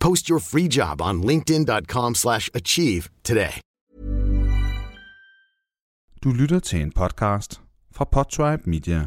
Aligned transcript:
Post 0.00 0.28
your 0.28 0.40
free 0.40 0.68
job 0.68 1.00
on 1.00 1.20
linkedin.com/achieve 1.20 2.14
slash 2.14 2.50
achieve 2.54 3.02
today. 3.24 3.60
Du 6.24 6.32
lytter 6.32 6.58
til 6.58 6.80
en 6.80 6.92
podcast 6.92 7.60
fra 7.94 8.04
Podtribe 8.04 8.70
Media. 8.70 9.06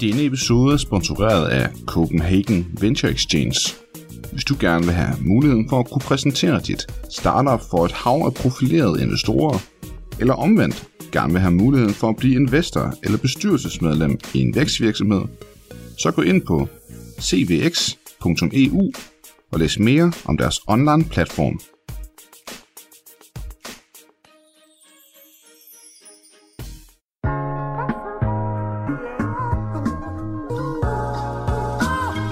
Denne 0.00 0.24
episode 0.24 0.72
er 0.72 0.76
sponsoreret 0.76 1.48
af 1.48 1.70
Copenhagen 1.86 2.78
Venture 2.80 3.12
Exchange. 3.12 3.54
Hvis 4.32 4.44
du 4.44 4.56
gerne 4.60 4.84
vil 4.84 4.94
have 4.94 5.16
muligheden 5.20 5.68
for 5.68 5.80
at 5.80 5.90
kunne 5.90 6.00
præsentere 6.00 6.60
dit 6.60 6.86
startup 7.10 7.60
for 7.70 7.84
et 7.84 7.92
hav 7.92 8.22
af 8.26 8.34
profilerede 8.34 9.02
investorer, 9.02 9.58
eller 10.20 10.34
omvendt 10.34 10.88
gerne 11.12 11.32
vil 11.32 11.40
have 11.40 11.54
muligheden 11.54 11.94
for 11.94 12.08
at 12.08 12.16
blive 12.16 12.34
investor 12.34 12.94
eller 13.02 13.18
bestyrelsesmedlem 13.18 14.18
i 14.34 14.38
en 14.38 14.54
vækstvirksomhed, 14.54 15.22
så 15.98 16.10
gå 16.10 16.22
ind 16.22 16.42
på 16.46 16.68
cvx.eu 17.20 18.92
og 19.52 19.58
læs 19.58 19.78
mere 19.78 20.12
om 20.24 20.36
deres 20.36 20.60
online 20.66 21.04
platform. 21.04 21.60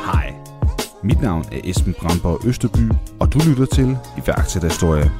Hej, 0.04 0.34
mit 1.04 1.20
navn 1.20 1.44
er 1.52 1.60
Esben 1.64 1.94
Bramborg 1.94 2.46
Østerby, 2.46 2.90
og 3.20 3.32
du 3.32 3.38
lytter 3.48 3.66
til 3.66 3.96
iværksætterhistorie. 4.24 5.10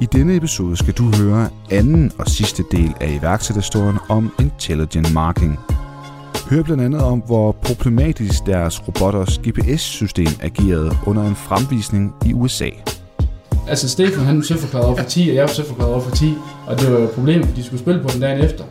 I 0.00 0.06
denne 0.12 0.36
episode 0.36 0.76
skal 0.76 0.94
du 0.94 1.04
høre 1.16 1.50
anden 1.70 2.12
og 2.18 2.26
sidste 2.26 2.64
del 2.70 2.94
af 3.00 3.18
iværksætterhistorien 3.20 3.98
om 4.08 4.32
Intelligent 4.40 5.12
Marketing. 5.12 5.58
Hør 6.50 6.62
blandt 6.62 6.82
andet 6.82 7.02
om, 7.02 7.18
hvor 7.18 7.52
problematisk 7.52 8.46
deres 8.46 8.88
robotters 8.88 9.38
GPS-system 9.38 10.28
agerede 10.42 10.90
under 11.06 11.22
en 11.22 11.36
fremvisning 11.36 12.14
i 12.26 12.34
USA. 12.34 12.68
Altså 13.68 13.88
Stefan 13.88 14.24
han 14.24 14.36
var 14.36 14.42
søforklaret 14.42 14.86
over 14.86 14.96
for 14.96 15.04
10, 15.04 15.28
og 15.30 15.34
jeg 15.34 15.42
var 15.42 15.48
søforklaret 15.48 15.92
over 15.92 16.00
for 16.00 16.16
10, 16.16 16.34
og 16.66 16.78
det 16.80 16.92
var 16.92 16.98
jo 16.98 17.04
et 17.04 17.10
problem, 17.10 17.44
fordi 17.44 17.60
de 17.60 17.64
skulle 17.66 17.80
spille 17.80 18.02
på 18.02 18.08
den 18.12 18.20
dagen 18.20 18.44
efter, 18.44 18.64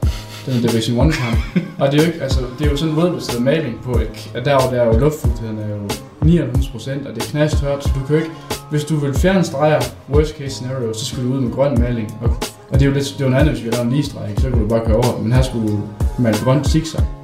den 0.46 0.62
Division 0.62 1.08
1 1.08 1.14
kamp. 1.14 1.38
og 1.80 1.92
det 1.92 2.00
er 2.00 2.04
jo 2.04 2.12
ikke, 2.12 2.24
altså, 2.24 2.40
det 2.60 2.68
er 2.68 2.72
jo 2.72 2.78
sådan 2.78 2.94
en 2.94 3.02
vådbaseret 3.02 3.42
maling 3.44 3.76
på, 3.84 3.92
et, 3.92 4.32
at 4.36 4.46
der, 4.46 4.58
der 4.58 4.82
er 4.82 4.86
jo 4.86 5.00
luftfugtigheden 5.00 5.59
er 5.59 5.70
jo 5.70 5.82
99 6.22 6.68
procent, 6.68 7.08
og 7.08 7.16
det 7.16 7.24
er 7.24 7.28
knastørt, 7.28 7.84
så 7.84 7.90
du 7.96 8.06
kan 8.06 8.16
jo 8.16 8.22
ikke, 8.22 8.34
hvis 8.70 8.84
du 8.84 8.96
vil 8.96 9.14
fjerne 9.14 9.44
streger, 9.44 9.82
worst 10.09 10.38
case 10.38 10.50
scenario, 10.50 10.94
så 10.94 11.06
skal 11.06 11.24
du 11.24 11.34
ud 11.34 11.42
med 11.42 11.52
grøn 11.52 11.80
maling. 11.80 12.18
Og, 12.22 12.30
og 12.70 12.74
det 12.74 12.82
er 12.82 12.86
jo 12.86 12.94
lidt, 12.94 13.06
det 13.06 13.22
er 13.22 13.26
jo 13.26 13.30
noget 13.30 13.42
andet, 13.42 13.56
hvis 13.56 13.66
vi 13.66 13.70
laver 13.70 13.84
en 13.84 13.92
lige 13.92 14.04
streg, 14.04 14.34
så 14.38 14.50
kan 14.50 14.59
du 14.59 14.68
bare 14.68 14.86
køre 14.86 14.96
over, 14.96 15.22
men 15.22 15.32
her 15.32 15.42
skulle 15.42 15.68
du 15.68 15.80
male 16.20 16.38
grøn 16.44 16.64
zigzag. 16.64 17.16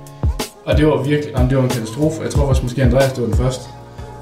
Og 0.65 0.77
det 0.77 0.87
var 0.87 1.03
virkelig, 1.03 1.33
jamen, 1.35 1.49
det 1.49 1.57
var 1.57 1.63
en 1.63 1.69
katastrofe. 1.69 2.21
Jeg 2.23 2.31
tror 2.31 2.45
faktisk 2.45 2.63
måske 2.63 2.83
Andreas, 2.83 3.13
det 3.13 3.21
var 3.21 3.27
den 3.27 3.37
første, 3.37 3.63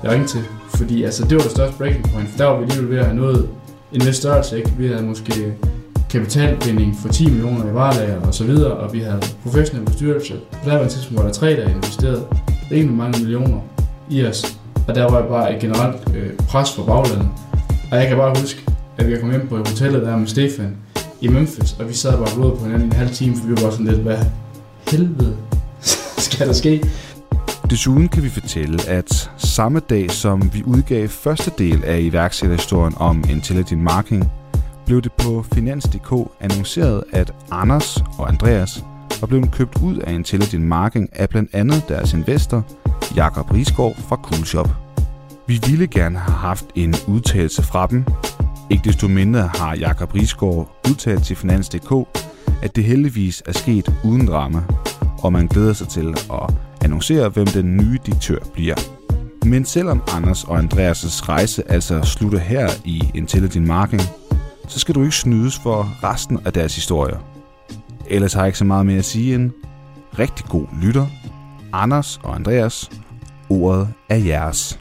jeg 0.03 0.11
ringte 0.11 0.29
til. 0.29 0.41
Fordi 0.75 1.03
altså, 1.03 1.23
det 1.23 1.35
var 1.37 1.41
det 1.41 1.51
største 1.51 1.77
breaking 1.77 2.03
point, 2.13 2.29
for 2.29 2.37
der 2.37 2.45
var 2.45 2.57
vi 2.57 2.63
alligevel 2.63 2.89
ved 2.89 2.97
at 2.97 3.05
have 3.05 3.17
noget 3.17 3.49
investorelse, 3.91 4.57
ikke? 4.57 4.71
Vi 4.77 4.87
havde 4.87 5.03
måske 5.03 5.53
kapitalbinding 6.09 6.97
for 7.01 7.09
10 7.09 7.29
millioner 7.29 7.71
i 7.71 7.73
varelager 7.73 8.21
og 8.21 8.33
så 8.33 8.43
videre, 8.43 8.71
og 8.71 8.93
vi 8.93 8.99
havde 8.99 9.21
professionel 9.43 9.85
bestyrelse. 9.85 10.33
På 10.51 10.69
der 10.69 10.77
var 10.77 10.83
et 10.83 10.89
tidspunkt, 10.89 11.19
hvor 11.19 11.27
der 11.27 11.33
tre, 11.33 11.55
der 11.55 11.69
investeret 11.69 12.27
rimelig 12.71 12.97
mange 12.97 13.19
millioner 13.19 13.59
i 14.09 14.25
os. 14.25 14.57
Og 14.87 14.95
der 14.95 15.11
var 15.11 15.27
bare 15.27 15.55
et 15.55 15.61
generelt 15.61 16.15
øh, 16.15 16.33
pres 16.37 16.73
for 16.75 16.83
baglandet. 16.83 17.29
Og 17.91 17.97
jeg 17.97 18.07
kan 18.07 18.17
bare 18.17 18.39
huske, 18.41 18.65
at 18.97 19.07
vi 19.07 19.17
kom 19.17 19.29
hjem 19.29 19.47
på 19.47 19.57
hotellet 19.57 20.01
der 20.01 20.17
med 20.17 20.27
Stefan 20.27 20.77
i 21.21 21.27
Memphis, 21.27 21.75
og 21.79 21.89
vi 21.89 21.93
sad 21.93 22.11
bare 22.11 22.43
og 22.43 22.57
på 22.57 22.65
hinanden 22.65 22.87
i 22.87 22.91
en 22.91 22.93
halv 22.93 23.09
time, 23.09 23.35
for 23.35 23.47
vi 23.47 23.51
var 23.51 23.61
bare 23.61 23.71
sådan 23.71 23.87
lidt, 23.87 23.99
hvad 23.99 24.17
helvede 24.87 25.37
kan 26.41 26.47
der 26.47 26.53
ske? 26.53 26.83
Desuden 27.69 28.07
kan 28.07 28.23
vi 28.23 28.29
fortælle, 28.29 28.87
at 28.87 29.31
samme 29.37 29.79
dag 29.79 30.11
som 30.11 30.53
vi 30.53 30.63
udgav 30.65 31.07
første 31.07 31.51
del 31.57 31.83
af 31.83 31.99
iværksætterhistorien 32.01 32.93
om 32.97 33.23
Intelligent 33.29 33.81
Marketing, 33.81 34.31
blev 34.85 35.01
det 35.01 35.11
på 35.11 35.45
Finans.dk 35.53 36.31
annonceret, 36.39 37.03
at 37.11 37.33
Anders 37.51 37.97
og 38.17 38.29
Andreas 38.29 38.83
var 39.19 39.27
blevet 39.27 39.51
købt 39.51 39.77
ud 39.83 39.97
af 39.97 40.13
Intelligent 40.13 40.63
Marketing 40.63 41.09
af 41.13 41.29
blandt 41.29 41.49
andet 41.53 41.83
deres 41.87 42.13
investor, 42.13 42.65
Jakob 43.15 43.51
Risgaard 43.53 43.95
fra 43.95 44.15
Coolshop. 44.15 44.69
Vi 45.47 45.59
ville 45.67 45.87
gerne 45.87 46.19
have 46.19 46.37
haft 46.37 46.65
en 46.75 46.95
udtalelse 47.07 47.63
fra 47.63 47.87
dem. 47.87 48.05
Ikke 48.69 48.83
desto 48.83 49.07
mindre 49.07 49.49
har 49.55 49.75
Jakob 49.75 50.15
Risgaard 50.15 50.81
udtalt 50.89 51.23
til 51.25 51.35
Finans.dk, 51.35 52.07
at 52.63 52.75
det 52.75 52.83
heldigvis 52.83 53.43
er 53.45 53.51
sket 53.51 53.93
uden 54.03 54.27
drama, 54.27 54.61
og 55.23 55.33
man 55.33 55.47
glæder 55.47 55.73
sig 55.73 55.87
til 55.87 56.15
at 56.33 56.53
annoncere, 56.83 57.29
hvem 57.29 57.47
den 57.47 57.77
nye 57.77 57.99
direktør 58.05 58.39
bliver. 58.53 58.75
Men 59.45 59.65
selvom 59.65 60.03
Anders 60.15 60.43
og 60.43 60.59
Andreas' 60.59 61.29
rejse 61.29 61.71
altså 61.71 62.01
slutter 62.01 62.39
her 62.39 62.69
i 62.85 63.03
Intelligent 63.15 63.67
Marketing, 63.67 64.09
så 64.67 64.79
skal 64.79 64.95
du 64.95 65.01
ikke 65.03 65.15
snydes 65.15 65.59
for 65.59 65.97
resten 66.03 66.39
af 66.45 66.53
deres 66.53 66.75
historie. 66.75 67.17
Ellers 68.09 68.33
har 68.33 68.41
jeg 68.41 68.47
ikke 68.47 68.57
så 68.57 68.65
meget 68.65 68.85
mere 68.85 68.97
at 68.97 69.05
sige 69.05 69.35
end 69.35 69.51
rigtig 70.19 70.45
god 70.45 70.67
lytter. 70.83 71.05
Anders 71.73 72.19
og 72.23 72.35
Andreas, 72.35 72.89
ordet 73.49 73.87
er 74.09 74.15
jeres. 74.15 74.79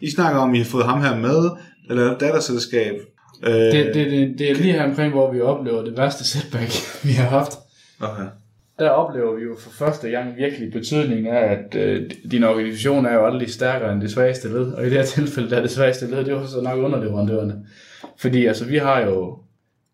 I 0.00 0.10
snakker 0.10 0.40
om, 0.40 0.50
at 0.50 0.56
I 0.56 0.58
har 0.58 0.66
fået 0.66 0.84
ham 0.86 1.00
her 1.00 1.16
med, 1.18 1.50
eller 1.90 2.12
et 2.12 2.20
datterselskab. 2.20 2.94
Øh, 3.42 3.52
Det, 3.54 3.72
det, 3.94 4.10
det, 4.10 4.34
det 4.38 4.50
er 4.50 4.54
lige 4.54 4.72
her 4.72 4.84
omkring, 4.84 5.12
hvor 5.12 5.32
vi 5.32 5.40
oplever 5.40 5.84
det 5.84 5.96
værste 5.96 6.24
setback, 6.24 6.72
vi 7.06 7.12
har 7.12 7.28
haft. 7.28 7.52
Okay. 8.00 8.24
Der 8.78 8.90
oplever 8.90 9.34
vi 9.34 9.42
jo 9.42 9.56
for 9.58 9.70
første 9.70 10.10
gang 10.10 10.36
virkelig 10.36 10.72
betydningen 10.72 11.26
af, 11.26 11.52
at 11.52 11.74
øh, 11.74 12.10
din 12.30 12.44
organisation 12.44 13.06
er 13.06 13.14
jo 13.14 13.26
aldrig 13.26 13.50
stærkere 13.50 13.92
end 13.92 14.00
det 14.00 14.10
svageste 14.10 14.48
led. 14.48 14.72
Og 14.72 14.82
i 14.82 14.90
det 14.90 14.98
her 14.98 15.04
tilfælde, 15.04 15.50
der 15.50 15.56
er 15.56 15.60
det 15.60 15.70
svageste 15.70 16.06
led, 16.06 16.18
det 16.18 16.28
er 16.28 16.40
jo 16.40 16.46
så 16.46 16.60
nok 16.60 16.78
underleverandørerne. 16.78 17.66
Fordi 18.18 18.46
altså, 18.46 18.64
vi 18.64 18.76
har 18.76 19.00
jo, 19.00 19.38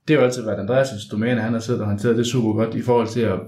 det 0.08 0.16
har 0.16 0.20
jo 0.20 0.26
altid 0.26 0.42
været 0.42 0.69
Andreas' 0.69 1.10
domæne, 1.10 1.40
han 1.40 1.52
har 1.52 1.60
siddet 1.60 1.80
og 1.80 1.86
håndteret 1.88 2.16
det 2.16 2.26
super 2.26 2.52
godt 2.52 2.75
i 2.75 2.82
forhold 2.82 3.08
til 3.08 3.20
at 3.20 3.38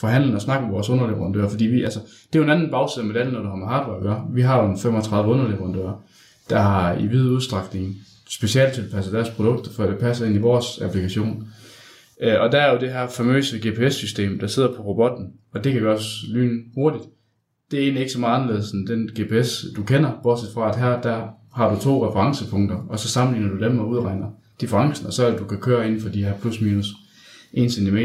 forhandle 0.00 0.34
og 0.34 0.40
snakke 0.40 0.64
med 0.64 0.72
vores 0.72 0.90
underleverandører, 0.90 1.48
fordi 1.48 1.64
vi, 1.64 1.82
altså, 1.82 2.00
det 2.32 2.38
er 2.38 2.38
jo 2.38 2.44
en 2.44 2.50
anden 2.50 2.70
bagside 2.70 3.04
med 3.04 3.12
medaljen, 3.12 3.34
når 3.34 3.42
du 3.42 3.48
har 3.48 3.56
med 3.56 3.66
hardware 3.66 3.96
at 3.96 4.02
gøre. 4.02 4.26
Vi 4.30 4.40
har 4.40 4.62
jo 4.62 4.70
en 4.70 4.78
35 4.78 5.32
underleverandører, 5.32 6.02
der 6.50 6.58
har 6.58 6.94
i 6.94 7.06
vid 7.06 7.30
udstrækning 7.30 7.96
specielt 8.28 8.72
tilpasset 8.72 9.12
deres 9.12 9.30
produkter, 9.30 9.70
for 9.70 9.82
at 9.82 9.90
det 9.90 9.98
passer 9.98 10.26
ind 10.26 10.34
i 10.34 10.38
vores 10.38 10.80
applikation. 10.82 11.48
Øh, 12.22 12.40
Og 12.40 12.52
der 12.52 12.58
er 12.58 12.72
jo 12.72 12.80
det 12.80 12.92
her 12.92 13.08
famøse 13.08 13.68
GPS-system, 13.68 14.38
der 14.38 14.46
sidder 14.46 14.76
på 14.76 14.82
robotten, 14.82 15.32
og 15.52 15.64
det 15.64 15.72
kan 15.72 15.82
gøres 15.82 16.24
lyn 16.28 16.60
hurtigt. 16.74 17.04
Det 17.70 17.78
er 17.78 17.82
egentlig 17.82 18.00
ikke 18.00 18.12
så 18.12 18.20
meget 18.20 18.40
anderledes 18.40 18.70
end 18.70 18.86
den 18.86 19.10
GPS, 19.20 19.64
du 19.76 19.82
kender, 19.82 20.10
bortset 20.22 20.50
fra, 20.54 20.68
at 20.68 20.76
her 20.76 21.02
der 21.02 21.28
har 21.54 21.74
du 21.74 21.80
to 21.80 22.08
referencepunkter, 22.08 22.76
og 22.88 22.98
så 22.98 23.08
sammenligner 23.08 23.54
du 23.54 23.64
dem 23.64 23.78
og 23.78 23.88
udregner 23.88 24.26
differencen, 24.60 25.06
og 25.06 25.12
så 25.12 25.26
er 25.26 25.30
det, 25.30 25.38
du 25.38 25.44
kan 25.44 25.58
køre 25.58 25.86
inden 25.86 26.00
for 26.00 26.08
de 26.08 26.24
her 26.24 26.34
plus 26.40 26.60
minus 26.60 26.86
1 27.52 27.72
cm. 27.72 27.96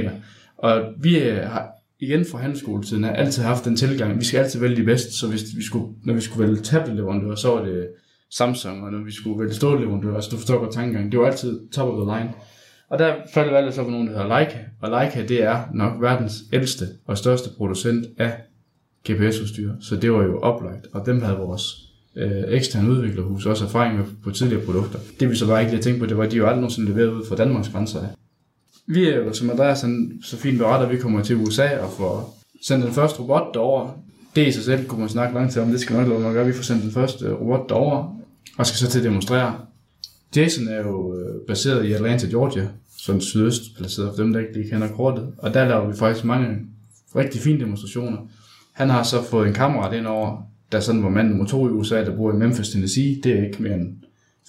Og 0.57 0.81
vi 0.97 1.19
øh, 1.19 1.37
har 1.37 1.67
igen 1.99 2.25
fra 2.31 2.37
handelsskoletiden 2.37 3.03
har 3.03 3.11
altid 3.11 3.43
haft 3.43 3.65
den 3.65 3.75
tilgang, 3.75 4.19
vi 4.19 4.25
skal 4.25 4.39
altid 4.39 4.59
vælge 4.59 4.75
de 4.75 4.83
bedste, 4.83 5.13
så 5.13 5.27
hvis 5.27 5.41
vi 5.55 5.63
skulle, 5.63 5.85
når 6.03 6.13
vi 6.13 6.21
skulle 6.21 6.47
vælge 6.47 6.61
tabletleverandører, 6.61 7.35
så 7.35 7.49
var 7.51 7.65
det 7.65 7.87
Samsung, 8.31 8.83
og 8.83 8.91
når 8.91 9.03
vi 9.03 9.11
skulle 9.11 9.39
vælge 9.39 9.53
stålleverandører, 9.53 10.15
altså 10.15 10.29
du 10.29 10.37
forstår 10.37 10.59
godt 10.59 10.73
tankegang, 10.73 11.11
det 11.11 11.19
var 11.19 11.27
altid 11.27 11.59
top 11.71 11.89
of 11.89 12.07
the 12.07 12.17
line. 12.17 12.33
Og 12.89 12.99
der 12.99 13.15
faldt 13.33 13.53
valget 13.53 13.73
så 13.73 13.83
på 13.83 13.89
nogen, 13.89 14.07
der 14.07 14.13
hedder 14.13 14.39
Leica, 14.39 14.59
og 14.81 14.89
Leica 14.89 15.25
det 15.27 15.43
er 15.43 15.63
nok 15.73 16.01
verdens 16.01 16.43
ældste 16.53 16.85
og 17.05 17.17
største 17.17 17.49
producent 17.57 18.05
af 18.17 18.33
GPS-udstyr, 19.09 19.73
så 19.81 19.95
det 19.95 20.11
var 20.11 20.23
jo 20.23 20.39
oplagt, 20.39 20.87
og 20.93 21.05
dem 21.05 21.21
havde 21.21 21.37
vores 21.37 21.89
øh, 22.15 22.43
eksterne 22.47 22.89
udviklerhus 22.89 23.45
også 23.45 23.65
erfaring 23.65 23.97
med 23.97 24.05
på 24.23 24.31
tidligere 24.31 24.65
produkter. 24.65 24.99
Det 25.19 25.29
vi 25.29 25.35
så 25.35 25.47
bare 25.47 25.61
ikke 25.61 25.73
lige 25.73 25.83
tænkt 25.83 25.99
på, 25.99 26.05
det 26.05 26.17
var, 26.17 26.23
at 26.23 26.31
de 26.31 26.37
jo 26.37 26.45
aldrig 26.45 26.61
nogensinde 26.61 26.91
leveret 26.91 27.13
ud 27.13 27.25
fra 27.25 27.35
Danmarks 27.35 27.69
grænser 27.69 27.99
af. 27.99 28.07
Vi 28.87 29.09
er 29.09 29.17
jo, 29.17 29.33
som 29.33 29.49
Andreas 29.49 29.81
han, 29.81 30.19
så 30.23 30.37
fint 30.37 30.57
beretter, 30.57 30.89
vi 30.89 30.97
kommer 30.97 31.23
til 31.23 31.35
USA 31.35 31.77
og 31.79 31.91
får 31.91 32.37
sendt 32.67 32.85
den 32.85 32.93
første 32.93 33.19
robot 33.19 33.53
derover. 33.53 33.89
Det 34.35 34.47
i 34.47 34.51
sig 34.51 34.63
selv 34.63 34.87
kunne 34.87 34.99
man 34.99 35.09
snakke 35.09 35.33
langt 35.33 35.53
til 35.53 35.61
om, 35.61 35.71
det 35.71 35.79
skal 35.79 35.95
nok 35.95 36.07
lade 36.07 36.19
mig 36.19 36.33
gøre. 36.33 36.45
Vi 36.45 36.53
får 36.53 36.63
sendt 36.63 36.83
den 36.83 36.91
første 36.91 37.33
robot 37.33 37.69
derover 37.69 38.15
og 38.57 38.65
skal 38.65 38.77
så 38.77 38.89
til 38.89 38.99
at 38.99 39.05
demonstrere. 39.05 39.59
Jason 40.35 40.67
er 40.67 40.79
jo 40.79 41.15
øh, 41.15 41.47
baseret 41.47 41.85
i 41.85 41.93
Atlanta, 41.93 42.27
Georgia, 42.27 42.67
sådan 42.99 43.21
sydøst 43.21 43.77
placeret 43.77 44.09
for 44.15 44.23
dem, 44.23 44.33
der 44.33 44.39
ikke 44.39 44.53
lige 44.53 44.69
kender 44.69 44.87
kortet. 44.87 45.33
Og 45.37 45.53
der 45.53 45.67
laver 45.67 45.87
vi 45.87 45.97
faktisk 45.97 46.25
mange 46.25 46.57
rigtig 47.15 47.41
fine 47.41 47.59
demonstrationer. 47.59 48.17
Han 48.73 48.89
har 48.89 49.03
så 49.03 49.23
fået 49.23 49.47
en 49.47 49.53
kammerat 49.53 49.97
ind 49.97 50.07
over, 50.07 50.41
der 50.71 50.79
sådan 50.79 51.03
var 51.03 51.09
mand 51.09 51.29
nummer 51.29 51.45
to 51.45 51.67
i 51.67 51.71
USA, 51.71 52.05
der 52.05 52.15
bor 52.15 52.33
i 52.33 52.35
Memphis, 52.35 52.69
Tennessee. 52.69 53.21
Det 53.23 53.39
er 53.39 53.45
ikke 53.45 53.63
mere 53.63 53.75
end 53.75 53.95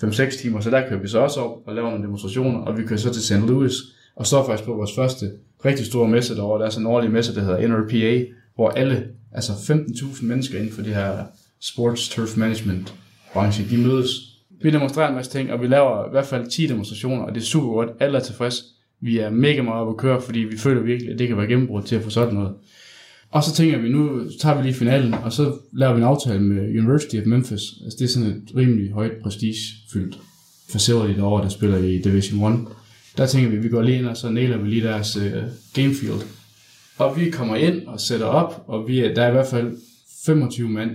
5-6 0.04 0.40
timer, 0.42 0.60
så 0.60 0.70
der 0.70 0.88
kører 0.88 1.00
vi 1.00 1.08
så 1.08 1.18
også 1.18 1.40
op 1.40 1.58
og 1.66 1.74
laver 1.74 1.90
nogle 1.90 2.04
demonstrationer, 2.04 2.58
og 2.58 2.78
vi 2.78 2.82
kører 2.82 2.98
så 3.00 3.12
til 3.12 3.22
St. 3.22 3.32
Louis, 3.32 3.74
og 4.16 4.26
står 4.26 4.46
faktisk 4.46 4.66
på 4.66 4.74
vores 4.74 4.94
første 4.94 5.30
rigtig 5.64 5.86
store 5.86 6.08
messe 6.08 6.36
derovre. 6.36 6.60
Der 6.60 6.66
er 6.66 6.70
sådan 6.70 6.86
en 6.86 6.92
årlig 6.92 7.10
messe, 7.10 7.34
der 7.34 7.40
hedder 7.40 7.68
NRPA, 7.68 8.24
hvor 8.54 8.68
alle, 8.68 9.08
altså 9.32 9.52
15.000 9.52 10.24
mennesker 10.24 10.58
inden 10.58 10.72
for 10.72 10.82
det 10.82 10.94
her 10.94 11.24
sports 11.60 12.08
turf 12.08 12.36
management 12.36 12.94
branche, 13.32 13.64
de 13.70 13.76
mødes. 13.76 14.29
Vi 14.62 14.70
demonstrerer 14.70 15.08
en 15.08 15.14
masse 15.14 15.30
ting, 15.32 15.52
og 15.52 15.62
vi 15.62 15.66
laver 15.66 16.06
i 16.06 16.10
hvert 16.10 16.26
fald 16.26 16.46
10 16.46 16.66
demonstrationer, 16.66 17.22
og 17.22 17.34
det 17.34 17.40
er 17.40 17.44
super 17.44 17.68
godt. 17.68 17.88
Alle 18.00 18.18
er 18.18 18.22
tilfredse. 18.22 18.62
Vi 19.00 19.18
er 19.18 19.30
mega 19.30 19.62
meget 19.62 19.80
oppe 19.80 19.90
at 19.90 19.96
køre, 19.96 20.22
fordi 20.22 20.38
vi 20.38 20.58
føler 20.58 20.82
virkelig, 20.82 21.12
at 21.12 21.18
det 21.18 21.28
kan 21.28 21.36
være 21.36 21.46
gennembrud 21.46 21.82
til 21.82 21.96
at 21.96 22.02
få 22.02 22.10
sådan 22.10 22.34
noget. 22.34 22.52
Og 23.30 23.44
så 23.44 23.54
tænker 23.54 23.78
vi, 23.78 23.88
nu 23.88 24.30
tager 24.40 24.56
vi 24.56 24.62
lige 24.62 24.74
finalen, 24.74 25.14
og 25.14 25.32
så 25.32 25.52
laver 25.72 25.92
vi 25.92 25.98
en 25.98 26.06
aftale 26.06 26.42
med 26.42 26.78
University 26.78 27.16
of 27.16 27.26
Memphis. 27.26 27.62
Altså 27.84 27.96
det 27.98 28.04
er 28.04 28.08
sådan 28.08 28.28
et 28.28 28.56
rimelig 28.56 28.92
højt 28.92 29.12
prestigefyldt 29.22 30.18
facility 30.70 31.18
derovre, 31.18 31.42
der 31.42 31.48
spiller 31.48 31.76
i 31.76 31.98
Division 31.98 32.52
1. 32.52 32.66
Der 33.16 33.26
tænker 33.26 33.50
vi, 33.50 33.56
at 33.56 33.62
vi 33.62 33.68
går 33.68 33.82
lige 33.82 33.98
ind, 33.98 34.06
og 34.06 34.16
så 34.16 34.30
næler 34.30 34.58
vi 34.58 34.68
lige 34.68 34.82
deres 34.82 35.16
øh, 35.16 35.24
uh, 35.24 35.42
gamefield. 35.74 36.20
Og 36.98 37.20
vi 37.20 37.30
kommer 37.30 37.56
ind 37.56 37.86
og 37.86 38.00
sætter 38.00 38.26
op, 38.26 38.64
og 38.66 38.88
vi 38.88 39.00
er, 39.00 39.14
der 39.14 39.22
er 39.22 39.28
i 39.28 39.32
hvert 39.32 39.46
fald 39.46 39.76
25 40.26 40.68
mand, 40.68 40.90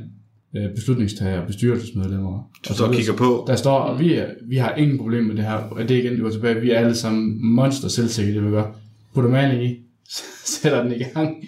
beslutningstager 0.76 1.40
og 1.42 1.48
bestyrelsesmedlemmer. 1.48 2.50
Du 2.70 2.74
står 2.74 2.88
og 2.88 2.94
kigger 2.94 3.14
på. 3.14 3.46
Der 3.48 3.56
står, 3.56 3.94
vi, 3.94 4.14
er, 4.14 4.26
vi 4.42 4.56
har 4.56 4.74
ingen 4.76 4.98
problem 4.98 5.24
med 5.24 5.36
det 5.36 5.44
her. 5.44 5.54
Og 5.54 5.90
det 5.90 5.92
er 5.92 6.02
igen, 6.02 6.14
det 6.14 6.22
går 6.22 6.30
tilbage. 6.30 6.62
Vi 6.62 6.72
er 6.72 6.80
alle 6.80 6.96
sammen 6.96 7.38
monster 7.56 7.88
selvsikre, 7.88 8.34
det 8.34 8.46
vi 8.46 8.50
gør. 8.50 8.66
Putter 9.14 9.30
maling 9.30 9.64
i, 9.64 9.78
sætter 10.46 10.84
den 10.84 10.92
i 10.92 11.04
gang. 11.14 11.44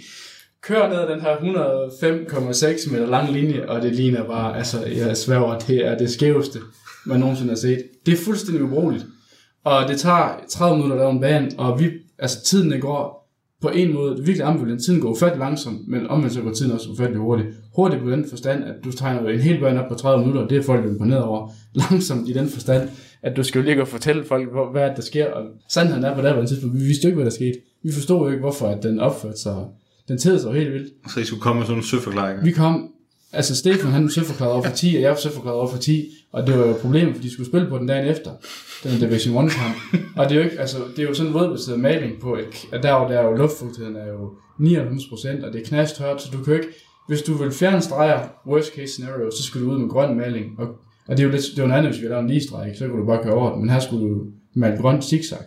Kører 0.62 0.90
ned 0.90 0.98
ad 0.98 1.08
den 1.08 1.22
her 1.22 1.36
105,6 1.36 2.92
meter 2.92 3.08
lang 3.08 3.32
linje, 3.32 3.66
og 3.66 3.82
det 3.82 3.96
ligner 3.96 4.24
bare, 4.24 4.58
altså 4.58 4.86
jeg 4.86 5.18
sværger, 5.18 5.60
det 5.60 5.86
er 5.86 5.98
det 5.98 6.10
skæveste, 6.10 6.60
man 7.06 7.20
nogensinde 7.20 7.50
har 7.50 7.58
set. 7.58 7.84
Det 8.06 8.14
er 8.14 8.18
fuldstændig 8.18 8.64
ubrugeligt. 8.64 9.06
Og 9.64 9.88
det 9.88 10.00
tager 10.00 10.40
30 10.50 10.78
minutter 10.78 10.96
at 10.96 11.00
lave 11.00 11.12
en 11.12 11.22
bane, 11.22 11.52
og 11.58 11.80
vi, 11.80 11.90
altså 12.20 12.44
tiden 12.44 12.72
den 12.72 12.82
går 12.82 13.17
på 13.62 13.70
en 13.70 13.94
måde, 13.94 14.12
det 14.18 14.28
virkelig 14.28 14.48
ambivalent. 14.48 14.84
Tiden 14.84 15.02
går 15.02 15.10
ufattelig 15.10 15.40
langsomt, 15.40 15.88
men 15.88 16.08
omvendt 16.08 16.34
så 16.34 16.42
går 16.42 16.52
tiden 16.52 16.72
også 16.72 16.90
ufattelig 16.90 17.20
hurtigt. 17.22 17.48
Hurtigt 17.76 18.04
på 18.04 18.10
den 18.12 18.26
forstand, 18.30 18.64
at 18.64 18.76
du 18.84 18.92
tegner 18.92 19.30
en 19.30 19.40
hel 19.40 19.60
bane 19.60 19.84
op 19.84 19.90
på 19.90 19.96
30 19.96 20.20
minutter, 20.20 20.44
og 20.44 20.50
det 20.50 20.58
er 20.58 20.62
folk 20.64 20.86
imponeret 20.86 21.24
over. 21.24 21.50
Langsomt 21.92 22.30
i 22.30 22.34
den 22.34 22.48
forstand, 22.48 22.90
at 23.24 23.38
du 23.38 23.44
skal 23.44 23.60
jo 23.62 23.66
ligge 23.66 23.82
og 23.82 23.88
fortælle 23.88 24.26
folk, 24.26 24.52
hvor- 24.52 24.72
hvad 24.72 24.90
der 24.96 25.02
sker. 25.02 25.32
Og 25.32 25.44
sandheden 25.70 26.04
er 26.04 26.16
på 26.16 26.22
det 26.22 26.36
her 26.36 26.46
tidspunkt, 26.46 26.76
vi 26.80 26.84
vidste 26.84 27.04
jo 27.04 27.08
ikke, 27.10 27.16
hvad 27.16 27.26
der 27.26 27.32
skete. 27.36 27.60
Vi 27.84 27.92
forstod 27.92 28.20
jo 28.20 28.28
ikke, 28.28 28.40
hvorfor 28.40 28.68
at 28.68 28.84
den 28.84 29.00
opførte 29.00 29.38
sig. 29.40 29.56
Den 30.08 30.18
tedede 30.18 30.40
sig 30.40 30.48
jo 30.50 30.54
helt 30.54 30.74
vildt. 30.74 30.94
Så 31.14 31.20
I 31.20 31.24
skulle 31.24 31.42
komme 31.42 31.60
med 31.60 31.66
sådan 31.66 31.74
nogle 31.74 31.86
søforklaringer. 31.88 32.44
Vi 32.44 32.52
kom, 32.52 32.90
altså 33.34 33.56
Stefan 33.56 33.92
han 33.92 34.04
var 34.04 34.10
søforklaret 34.10 34.54
over 34.54 34.64
for 34.64 34.72
10, 34.76 34.96
og 34.96 35.02
jeg 35.02 35.18
var 35.44 35.52
over 35.52 35.68
for 35.68 35.78
10, 35.78 36.06
og 36.32 36.48
det 36.48 36.58
var 36.60 36.66
jo 36.66 36.72
et 36.72 36.78
problem, 36.78 37.14
fordi 37.14 37.28
de 37.28 37.34
skulle 37.34 37.48
spille 37.50 37.70
på 37.70 37.78
den 37.78 37.88
dagen 37.88 38.08
efter, 38.08 38.32
den 38.84 39.00
Division 39.00 39.46
1 39.46 39.52
kamp. 39.52 39.76
Og 40.18 40.26
det 40.30 40.32
er 40.32 40.36
jo 40.40 40.44
ikke, 40.50 40.60
altså, 40.60 40.78
det 40.96 41.04
er 41.04 41.08
jo 41.08 41.14
sådan 41.14 41.28
en 41.28 41.34
vådbaseret 41.40 41.80
maling 41.80 42.22
på, 42.22 42.36
et- 42.36 42.66
at 42.74 42.84
der, 42.84 42.90
er 42.96 43.04
jo- 43.04 43.10
der 43.10 43.20
er 43.20 43.24
jo 43.26 43.36
luftfugtigheden 43.36 43.96
er 43.96 44.08
jo 44.08 44.32
99%, 44.60 45.44
og 45.46 45.54
det 45.54 45.62
er 45.62 45.66
knasthørt, 45.66 46.22
så 46.22 46.28
du 46.34 46.38
kan 46.44 46.54
jo 46.54 46.60
ikke, 46.60 46.74
hvis 47.08 47.22
du 47.22 47.34
vil 47.34 47.52
fjerne 47.52 47.82
streger, 47.82 48.20
worst 48.48 48.76
case 48.76 48.88
scenario, 48.94 49.32
så 49.32 49.44
skal 49.44 49.62
du 49.62 49.72
ud 49.72 49.78
med 49.80 49.90
grøn 49.90 50.18
maling, 50.18 50.60
og, 50.60 50.68
og 51.08 51.18
det 51.18 51.20
er 51.20 51.24
jo 51.28 51.32
lidt, 51.32 51.44
det 51.56 51.62
var 51.62 51.68
noget 51.68 51.80
andet, 51.80 51.92
hvis 51.94 52.02
vi 52.02 52.08
lavede 52.08 52.22
en 52.24 52.28
lige 52.30 52.44
streg, 52.48 52.76
så 52.78 52.88
kunne 52.88 53.00
du 53.02 53.06
bare 53.06 53.24
køre 53.24 53.34
over 53.34 53.52
den, 53.52 53.60
men 53.62 53.70
her 53.70 53.80
skulle 53.80 54.10
du 54.10 54.22
male 54.56 54.78
grøn 54.82 55.02
zigzag. 55.02 55.38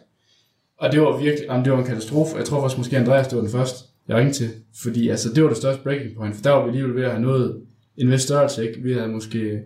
Og 0.78 0.92
det 0.92 1.00
var 1.00 1.16
virkelig, 1.18 1.46
jamen, 1.50 1.64
det 1.64 1.72
var 1.72 1.78
en 1.78 1.84
katastrofe. 1.84 2.36
Jeg 2.36 2.44
tror 2.44 2.60
faktisk 2.60 2.78
måske 2.78 2.96
Andreas, 2.98 3.28
det 3.28 3.36
var 3.36 3.42
den 3.42 3.50
første, 3.52 3.78
jeg 4.08 4.16
ringte 4.16 4.34
til. 4.34 4.50
Fordi 4.82 5.08
altså, 5.08 5.28
det 5.34 5.42
var 5.42 5.48
det 5.48 5.58
største 5.58 5.82
breaking 5.82 6.10
point, 6.16 6.34
for 6.34 6.42
der 6.42 6.50
var 6.50 6.62
vi 6.62 6.68
alligevel 6.68 6.94
ved 6.94 7.02
at 7.04 7.10
have 7.10 7.22
noget 7.22 7.56
en 7.96 8.10
vis 8.10 8.20
størrelse, 8.22 8.68
ikke? 8.68 8.82
Vi 8.82 8.92
havde 8.92 9.08
måske 9.08 9.60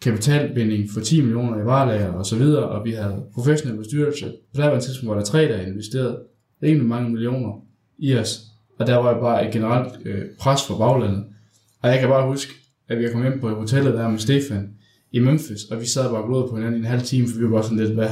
kapitalbinding 0.00 0.90
for 0.94 1.00
10 1.00 1.20
millioner 1.20 1.62
i 1.62 1.64
varelager 1.66 2.12
og 2.12 2.26
så 2.26 2.36
videre, 2.36 2.64
og 2.68 2.84
vi 2.84 2.90
havde 2.92 3.22
professionel 3.34 3.78
bestyrelse. 3.78 4.26
På 4.54 4.60
der 4.60 4.66
var 4.68 4.74
en 4.74 4.80
tidspunkt, 4.80 5.08
var 5.10 5.14
der 5.16 5.24
tre, 5.24 5.42
der 5.48 5.60
investerede 5.66 6.18
rimelig 6.62 6.86
mange 6.88 7.10
millioner 7.10 7.64
i 7.98 8.14
os. 8.14 8.40
Og 8.78 8.86
der 8.86 8.96
var 8.96 9.14
jo 9.14 9.20
bare 9.20 9.46
et 9.46 9.52
generelt 9.52 9.92
øh, 10.04 10.22
pres 10.40 10.60
fra 10.62 10.78
baglandet. 10.78 11.24
Og 11.82 11.90
jeg 11.90 12.00
kan 12.00 12.08
bare 12.08 12.28
huske, 12.30 12.52
at 12.88 12.98
vi 12.98 13.04
kom 13.12 13.22
hjem 13.22 13.40
på 13.40 13.48
hotellet 13.48 13.94
der 13.94 14.08
med 14.08 14.18
Stefan 14.18 14.70
i 15.12 15.18
Memphis, 15.18 15.64
og 15.70 15.80
vi 15.80 15.86
sad 15.86 16.10
bare 16.10 16.22
og 16.22 16.48
på 16.50 16.56
hinanden 16.56 16.76
i 16.80 16.84
en 16.84 16.90
halv 16.90 17.02
time, 17.02 17.28
for 17.28 17.38
vi 17.38 17.44
var 17.44 17.50
bare 17.50 17.62
sådan 17.62 17.78
lidt, 17.78 17.90
hvad 17.94 18.08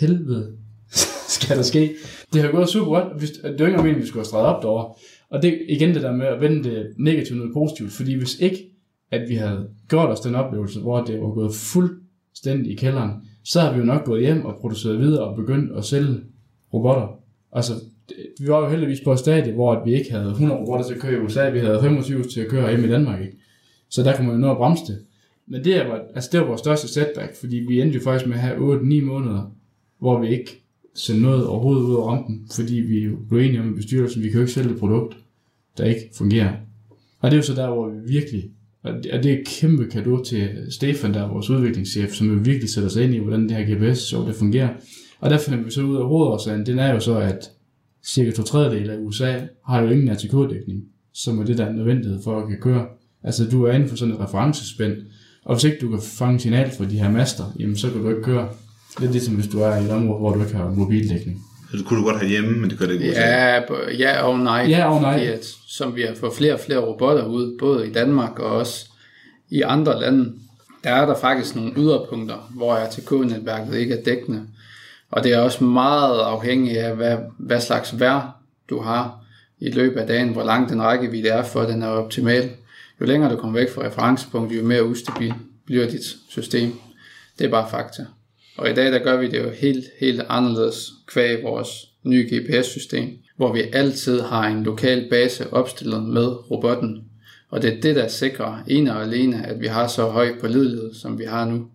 helvede 0.00 0.52
skal 1.36 1.56
der 1.56 1.62
ske? 1.62 1.94
Det 2.32 2.42
har 2.42 2.50
gået 2.50 2.68
super 2.68 2.90
godt. 2.90 3.18
Hvis- 3.18 3.30
Det 3.30 3.42
var 3.60 3.66
ikke 3.66 3.76
meningen, 3.76 3.96
at 3.96 4.02
vi 4.02 4.06
skulle 4.06 4.20
have 4.20 4.26
streget 4.26 4.46
op 4.46 4.62
derovre. 4.62 4.94
Og 5.30 5.42
det 5.42 5.58
igen 5.68 5.94
det 5.94 6.02
der 6.02 6.12
med 6.12 6.26
at 6.26 6.40
vende 6.40 6.64
det 6.70 6.86
negativt 6.98 7.38
noget 7.38 7.52
positivt, 7.54 7.92
fordi 7.92 8.14
hvis 8.14 8.38
ikke, 8.40 8.70
at 9.14 9.28
vi 9.28 9.34
havde 9.34 9.68
gjort 9.88 10.10
os 10.10 10.20
den 10.20 10.34
oplevelse, 10.34 10.80
hvor 10.80 11.04
det 11.04 11.20
var 11.20 11.34
gået 11.34 11.54
fuldstændig 11.54 12.72
i 12.72 12.76
kælderen, 12.76 13.10
så 13.44 13.60
havde 13.60 13.74
vi 13.74 13.80
jo 13.80 13.86
nok 13.86 14.04
gået 14.04 14.20
hjem 14.20 14.44
og 14.44 14.56
produceret 14.60 14.98
videre 14.98 15.24
og 15.24 15.36
begyndt 15.36 15.72
at 15.76 15.84
sælge 15.84 16.20
robotter. 16.74 17.18
Altså, 17.52 17.72
vi 18.40 18.46
var 18.48 18.58
jo 18.60 18.68
heldigvis 18.68 19.00
på 19.00 19.12
et 19.12 19.18
stadie, 19.18 19.52
hvor 19.52 19.84
vi 19.84 19.94
ikke 19.94 20.12
havde 20.12 20.30
100 20.30 20.60
robotter 20.60 20.86
til 20.86 20.94
at 20.94 21.00
køre 21.00 21.12
i 21.12 21.24
USA, 21.24 21.50
vi 21.50 21.58
havde 21.58 21.80
25 21.80 22.22
til 22.22 22.40
at 22.40 22.48
køre 22.48 22.70
hjemme 22.70 22.86
i 22.86 22.90
Danmark, 22.90 23.20
ikke? 23.20 23.36
Så 23.88 24.02
der 24.02 24.16
kunne 24.16 24.26
man 24.26 24.36
jo 24.36 24.40
nå 24.40 24.50
at 24.50 24.56
bremse 24.56 24.92
det. 24.92 24.98
Men 25.46 25.64
det 25.64 25.88
var, 25.88 26.00
altså 26.14 26.30
det 26.32 26.40
var 26.40 26.46
vores 26.46 26.60
største 26.60 26.88
setback, 26.88 27.36
fordi 27.40 27.56
vi 27.56 27.80
endte 27.80 27.98
jo 27.98 28.04
faktisk 28.04 28.28
med 28.28 28.36
at 28.36 28.42
have 28.42 28.80
8-9 28.80 29.04
måneder, 29.04 29.52
hvor 29.98 30.20
vi 30.20 30.28
ikke 30.28 30.62
sendte 30.94 31.22
noget 31.22 31.46
overhovedet 31.46 31.82
ud 31.82 31.94
af 31.94 32.06
rampen, 32.06 32.46
fordi 32.54 32.74
vi 32.74 33.04
jo 33.04 33.16
blev 33.28 33.40
enige 33.40 33.60
om 33.60 33.72
i 33.72 33.76
bestyrelsen, 33.76 34.22
vi 34.22 34.28
kan 34.28 34.34
jo 34.34 34.40
ikke 34.40 34.52
sælge 34.52 34.70
et 34.70 34.78
produkt, 34.78 35.16
der 35.78 35.84
ikke 35.84 36.10
fungerer. 36.14 36.52
Og 37.20 37.30
det 37.30 37.36
er 37.36 37.38
jo 37.38 37.42
så 37.42 37.54
der, 37.54 37.70
hvor 37.70 37.88
vi 37.88 38.12
virkelig, 38.12 38.50
og 38.84 38.92
det, 39.02 39.12
og 39.12 39.22
det 39.22 39.32
er 39.32 39.38
et 39.38 39.46
kæmpe 39.46 39.84
gave 39.84 40.24
til 40.24 40.50
Stefan, 40.70 41.14
der 41.14 41.22
er 41.22 41.28
vores 41.28 41.50
udviklingschef, 41.50 42.12
som 42.12 42.26
jo 42.26 42.40
virkelig 42.44 42.70
sætter 42.70 42.90
sig 42.90 43.04
ind 43.04 43.14
i, 43.14 43.18
hvordan 43.18 43.48
det 43.48 43.56
her 43.56 43.76
gps 43.76 43.98
så 43.98 44.24
det 44.26 44.34
fungerer. 44.34 44.68
Og 45.20 45.30
der 45.30 45.38
finder 45.38 45.64
vi 45.64 45.70
så 45.70 45.82
ud 45.82 45.96
af 45.96 46.06
hovedårsagen, 46.06 46.66
den 46.66 46.78
er 46.78 46.92
jo 46.92 47.00
så, 47.00 47.18
at 47.18 47.50
cirka 48.06 48.30
to 48.30 48.42
tredjedel 48.42 48.90
af 48.90 48.96
USA 48.98 49.40
har 49.66 49.82
jo 49.82 49.88
ingen 49.88 50.08
ATK-dækning, 50.08 50.84
som 51.12 51.38
er 51.38 51.44
det, 51.44 51.58
der 51.58 51.64
er 51.64 51.72
nødvendighed 51.72 52.22
for 52.24 52.40
at 52.40 52.48
kan 52.48 52.58
køre. 52.60 52.86
Altså, 53.22 53.50
du 53.50 53.64
er 53.64 53.72
inden 53.72 53.88
for 53.88 53.96
sådan 53.96 54.14
et 54.14 54.20
referencespænd, 54.20 54.96
og 55.44 55.54
hvis 55.54 55.64
ikke 55.64 55.78
du 55.80 55.90
kan 55.90 56.00
fange 56.02 56.40
signal 56.40 56.70
fra 56.70 56.84
de 56.84 56.98
her 56.98 57.10
master, 57.10 57.44
jamen 57.58 57.76
så 57.76 57.90
kan 57.90 58.02
du 58.02 58.08
ikke 58.08 58.22
køre. 58.22 58.48
Det 58.98 59.06
er 59.06 59.12
ligesom 59.12 59.34
hvis 59.34 59.48
du 59.48 59.58
er 59.58 59.76
i 59.76 59.84
et 59.84 59.90
område, 59.90 60.18
hvor 60.18 60.34
du 60.34 60.40
ikke 60.40 60.54
har 60.54 60.70
mobildækning. 60.70 61.42
Så 61.74 61.78
det 61.78 61.86
kunne 61.86 62.00
du 62.00 62.04
godt 62.04 62.18
have 62.18 62.28
hjemme, 62.28 62.58
men 62.58 62.70
det 62.70 62.78
gør 62.78 62.86
det 62.86 62.94
ikke. 62.94 63.06
Ja, 63.06 63.60
ja 63.98 64.22
og 64.22 64.38
nej. 64.38 64.66
Ja 64.68 64.94
og 64.94 65.02
nej. 65.02 65.12
Fordi 65.12 65.26
at, 65.26 65.46
som 65.68 65.96
vi 65.96 66.02
har 66.02 66.14
fået 66.14 66.32
flere 66.32 66.54
og 66.54 66.60
flere 66.60 66.78
robotter 66.78 67.24
ud, 67.24 67.58
både 67.58 67.88
i 67.88 67.92
Danmark 67.92 68.38
og 68.38 68.56
også 68.56 68.86
i 69.50 69.62
andre 69.62 70.00
lande, 70.00 70.32
der 70.84 70.90
er 70.90 71.06
der 71.06 71.14
faktisk 71.14 71.56
nogle 71.56 71.72
yderpunkter, 71.76 72.50
hvor 72.50 72.74
RTK-netværket 72.74 73.74
ikke 73.74 73.94
er 73.94 74.02
dækkende. 74.02 74.42
Og 75.10 75.24
det 75.24 75.32
er 75.32 75.38
også 75.38 75.64
meget 75.64 76.20
afhængigt 76.20 76.78
af, 76.78 76.96
hvad, 76.96 77.16
hvad 77.38 77.60
slags 77.60 78.00
vejr 78.00 78.30
du 78.70 78.80
har 78.80 79.24
i 79.60 79.70
løbet 79.70 80.00
af 80.00 80.06
dagen, 80.06 80.28
hvor 80.28 80.44
lang 80.44 80.68
den 80.68 80.82
rækkevidde 80.82 81.28
er, 81.28 81.42
for 81.42 81.60
at 81.60 81.68
den 81.68 81.82
er 81.82 81.88
optimal. 81.88 82.50
Jo 83.00 83.06
længere 83.06 83.32
du 83.32 83.36
kommer 83.36 83.60
væk 83.60 83.74
fra 83.74 83.82
referencepunktet, 83.86 84.58
jo 84.58 84.64
mere 84.64 84.84
ustabil 84.84 85.34
bliver 85.66 85.86
dit 85.90 86.04
system. 86.28 86.72
Det 87.38 87.44
er 87.44 87.50
bare 87.50 87.70
fakta. 87.70 88.06
Og 88.56 88.70
i 88.70 88.74
dag 88.74 88.92
der 88.92 88.98
gør 88.98 89.16
vi 89.16 89.28
det 89.28 89.42
jo 89.44 89.50
helt, 89.50 89.84
helt 89.98 90.22
anderledes 90.28 90.90
kvæg 91.06 91.42
vores 91.42 91.68
nye 92.02 92.28
GPS-system, 92.32 93.08
hvor 93.36 93.52
vi 93.52 93.62
altid 93.72 94.20
har 94.20 94.46
en 94.48 94.62
lokal 94.62 95.06
base 95.10 95.52
opstillet 95.52 96.02
med 96.02 96.50
robotten. 96.50 97.04
Og 97.50 97.62
det 97.62 97.72
er 97.72 97.80
det, 97.80 97.96
der 97.96 98.08
sikrer 98.08 98.64
ene 98.68 98.96
og 98.96 99.02
alene, 99.02 99.46
at 99.46 99.60
vi 99.60 99.66
har 99.66 99.86
så 99.86 100.08
høj 100.08 100.38
pålidelighed, 100.40 100.94
som 100.94 101.18
vi 101.18 101.24
har 101.24 101.44
nu. 101.44 101.66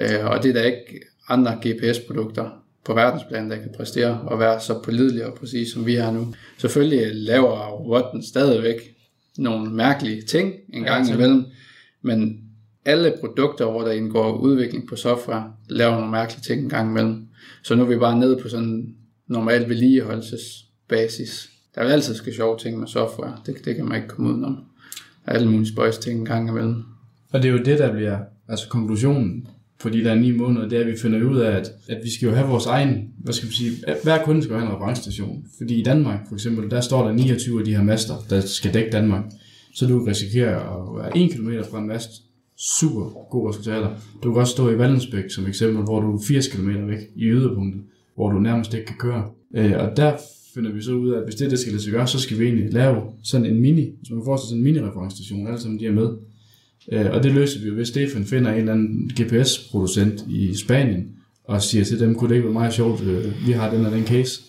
Øh, 0.00 0.26
Og 0.26 0.42
det 0.42 0.48
er 0.48 0.52
der 0.52 0.62
ikke 0.64 1.00
andre 1.28 1.58
GPS-produkter, 1.66 2.50
på 2.84 2.94
verdensplan, 2.94 3.50
der 3.50 3.56
kan 3.56 3.74
præstere 3.76 4.20
og 4.20 4.38
være 4.38 4.60
så 4.60 4.82
pålidelig 4.84 5.26
og 5.26 5.34
præcis, 5.34 5.72
som 5.72 5.86
vi 5.86 5.94
har 5.94 6.10
nu. 6.10 6.34
Selvfølgelig 6.58 7.14
laver 7.14 7.68
robotten 7.68 8.22
stadigvæk 8.22 8.94
nogle 9.38 9.70
mærkelige 9.70 10.22
ting 10.22 10.54
en 10.72 10.82
gang 10.82 11.08
Ja, 11.08 11.14
imellem, 11.14 11.44
men 12.02 12.40
alle 12.84 13.14
produkter, 13.20 13.70
hvor 13.70 13.82
der 13.82 13.92
indgår 13.92 14.36
udvikling 14.38 14.88
på 14.88 14.96
software, 14.96 15.52
laver 15.68 15.94
nogle 15.94 16.10
mærkelige 16.10 16.42
ting 16.42 16.62
en 16.62 16.68
gang 16.68 16.90
imellem. 16.90 17.28
Så 17.62 17.74
nu 17.74 17.82
er 17.82 17.86
vi 17.86 17.96
bare 17.96 18.18
nede 18.18 18.38
på 18.42 18.48
sådan 18.48 18.68
en 18.68 18.96
normal 19.26 19.68
vedligeholdelsesbasis. 19.68 21.50
Der 21.74 21.80
er 21.80 21.84
jo 21.84 21.90
altid 21.90 22.14
ske 22.14 22.34
sjove 22.34 22.58
ting 22.58 22.78
med 22.78 22.88
software. 22.88 23.36
Det, 23.46 23.64
det 23.64 23.76
kan 23.76 23.84
man 23.84 23.96
ikke 23.96 24.08
komme 24.08 24.30
udenom. 24.30 24.54
Der 25.24 25.32
er 25.32 25.36
alle 25.36 25.50
mulige 25.50 25.72
spøjs 25.72 25.98
ting 25.98 26.20
en 26.20 26.26
gang 26.26 26.48
imellem. 26.48 26.82
Og 27.32 27.42
det 27.42 27.48
er 27.48 27.52
jo 27.52 27.58
det, 27.58 27.78
der 27.78 27.92
bliver 27.92 28.18
altså 28.48 28.68
konklusionen 28.68 29.48
på 29.82 29.88
de 29.88 30.04
der 30.04 30.14
ni 30.14 30.30
måneder, 30.30 30.68
det 30.68 30.76
er, 30.76 30.80
at 30.80 30.86
vi 30.86 30.96
finder 30.96 31.24
ud 31.24 31.38
af, 31.38 31.50
at, 31.50 31.72
at 31.88 32.00
vi 32.04 32.10
skal 32.10 32.28
jo 32.28 32.34
have 32.34 32.48
vores 32.48 32.66
egen, 32.66 33.08
hvad 33.18 33.34
skal 33.34 33.48
vi 33.48 33.54
sige, 33.54 33.70
hver 34.02 34.24
kunde 34.24 34.42
skal 34.42 34.56
have 34.56 34.66
en 34.68 34.74
referencestation. 34.74 35.44
Fordi 35.58 35.80
i 35.80 35.82
Danmark 35.82 36.28
for 36.28 36.34
eksempel, 36.34 36.70
der 36.70 36.80
står 36.80 37.06
der 37.06 37.12
29 37.12 37.58
af 37.58 37.64
de 37.64 37.74
her 37.74 37.82
master, 37.82 38.14
der 38.30 38.40
skal 38.40 38.74
dække 38.74 38.90
Danmark. 38.90 39.24
Så 39.74 39.86
du 39.86 40.04
risikerer 40.04 40.58
at 40.58 41.02
være 41.02 41.18
1 41.18 41.30
km 41.30 41.50
fra 41.70 41.78
en 41.78 41.86
mast. 41.86 42.10
Super 42.78 43.28
gode 43.30 43.48
resultater. 43.48 43.88
Du 44.22 44.32
kan 44.32 44.40
også 44.40 44.52
stå 44.52 44.70
i 44.70 44.78
Vallensbæk 44.78 45.30
som 45.30 45.46
eksempel, 45.46 45.84
hvor 45.84 46.00
du 46.00 46.16
er 46.16 46.22
80 46.28 46.48
km 46.48 46.68
væk 46.68 46.98
i 47.16 47.24
yderpunktet, 47.24 47.82
hvor 48.14 48.30
du 48.30 48.38
nærmest 48.38 48.74
ikke 48.74 48.86
kan 48.86 48.96
køre. 48.98 49.24
Øh, 49.56 49.72
og 49.78 49.96
der 49.96 50.16
finder 50.54 50.72
vi 50.72 50.82
så 50.82 50.92
ud 50.92 51.10
af, 51.10 51.18
at 51.18 51.24
hvis 51.24 51.34
det, 51.34 51.50
det 51.50 51.58
skal 51.58 51.72
lade 51.72 51.82
sig 51.82 51.92
gøre, 51.92 52.06
så 52.06 52.20
skal 52.20 52.38
vi 52.38 52.44
egentlig 52.44 52.72
lave 52.72 53.02
sådan 53.24 53.46
en 53.46 53.60
mini, 53.60 53.90
så 54.04 54.14
man 54.14 54.24
får 54.24 54.36
sådan 54.36 54.58
en 54.58 54.64
mini-referencestation, 54.64 55.46
alle 55.46 55.60
sammen 55.60 55.80
de 55.80 55.86
er 55.86 55.92
med. 55.92 56.08
Øh, 56.92 57.06
og 57.12 57.22
det 57.22 57.32
løser 57.32 57.60
vi 57.60 57.66
jo, 57.66 57.74
hvis 57.74 57.88
Stefan 57.88 58.24
finder 58.24 58.52
en 58.52 58.58
eller 58.58 58.72
anden 58.72 59.10
GPS-producent 59.20 60.24
i 60.28 60.56
Spanien, 60.56 61.08
og 61.44 61.62
siger 61.62 61.84
til 61.84 62.00
dem, 62.00 62.14
kunne 62.14 62.28
det 62.28 62.34
ikke 62.34 62.46
være 62.46 62.52
meget 62.52 62.72
sjovt, 62.72 63.02
øh, 63.02 63.46
vi 63.46 63.52
har 63.52 63.74
den 63.74 63.86
og 63.86 63.92
den 63.92 64.04
case. 64.04 64.40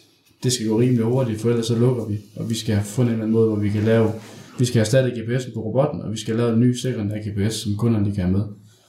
Det 0.44 0.54
skal 0.54 0.68
gå 0.68 0.80
rimelig 0.80 1.04
hurtigt, 1.04 1.42
for 1.42 1.50
ellers 1.50 1.66
så 1.66 1.80
lukker 1.80 2.06
vi, 2.06 2.18
og 2.36 2.50
vi 2.50 2.56
skal 2.56 2.76
have 2.76 2.86
fundet 2.86 3.10
en 3.10 3.14
eller 3.14 3.24
anden 3.24 3.34
måde, 3.34 3.48
hvor 3.48 3.60
vi 3.60 3.70
kan 3.70 3.84
lave, 3.84 4.10
vi 4.60 4.66
skal 4.66 4.80
erstatte 4.80 5.10
GPS'en 5.12 5.54
på 5.54 5.60
robotten, 5.60 6.02
og 6.02 6.12
vi 6.12 6.20
skal 6.20 6.36
lave 6.36 6.54
en 6.54 6.60
ny 6.60 6.74
sekundær 6.76 7.16
GPS, 7.18 7.56
som 7.56 7.76
kunderne 7.78 8.06
kan 8.16 8.24
have 8.24 8.32
med. 8.38 8.44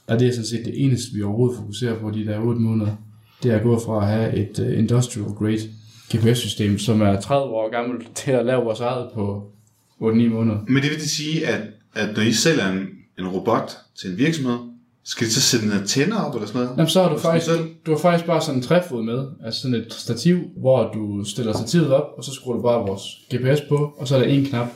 Og 0.06 0.21
det 0.21 0.28
er 0.28 0.33
sådan 0.33 0.47
set 0.47 0.64
det 0.64 0.85
eneste, 0.85 1.14
vi 1.14 1.23
overhovedet 1.23 1.59
fokuserer 1.59 1.99
på 1.99 2.11
de 2.11 2.26
der 2.26 2.38
8 2.38 2.61
måneder. 2.61 2.97
Det 3.42 3.52
er 3.52 3.56
at 3.56 3.62
gå 3.62 3.78
fra 3.80 4.02
at 4.02 4.09
have 4.09 4.35
et 4.37 4.59
uh, 4.59 4.78
industrial 4.78 5.26
grade 5.38 5.59
GPS-system, 6.16 6.78
som 6.78 7.02
er 7.02 7.21
30 7.21 7.44
år 7.54 7.71
gammelt, 7.71 8.09
til 8.14 8.30
at 8.30 8.47
lave 8.47 8.64
vores 8.64 8.80
eget 8.80 9.09
på 9.14 9.42
8-9 10.00 10.04
måneder. 10.04 10.59
Men 10.68 10.83
det 10.83 10.90
vil 10.90 10.99
det 10.99 11.11
sige, 11.11 11.47
at, 11.47 11.61
at 11.94 12.16
når 12.16 12.23
I 12.23 12.33
sælger 12.33 12.73
en, 12.73 12.87
en 13.18 13.28
robot 13.28 13.71
til 14.00 14.11
en 14.11 14.18
virksomhed, 14.18 14.56
skal 15.04 15.26
de 15.26 15.33
så 15.33 15.40
sætte 15.40 15.66
en 15.66 15.73
antenne 15.73 16.26
op 16.26 16.35
eller 16.35 16.47
sådan 16.47 16.61
noget? 16.61 16.76
Jamen, 16.76 16.88
så 16.88 17.02
har 17.02 17.12
du 17.14 17.18
faktisk, 17.18 17.47
selv- 17.47 17.68
du 17.87 17.90
har 17.90 17.99
faktisk 17.99 18.26
bare 18.26 18.40
sådan 18.40 18.59
en 18.59 18.62
træfod 18.62 19.02
med, 19.02 19.26
altså 19.44 19.61
sådan 19.61 19.75
et 19.75 19.92
stativ, 19.92 20.38
hvor 20.56 20.90
du 20.94 21.25
stiller 21.25 21.52
stativet 21.52 21.92
op, 21.92 22.06
og 22.16 22.25
så 22.25 22.33
skruer 22.35 22.56
du 22.56 22.62
bare 22.62 22.87
vores 22.87 23.02
GPS 23.35 23.61
på, 23.68 23.94
og 23.99 24.09
så 24.09 24.14
er 24.16 24.18
der 24.18 24.26
en 24.26 24.44
knap. 24.44 24.66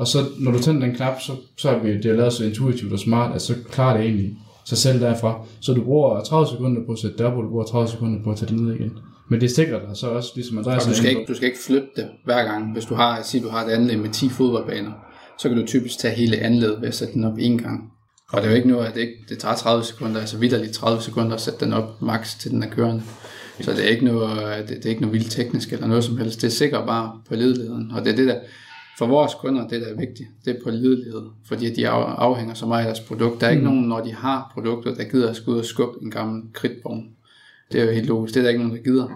Og 0.00 0.06
så 0.06 0.18
når 0.38 0.52
du 0.52 0.62
tænder 0.62 0.86
den 0.86 0.94
knap, 0.94 1.20
så, 1.20 1.32
så 1.56 1.70
er 1.70 1.78
vi, 1.78 1.96
det 1.96 2.06
er 2.06 2.16
lavet 2.16 2.32
så 2.32 2.44
intuitivt 2.44 2.92
og 2.92 2.98
smart, 2.98 3.34
at 3.34 3.42
så 3.42 3.54
klarer 3.70 3.96
det 3.96 4.06
egentlig 4.06 4.36
sig 4.64 4.78
selv 4.78 5.00
derfra. 5.00 5.46
Så 5.60 5.72
du 5.72 5.82
bruger 5.84 6.20
30 6.20 6.46
sekunder 6.46 6.82
på 6.86 6.92
at 6.92 6.98
sætte 6.98 7.18
det 7.18 7.26
op, 7.26 7.36
og 7.36 7.42
du 7.42 7.48
bruger 7.48 7.64
30 7.64 7.88
sekunder 7.88 8.24
på 8.24 8.30
at 8.30 8.36
tage 8.36 8.50
det 8.50 8.60
ned 8.60 8.74
igen. 8.74 8.92
Men 9.30 9.40
det 9.40 9.50
sikrer 9.50 9.78
dig 9.78 9.96
så 9.96 10.06
også, 10.06 10.32
ligesom 10.34 10.58
Andreas 10.58 10.86
Og 10.86 10.90
du 10.90 10.96
skal, 10.96 11.10
ikke, 11.10 11.24
du 11.28 11.34
skal 11.34 11.46
ikke 11.46 11.60
flytte 11.66 11.88
det 11.96 12.06
hver 12.24 12.44
gang. 12.44 12.72
Hvis 12.72 12.84
du 12.84 12.94
har, 12.94 13.22
sig, 13.22 13.42
du 13.42 13.48
har 13.48 13.64
et 13.64 13.70
anlæg 13.70 13.98
med 13.98 14.10
10 14.10 14.28
fodboldbaner, 14.28 14.92
så 15.38 15.48
kan 15.48 15.58
du 15.58 15.66
typisk 15.66 15.98
tage 15.98 16.14
hele 16.14 16.36
anlægget 16.36 16.80
ved 16.80 16.88
at 16.88 16.94
sætte 16.94 17.14
den 17.14 17.24
op 17.24 17.38
en 17.38 17.58
gang. 17.58 17.92
Og 18.32 18.40
det 18.40 18.46
er 18.46 18.50
jo 18.50 18.56
ikke 18.56 18.68
noget, 18.68 18.86
at 18.86 18.94
det, 18.94 19.00
ikke, 19.00 19.14
det 19.28 19.38
tager 19.38 19.54
30 19.54 19.84
sekunder, 19.84 20.20
altså 20.20 20.38
vidderligt 20.38 20.72
30 20.72 21.02
sekunder 21.02 21.34
at 21.34 21.40
sætte 21.40 21.64
den 21.64 21.72
op 21.72 22.02
max 22.02 22.38
til 22.38 22.50
den 22.50 22.62
er 22.62 22.70
kørende. 22.70 23.02
Så 23.60 23.70
det 23.72 23.84
er 23.84 23.88
ikke 23.88 24.04
noget, 24.04 24.68
det, 24.68 24.76
det 24.76 24.84
er 24.84 24.90
ikke 24.90 25.00
noget 25.00 25.12
vildt 25.12 25.30
teknisk 25.30 25.72
eller 25.72 25.86
noget 25.86 26.04
som 26.04 26.18
helst. 26.18 26.42
Det 26.42 26.52
sikrer 26.52 26.86
bare 26.86 27.12
på 27.28 27.34
ledeligheden. 27.34 27.90
Og 27.94 28.04
det 28.04 28.12
er 28.12 28.16
det 28.16 28.28
der, 28.28 28.36
for 29.00 29.06
vores 29.06 29.34
kunder, 29.34 29.68
det 29.68 29.80
der 29.80 29.86
er 29.86 29.96
vigtigt, 29.98 30.28
det 30.44 30.56
er 30.56 30.60
på 30.64 30.70
ledelighed. 30.70 31.22
Fordi 31.48 31.74
de 31.74 31.88
af- 31.88 32.14
afhænger 32.18 32.54
så 32.54 32.66
meget 32.66 32.80
af 32.80 32.86
deres 32.86 33.00
produkt. 33.00 33.40
Der 33.40 33.46
er 33.46 33.50
ikke 33.50 33.64
nogen, 33.64 33.88
når 33.88 34.00
de 34.00 34.14
har 34.14 34.50
produkter, 34.54 34.94
der 34.94 35.04
gider 35.04 35.30
at 35.30 35.36
skulle 35.36 35.54
ud 35.54 35.60
og 35.60 35.66
skubbe 35.66 35.98
en 36.02 36.10
gammel 36.10 36.42
kridtvogn. 36.52 37.08
Det 37.72 37.80
er 37.80 37.84
jo 37.84 37.90
helt 37.90 38.06
logisk. 38.06 38.34
Det 38.34 38.40
er 38.40 38.42
der 38.44 38.48
ikke 38.48 38.62
nogen, 38.62 38.76
der 38.76 38.82
gider. 38.82 39.06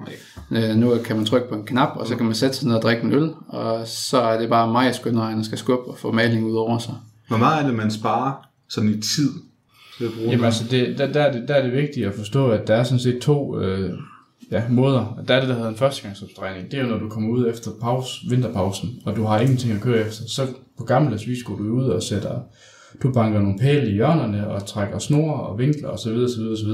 Øh, 0.50 0.76
nu 0.76 0.94
kan 1.04 1.16
man 1.16 1.24
trykke 1.24 1.48
på 1.48 1.54
en 1.54 1.64
knap, 1.66 1.96
og 1.96 2.06
så 2.06 2.16
kan 2.16 2.26
man 2.26 2.34
sætte 2.34 2.56
sig 2.56 2.66
ned 2.68 2.76
og 2.76 2.82
drikke 2.82 3.02
en 3.02 3.12
øl, 3.12 3.30
og 3.48 3.86
så 3.88 4.18
er 4.20 4.40
det 4.40 4.48
bare 4.48 4.72
mig, 4.72 4.92
der 5.02 5.42
skal 5.42 5.58
skubbe 5.58 5.90
og 5.90 5.98
få 5.98 6.12
maling 6.12 6.44
ud 6.44 6.56
over 6.56 6.78
sig. 6.78 6.94
Hvor 7.28 7.36
meget 7.36 7.62
er 7.62 7.66
det, 7.66 7.76
man 7.76 7.90
sparer 7.90 8.48
sådan 8.68 8.90
i 8.90 9.00
tid 9.00 9.30
til 9.98 10.04
at 10.04 10.10
bruge 10.16 10.30
Jamen 10.30 10.44
altså, 10.44 10.64
det, 10.70 10.98
der, 10.98 11.12
der, 11.12 11.22
er 11.22 11.32
det, 11.32 11.48
der 11.48 11.54
er 11.54 11.62
det 11.62 11.72
vigtigt 11.72 12.06
at 12.06 12.14
forstå, 12.14 12.50
at 12.50 12.66
der 12.68 12.74
er 12.74 12.84
sådan 12.84 12.98
set 12.98 13.18
to 13.22 13.60
øh, 13.60 13.90
ja, 14.50 14.62
måder. 14.68 15.22
Der 15.28 15.34
er 15.34 15.40
det, 15.40 15.48
der 15.48 15.54
hedder 15.54 15.68
en 15.68 15.76
førstegangsopstregning. 15.76 16.70
Det 16.70 16.78
er 16.78 16.82
jo, 16.82 16.88
når 16.88 16.98
du 16.98 17.08
kommer 17.08 17.30
ud 17.30 17.50
efter 17.50 17.70
pause, 17.80 18.20
vinterpausen, 18.30 19.00
og 19.04 19.16
du 19.16 19.24
har 19.24 19.40
ingenting 19.40 19.72
at 19.72 19.80
køre 19.80 20.06
efter. 20.06 20.22
Så 20.28 20.46
på 20.78 20.84
gammeldags 20.84 21.28
vis 21.28 21.42
går 21.42 21.56
du 21.56 21.64
ud 21.64 21.84
og 21.84 22.02
sætter, 22.02 22.40
du 23.02 23.12
banker 23.12 23.40
nogle 23.40 23.58
pæle 23.58 23.90
i 23.90 23.94
hjørnerne, 23.94 24.48
og 24.48 24.66
trækker 24.66 24.98
snore 24.98 25.34
og 25.34 25.58
vinkler 25.58 25.88
osv. 25.88 26.12
osv. 26.12 26.42
osv. 26.42 26.70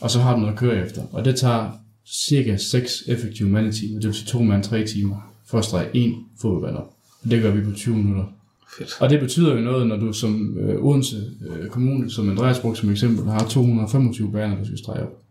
Og 0.00 0.10
så 0.10 0.18
har 0.18 0.34
du 0.34 0.40
noget 0.40 0.52
at 0.52 0.58
køre 0.58 0.86
efter. 0.86 1.02
Og 1.12 1.24
det 1.24 1.36
tager 1.36 1.70
cirka 2.06 2.56
6 2.56 3.02
effektive 3.06 3.48
mandetimer, 3.48 4.00
det 4.00 4.06
vil 4.08 4.14
sige 4.14 4.26
2 4.26 4.42
mand 4.42 4.62
3 4.62 4.86
timer, 4.86 5.32
for 5.46 5.58
at 5.58 5.64
strege 5.64 5.86
en 5.94 6.14
fodbold 6.40 6.76
op. 6.76 6.90
Og 7.24 7.30
det 7.30 7.42
gør 7.42 7.50
vi 7.50 7.60
på 7.60 7.70
20 7.76 7.96
minutter. 7.96 8.24
Fedt. 8.78 8.96
Og 9.00 9.10
det 9.10 9.20
betyder 9.20 9.54
jo 9.54 9.60
noget, 9.60 9.86
når 9.86 9.96
du 9.96 10.12
som 10.12 10.58
øh, 10.58 10.84
Odense 10.84 11.16
øh, 11.48 11.68
Kommune, 11.68 12.10
som 12.10 12.30
Andreas 12.30 12.58
brugte 12.58 12.80
som 12.80 12.90
eksempel, 12.90 13.24
har 13.24 13.48
225 13.48 14.32
baner, 14.32 14.58
du 14.58 14.64
skal 14.64 14.78
strege 14.78 15.02
op. 15.02 15.22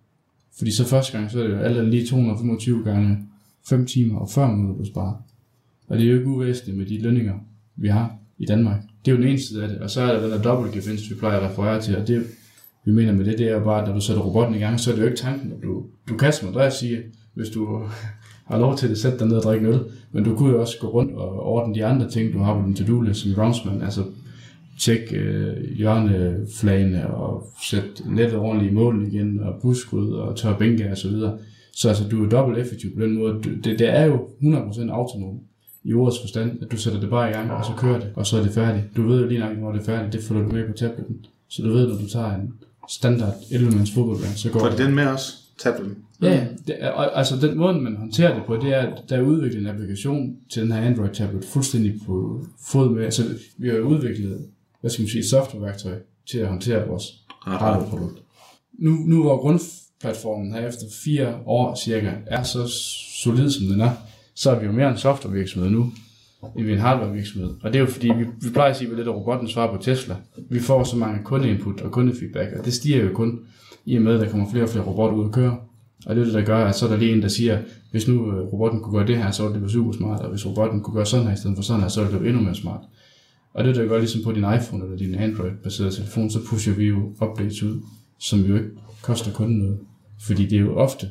Fordi 0.57 0.75
så 0.75 0.85
første 0.85 1.17
gang, 1.17 1.31
så 1.31 1.39
er 1.39 1.43
det 1.43 1.53
jo 1.53 1.59
alt 1.59 1.89
lige 1.89 2.07
225 2.07 2.83
gange 2.83 3.17
5 3.69 3.85
timer 3.85 4.19
og 4.19 4.29
40 4.29 4.55
minutter, 4.55 4.83
du 4.83 4.85
sparer. 4.85 5.13
Og 5.87 5.97
det 5.97 6.05
er 6.05 6.09
jo 6.09 6.17
ikke 6.17 6.29
uvæsentligt 6.29 6.77
med 6.77 6.85
de 6.85 7.01
lønninger, 7.01 7.33
vi 7.75 7.87
har 7.87 8.15
i 8.37 8.45
Danmark. 8.45 8.81
Det 9.05 9.11
er 9.11 9.15
jo 9.15 9.21
den 9.21 9.29
ene 9.29 9.39
side 9.39 9.63
af 9.63 9.69
det. 9.69 9.77
Og 9.77 9.89
så 9.89 10.01
er 10.01 10.13
der 10.13 10.21
den 10.21 10.31
der 10.31 10.41
dobbeltgevinst, 10.41 11.09
vi 11.09 11.15
plejer 11.15 11.39
at 11.39 11.49
referere 11.49 11.81
til. 11.81 11.97
Og 11.97 12.07
det, 12.07 12.25
vi 12.85 12.91
mener 12.91 13.13
med 13.13 13.25
det, 13.25 13.37
det 13.37 13.47
er 13.47 13.53
jo 13.53 13.63
bare, 13.63 13.81
at 13.81 13.87
når 13.87 13.95
du 13.95 14.01
sætter 14.01 14.21
robotten 14.21 14.55
i 14.55 14.59
gang, 14.59 14.79
så 14.79 14.91
er 14.91 14.95
det 14.95 15.01
jo 15.01 15.07
ikke 15.07 15.19
tanken, 15.19 15.51
at 15.51 15.63
du, 15.63 15.85
du 16.09 16.17
kan 16.17 16.33
som 16.33 16.47
Andreas 16.47 16.73
siger, 16.73 17.01
hvis 17.33 17.49
du 17.49 17.83
har 18.49 18.59
lov 18.59 18.77
til 18.77 18.87
at 18.87 18.97
sætte 18.97 19.19
dig 19.19 19.27
ned 19.27 19.35
og 19.35 19.43
drikke 19.43 19.67
en 19.67 19.73
øl. 19.73 19.79
Men 20.11 20.23
du 20.23 20.35
kunne 20.35 20.51
jo 20.51 20.61
også 20.61 20.77
gå 20.81 20.87
rundt 20.87 21.15
og 21.15 21.39
ordne 21.39 21.75
de 21.75 21.85
andre 21.85 22.09
ting, 22.09 22.33
du 22.33 22.39
har 22.39 22.61
på 22.61 22.67
din 22.67 22.75
to-do-list 22.75 23.19
som 23.19 23.33
groundsman. 23.33 23.81
Altså 23.81 24.03
tjek 24.79 25.00
øh, 25.13 25.53
hjørneflagene 25.75 27.07
og 27.07 27.48
sætte 27.63 27.89
nettet 28.15 28.38
ordentligt 28.39 28.72
i 28.72 28.75
målen 28.75 29.07
igen, 29.07 29.39
og 29.39 29.62
buskryd 29.62 30.12
og 30.12 30.36
tør 30.36 30.57
bænke 30.57 30.91
og 30.91 30.98
så 30.98 31.07
videre. 31.07 31.38
Så 31.74 31.88
altså, 31.88 32.03
du 32.10 32.25
er 32.25 32.29
dobbelt 32.29 32.60
effektiv 32.60 32.96
på 32.96 33.01
den 33.01 33.17
måde. 33.17 33.34
Du, 33.34 33.50
det, 33.63 33.79
det 33.79 33.89
er 33.89 34.05
jo 34.05 34.27
100% 34.41 34.91
autonom 34.91 35.39
i 35.84 35.93
ordets 35.93 36.19
forstand, 36.22 36.63
at 36.63 36.72
du 36.72 36.77
sætter 36.77 37.00
det 37.00 37.10
bare 37.10 37.29
i 37.29 37.34
gang, 37.34 37.51
og 37.51 37.65
så 37.65 37.72
kører 37.77 38.00
det, 38.00 38.10
og 38.15 38.25
så 38.27 38.38
er 38.38 38.41
det 38.43 38.51
færdigt. 38.51 38.86
Du 38.96 39.07
ved 39.07 39.22
jo 39.22 39.27
lige 39.27 39.39
nok, 39.39 39.57
når 39.57 39.72
det 39.72 39.79
er 39.79 39.86
færdigt, 39.86 40.13
det 40.13 40.24
følger 40.24 40.43
du 40.43 40.51
med 40.51 40.67
på 40.67 40.74
tabletten. 40.74 41.25
Så 41.50 41.62
du 41.62 41.69
ved, 41.74 41.88
når 41.88 41.98
du 41.98 42.10
tager 42.10 42.36
en 42.36 42.53
standard 42.89 43.34
11-mands 43.34 43.91
fodboldbane, 43.91 44.34
så 44.34 44.50
går 44.50 44.60
Får 44.60 44.69
det. 44.69 44.77
de 44.77 44.84
den 44.84 44.96
med 44.96 45.07
os? 45.07 45.43
Tablet. 45.60 45.96
Ja. 46.22 46.48
Det 46.67 46.75
og, 46.93 47.17
altså 47.17 47.36
den 47.48 47.57
måde, 47.57 47.74
man 47.81 47.96
håndterer 47.96 48.34
det 48.34 48.43
på, 48.48 48.55
det 48.55 48.74
er, 48.74 48.79
at 48.79 49.10
der 49.10 49.17
er 49.17 49.22
udviklet 49.22 49.62
en 49.62 49.67
applikation 49.67 50.36
til 50.50 50.62
den 50.62 50.72
her 50.72 50.81
Android-tablet 50.81 51.46
fuldstændig 51.46 51.93
på 52.05 52.46
fod 52.72 52.89
med. 52.96 53.03
Altså, 53.03 53.24
vi 53.57 53.69
har 53.69 53.77
udviklet, 53.77 54.46
hvad 54.81 54.91
skal 54.91 55.03
man 55.03 55.10
sige, 55.10 55.27
softwareværktøj 55.27 55.93
til 56.29 56.38
at 56.38 56.48
håndtere 56.48 56.88
vores 56.88 57.03
hardware-produkt. 57.41 58.22
Nu, 58.79 58.91
nu 58.91 59.22
hvor 59.22 59.38
grundplatformen 59.38 60.53
her 60.53 60.67
efter 60.67 60.86
fire 61.03 61.36
år 61.46 61.75
cirka 61.75 62.12
er 62.27 62.43
så 62.43 62.67
solid, 63.24 63.50
som 63.50 63.65
den 63.65 63.81
er, 63.81 63.91
så 64.36 64.51
er 64.51 64.60
vi 64.60 64.65
jo 64.65 64.72
mere 64.72 64.91
en 64.91 64.98
softwarevirksomhed 64.98 65.69
nu, 65.69 65.91
end 66.57 66.65
vi 66.65 66.72
er 66.72 66.75
en 66.75 66.81
hardwarevirksomhed. 66.81 67.50
Og 67.63 67.74
det 67.74 67.75
er 67.75 67.79
jo 67.79 67.86
fordi, 67.86 68.07
vi, 68.07 68.25
vi 68.41 68.50
plejer 68.53 68.69
at 68.69 68.77
sige, 68.77 68.91
at 68.91 68.98
lidt 68.98 69.07
af 69.07 69.13
robotten 69.13 69.48
svarer 69.50 69.77
på 69.77 69.84
Tesla. 69.84 70.15
Vi 70.50 70.60
får 70.60 70.84
så 70.84 70.98
mange 70.98 71.24
kundeinput 71.24 71.81
og 71.81 71.91
kundefeedback, 71.91 72.51
og 72.60 72.65
det 72.65 72.74
stiger 72.74 73.03
jo 73.03 73.13
kun 73.13 73.39
i 73.86 73.96
og 73.96 74.01
med, 74.01 74.13
at 74.13 74.19
der 74.19 74.29
kommer 74.29 74.50
flere 74.51 74.63
og 74.63 74.69
flere 74.69 74.86
robotter 74.86 75.17
ud 75.17 75.25
at 75.25 75.31
køre. 75.31 75.57
Og 76.05 76.15
det 76.15 76.22
er 76.22 76.25
det, 76.25 76.34
der 76.34 76.46
gør, 76.46 76.65
at 76.65 76.75
så 76.75 76.86
er 76.86 76.89
der 76.89 76.98
lige 76.98 77.12
en, 77.12 77.22
der 77.22 77.27
siger, 77.27 77.60
hvis 77.91 78.07
nu 78.07 78.31
øh, 78.31 78.53
robotten 78.53 78.81
kunne 78.81 78.98
gøre 78.98 79.07
det 79.07 79.17
her, 79.17 79.31
så 79.31 79.43
ville 79.43 79.53
det 79.53 79.62
være 79.62 79.72
super 79.72 79.91
smart, 79.91 80.19
og 80.19 80.29
hvis 80.29 80.46
robotten 80.46 80.81
kunne 80.81 80.96
gøre 80.96 81.05
sådan 81.05 81.25
her 81.25 81.34
i 81.34 81.38
stedet 81.38 81.55
for 81.55 81.63
sådan 81.63 81.81
her, 81.81 81.88
så 81.88 82.01
ville 82.01 82.13
det 82.13 82.22
være 82.22 82.29
endnu 82.29 82.43
mere 82.43 82.55
smart. 82.55 82.81
Og 83.57 83.63
det, 83.63 83.75
der 83.75 83.87
gør 83.87 83.97
ligesom 83.97 84.23
på 84.23 84.31
din 84.31 84.45
iPhone 84.57 84.83
eller 84.83 84.97
din 84.97 85.15
Android-baserede 85.15 85.95
telefon, 85.95 86.29
så 86.29 86.39
pusher 86.49 86.73
vi 86.73 86.85
jo 86.85 87.15
updates 87.21 87.63
ud, 87.63 87.81
som 88.19 88.39
jo 88.39 88.55
ikke 88.55 88.69
koster 89.01 89.31
kunden 89.31 89.57
noget. 89.57 89.79
Fordi 90.21 90.45
det 90.45 90.57
er 90.57 90.61
jo 90.61 90.75
ofte, 90.75 91.09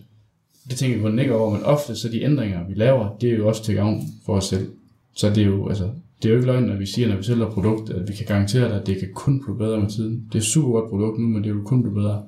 det 0.68 0.76
tænker 0.76 0.96
vi 0.96 1.02
på 1.02 1.08
den 1.08 1.18
ikke 1.18 1.34
over, 1.34 1.52
men 1.52 1.62
ofte 1.62 1.96
så 1.96 2.08
de 2.08 2.22
ændringer, 2.22 2.68
vi 2.68 2.74
laver, 2.74 3.16
det 3.20 3.30
er 3.30 3.36
jo 3.36 3.48
også 3.48 3.64
til 3.64 3.74
gavn 3.74 4.02
for 4.26 4.36
os 4.36 4.44
selv. 4.44 4.68
Så 5.16 5.30
det 5.30 5.38
er 5.38 5.46
jo, 5.46 5.68
altså, 5.68 5.90
det 6.22 6.28
er 6.28 6.28
jo 6.28 6.34
ikke 6.34 6.46
løgn, 6.46 6.64
når 6.64 6.76
vi 6.76 6.86
siger, 6.86 7.08
når 7.08 7.16
vi 7.16 7.22
sælger 7.22 7.50
produkt, 7.50 7.90
at 7.90 8.08
vi 8.08 8.12
kan 8.12 8.26
garantere 8.26 8.68
dig, 8.68 8.80
at 8.80 8.86
det 8.86 8.98
kan 8.98 9.08
kun 9.14 9.42
blive 9.44 9.58
bedre 9.58 9.80
med 9.80 9.90
tiden. 9.90 10.26
Det 10.26 10.34
er 10.34 10.38
et 10.38 10.44
super 10.44 10.72
godt 10.72 10.90
produkt 10.90 11.18
nu, 11.18 11.26
men 11.26 11.44
det 11.44 11.54
vil 11.54 11.62
kun 11.62 11.82
blive 11.82 11.94
bedre. 11.94 12.22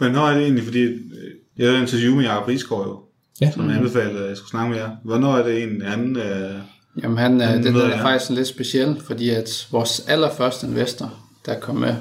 Men 0.00 0.12
når 0.12 0.20
er 0.20 0.34
det 0.34 0.42
egentlig, 0.42 0.64
fordi 0.64 0.86
jeg 1.58 1.68
havde 1.68 1.80
interview 1.80 2.14
med 2.14 2.24
Jacob 2.24 2.48
Rigsgaard 2.48 2.86
jo, 2.86 3.00
Ja, 3.40 3.50
som 3.50 3.70
anbefalede, 3.70 4.22
at 4.22 4.28
jeg 4.28 4.36
skulle 4.36 4.50
snakke 4.50 4.70
med 4.70 4.78
jer. 4.78 4.90
Hvornår 5.04 5.36
er 5.36 5.46
det 5.48 5.62
en 5.62 5.82
anden... 5.82 6.16
Øh, 6.16 6.54
Jamen 7.02 7.18
han, 7.18 7.40
Han 7.40 7.58
øh, 7.58 7.64
det 7.64 7.74
ved 7.74 7.80
der 7.80 7.88
jeg. 7.88 7.98
er 7.98 8.02
faktisk 8.02 8.30
lidt 8.30 8.46
specielt, 8.46 9.02
fordi 9.02 9.30
at 9.30 9.68
vores 9.70 10.00
allerførste 10.08 10.66
investor, 10.66 11.14
der 11.46 11.60
kom 11.60 11.76
med, 11.76 11.94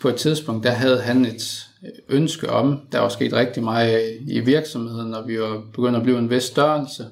på 0.00 0.08
et 0.08 0.16
tidspunkt, 0.16 0.64
der 0.64 0.70
havde 0.70 1.00
han 1.00 1.24
et, 1.24 1.66
ønske 2.08 2.50
om, 2.50 2.80
der 2.92 3.00
var 3.00 3.08
sket 3.08 3.32
rigtig 3.32 3.62
meget 3.62 4.18
i 4.28 4.40
virksomheden, 4.40 5.14
og 5.14 5.28
vi 5.28 5.40
var 5.40 5.62
begyndt 5.72 5.96
at 5.96 6.02
blive 6.02 6.18
en 6.18 6.30
vis 6.30 6.42
størrelse, 6.42 7.06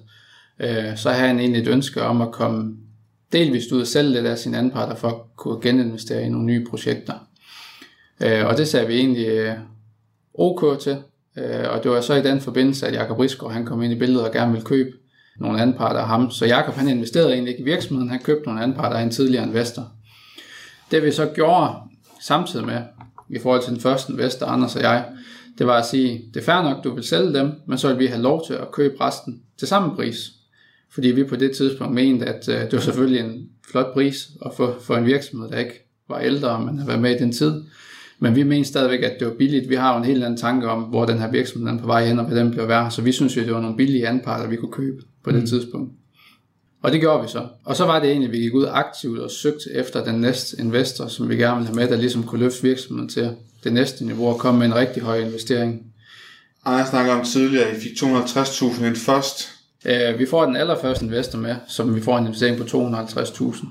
øh, 0.61 0.97
så 0.97 1.11
havde 1.11 1.29
han 1.29 1.39
egentlig 1.39 1.63
et 1.63 1.69
ønske 1.69 2.03
om 2.03 2.23
at 2.23 2.33
komme 2.33 2.77
delvist 3.33 3.73
ud 3.73 3.81
og 3.81 3.87
sælge 3.87 4.11
lidt 4.11 4.27
af 4.27 4.39
sine 4.39 4.59
anparter 4.59 4.95
for 4.95 5.09
at 5.09 5.15
kunne 5.37 5.61
geninvestere 5.63 6.23
i 6.23 6.29
nogle 6.29 6.47
nye 6.47 6.67
projekter. 6.71 7.15
Øh, 8.21 8.47
og 8.47 8.57
det 8.57 8.69
sagde 8.69 8.87
vi 8.87 8.95
egentlig 8.95 9.27
øh, 9.27 9.55
ok 10.35 10.81
til, 10.81 10.97
øh, 11.39 11.71
og 11.71 11.83
det 11.83 11.91
var 11.91 12.01
så 12.01 12.15
i 12.15 12.23
den 12.23 12.41
forbindelse, 12.41 12.87
at 12.87 12.95
Jakob 12.95 13.19
Risgaard 13.19 13.53
han 13.53 13.67
kom 13.67 13.83
ind 13.83 13.93
i 13.93 13.99
billedet 13.99 14.27
og 14.27 14.33
gerne 14.33 14.53
ville 14.53 14.67
købe 14.67 14.91
nogle 15.41 15.63
anparter 15.63 16.01
af 16.01 16.07
ham. 16.07 16.31
Så 16.31 16.47
Jakob 16.47 16.75
han 16.75 16.89
investerede 16.89 17.33
egentlig 17.33 17.51
ikke 17.51 17.63
i 17.63 17.65
virksomheden, 17.65 18.11
han 18.11 18.21
købte 18.21 18.47
nogle 18.47 18.63
anparter 18.63 18.97
af 18.97 19.03
en 19.03 19.11
tidligere 19.11 19.47
investor. 19.47 19.93
Det 20.91 21.03
vi 21.03 21.11
så 21.11 21.27
gjorde 21.35 21.73
samtidig 22.21 22.67
med, 22.67 22.81
i 23.31 23.39
forhold 23.39 23.63
til 23.63 23.73
den 23.73 23.81
første 23.81 24.13
investor, 24.13 24.47
Anders 24.47 24.77
og 24.77 24.83
jeg, 24.83 25.05
det 25.59 25.67
var 25.67 25.79
at 25.79 25.87
sige, 25.87 26.25
det 26.35 26.41
er 26.41 26.45
fair 26.45 26.63
nok, 26.63 26.85
du 26.85 26.95
vil 26.95 27.05
sælge 27.05 27.35
dem, 27.35 27.53
men 27.67 27.79
så 27.79 27.89
vil 27.89 27.99
vi 27.99 28.07
have 28.07 28.23
lov 28.23 28.47
til 28.47 28.55
at 28.55 28.73
købe 28.73 28.95
resten 29.01 29.43
til 29.59 29.69
samme 29.69 29.97
pris. 29.97 30.17
Fordi 30.95 31.09
vi 31.09 31.25
på 31.25 31.37
det 31.37 31.57
tidspunkt 31.57 31.95
mente, 31.95 32.27
at 32.27 32.49
øh, 32.49 32.61
det 32.61 32.73
var 32.73 32.81
selvfølgelig 32.81 33.21
en 33.21 33.49
flot 33.71 33.93
pris 33.93 34.29
at 34.47 34.51
få 34.57 34.81
for 34.81 34.97
en 34.97 35.07
virksomhed, 35.07 35.49
der 35.49 35.59
ikke 35.59 35.89
var 36.09 36.19
ældre, 36.19 36.61
men 36.61 36.79
havde 36.79 36.89
været 36.89 37.03
med 37.03 37.17
i 37.17 37.19
den 37.19 37.33
tid. 37.33 37.63
Men 38.19 38.37
vi 38.37 38.43
mente 38.43 38.69
stadigvæk, 38.69 39.03
at 39.03 39.17
det 39.21 39.29
var 39.29 39.35
billigt. 39.35 39.69
Vi 39.69 39.75
har 39.75 39.93
jo 39.93 39.99
en 39.99 40.05
helt 40.05 40.25
anden 40.25 40.39
tanke 40.39 40.69
om, 40.69 40.83
hvor 40.83 41.05
den 41.05 41.19
her 41.19 41.31
virksomhed 41.31 41.75
er 41.75 41.79
på 41.79 41.87
vej 41.87 42.07
hen, 42.07 42.19
og 42.19 42.25
hvad 42.25 42.39
den 42.39 42.51
bliver 42.51 42.67
værd. 42.67 42.91
Så 42.91 43.03
vi 43.03 43.13
synes 43.13 43.37
jo, 43.37 43.43
det 43.43 43.55
var 43.55 43.61
nogle 43.61 43.77
billige 43.77 44.09
anparter, 44.09 44.49
vi 44.49 44.57
kunne 44.57 44.73
købe 44.73 45.03
på 45.25 45.31
det 45.31 45.41
mm. 45.41 45.47
tidspunkt. 45.47 45.93
Og 46.83 46.93
det 46.93 47.01
gjorde 47.01 47.23
vi 47.23 47.29
så. 47.29 47.47
Og 47.65 47.77
så 47.77 47.85
var 47.85 48.01
det 48.01 48.11
egentlig, 48.11 48.29
at 48.29 48.33
vi 48.33 48.39
gik 48.39 48.55
ud 48.55 48.67
aktivt 48.71 49.19
og 49.19 49.31
søgte 49.31 49.73
efter 49.73 50.05
den 50.05 50.21
næste 50.21 50.57
investor, 50.61 51.07
som 51.07 51.29
vi 51.29 51.37
gerne 51.37 51.57
ville 51.57 51.67
have 51.67 51.77
med, 51.77 51.89
der 51.89 51.97
ligesom 51.97 52.23
kunne 52.23 52.41
løfte 52.41 52.63
virksomheden 52.63 53.09
til 53.09 53.31
det 53.65 53.73
næste 53.73 54.05
niveau 54.05 54.29
og 54.29 54.39
komme 54.39 54.59
med 54.59 54.67
en 54.67 54.75
rigtig 54.75 55.03
høj 55.03 55.19
investering. 55.19 55.83
Jeg 56.67 56.87
snakker 56.91 57.13
om 57.13 57.25
tidligere, 57.25 57.65
at 57.65 57.77
I 57.77 57.81
fik 57.81 57.93
250.000 57.93 58.85
ind 58.85 58.97
først. 58.97 59.49
Øh, 59.85 60.19
vi 60.19 60.27
får 60.27 60.47
den 60.47 60.57
allerførste 60.57 61.05
investor 61.05 61.39
med, 61.39 61.57
som 61.69 61.95
vi 61.95 62.01
får 62.01 62.19
en 62.19 62.25
investering 62.25 62.59
på 62.59 62.65
250.000. 62.65 63.67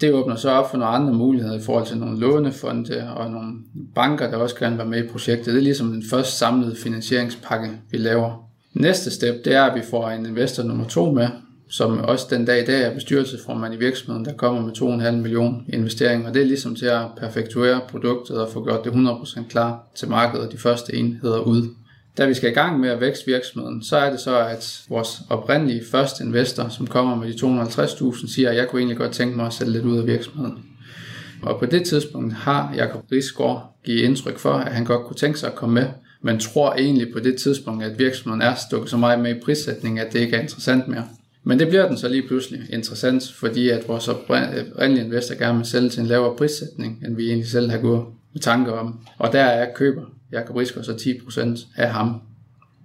Det 0.00 0.12
åbner 0.12 0.36
så 0.36 0.50
op 0.50 0.70
for 0.70 0.78
nogle 0.78 0.94
andre 0.94 1.14
muligheder 1.14 1.58
i 1.58 1.62
forhold 1.62 1.86
til 1.86 1.98
nogle 1.98 2.20
lånefonde 2.20 3.12
og 3.16 3.30
nogle 3.30 3.52
banker, 3.94 4.30
der 4.30 4.36
også 4.36 4.54
kan 4.54 4.78
være 4.78 4.86
med 4.86 5.04
i 5.04 5.08
projektet. 5.08 5.46
Det 5.46 5.56
er 5.56 5.62
ligesom 5.62 5.92
den 5.92 6.04
første 6.10 6.32
samlede 6.32 6.76
finansieringspakke, 6.76 7.70
vi 7.90 7.96
laver. 7.96 8.45
Næste 8.80 9.10
step, 9.10 9.44
det 9.44 9.54
er, 9.54 9.62
at 9.62 9.74
vi 9.74 9.82
får 9.90 10.10
en 10.10 10.26
investor 10.26 10.62
nummer 10.62 10.84
to 10.84 11.10
med, 11.10 11.28
som 11.70 11.98
også 11.98 12.26
den 12.30 12.44
dag 12.44 12.62
i 12.62 12.64
dag 12.64 12.82
er 12.82 12.94
bestyrelsesformand 12.94 13.74
i 13.74 13.76
virksomheden, 13.76 14.24
der 14.24 14.32
kommer 14.32 14.62
med 14.62 15.00
2,5 15.06 15.10
millioner 15.10 15.60
investering, 15.68 16.26
og 16.26 16.34
det 16.34 16.42
er 16.42 16.46
ligesom 16.46 16.74
til 16.74 16.86
at 16.86 17.06
perfektuere 17.20 17.80
produktet 17.88 18.40
og 18.40 18.48
få 18.52 18.64
gjort 18.64 18.84
det 18.84 18.90
100% 18.90 19.48
klar 19.48 19.86
til 19.94 20.08
markedet 20.08 20.46
og 20.46 20.52
de 20.52 20.58
første 20.58 20.94
enheder 20.94 21.38
ud. 21.38 21.68
Da 22.18 22.26
vi 22.26 22.34
skal 22.34 22.50
i 22.50 22.54
gang 22.54 22.80
med 22.80 22.88
at 22.88 23.00
vækste 23.00 23.26
virksomheden, 23.26 23.82
så 23.82 23.96
er 23.96 24.10
det 24.10 24.20
så, 24.20 24.38
at 24.38 24.82
vores 24.88 25.20
oprindelige 25.30 25.82
første 25.90 26.24
investor, 26.24 26.68
som 26.68 26.86
kommer 26.86 27.16
med 27.16 27.32
de 27.32 27.62
250.000, 27.62 28.34
siger, 28.34 28.50
at 28.50 28.56
jeg 28.56 28.68
kunne 28.68 28.80
egentlig 28.80 28.98
godt 28.98 29.12
tænke 29.12 29.36
mig 29.36 29.46
at 29.46 29.52
sætte 29.52 29.72
lidt 29.72 29.84
ud 29.84 29.98
af 29.98 30.06
virksomheden. 30.06 30.58
Og 31.42 31.58
på 31.58 31.66
det 31.66 31.86
tidspunkt 31.86 32.34
har 32.34 32.72
Jakob 32.76 33.04
Risgaard 33.12 33.78
givet 33.84 34.00
indtryk 34.00 34.38
for, 34.38 34.52
at 34.52 34.72
han 34.72 34.84
godt 34.84 35.06
kunne 35.06 35.16
tænke 35.16 35.38
sig 35.38 35.48
at 35.48 35.54
komme 35.54 35.74
med, 35.74 35.86
man 36.22 36.40
tror 36.40 36.74
egentlig 36.74 37.12
på 37.12 37.20
det 37.20 37.36
tidspunkt, 37.36 37.84
at 37.84 37.98
virksomheden 37.98 38.42
er 38.42 38.54
stukket 38.54 38.90
så 38.90 38.96
meget 38.96 39.20
med 39.20 39.36
i 39.36 39.40
prissætningen, 39.40 40.06
at 40.06 40.12
det 40.12 40.20
ikke 40.20 40.36
er 40.36 40.40
interessant 40.40 40.88
mere. 40.88 41.04
Men 41.44 41.58
det 41.58 41.68
bliver 41.68 41.88
den 41.88 41.96
så 41.96 42.08
lige 42.08 42.26
pludselig 42.26 42.60
interessant, 42.70 43.32
fordi 43.34 43.68
at 43.68 43.88
vores 43.88 44.08
oprindelige 44.08 45.04
investor 45.04 45.34
gerne 45.34 45.58
vil 45.58 45.66
sælge 45.66 45.88
til 45.88 46.00
en 46.00 46.06
lavere 46.06 46.36
prissætning, 46.36 47.02
end 47.06 47.16
vi 47.16 47.26
egentlig 47.26 47.48
selv 47.48 47.70
har 47.70 47.78
gået 47.78 48.04
med 48.32 48.42
tanker 48.42 48.72
om. 48.72 49.00
Og 49.18 49.32
der 49.32 49.42
er 49.42 49.74
køber 49.74 50.02
Jakob 50.32 50.56
Risker 50.56 50.82
så 50.82 50.92
10% 50.92 51.66
af 51.76 51.90
ham. 51.90 52.20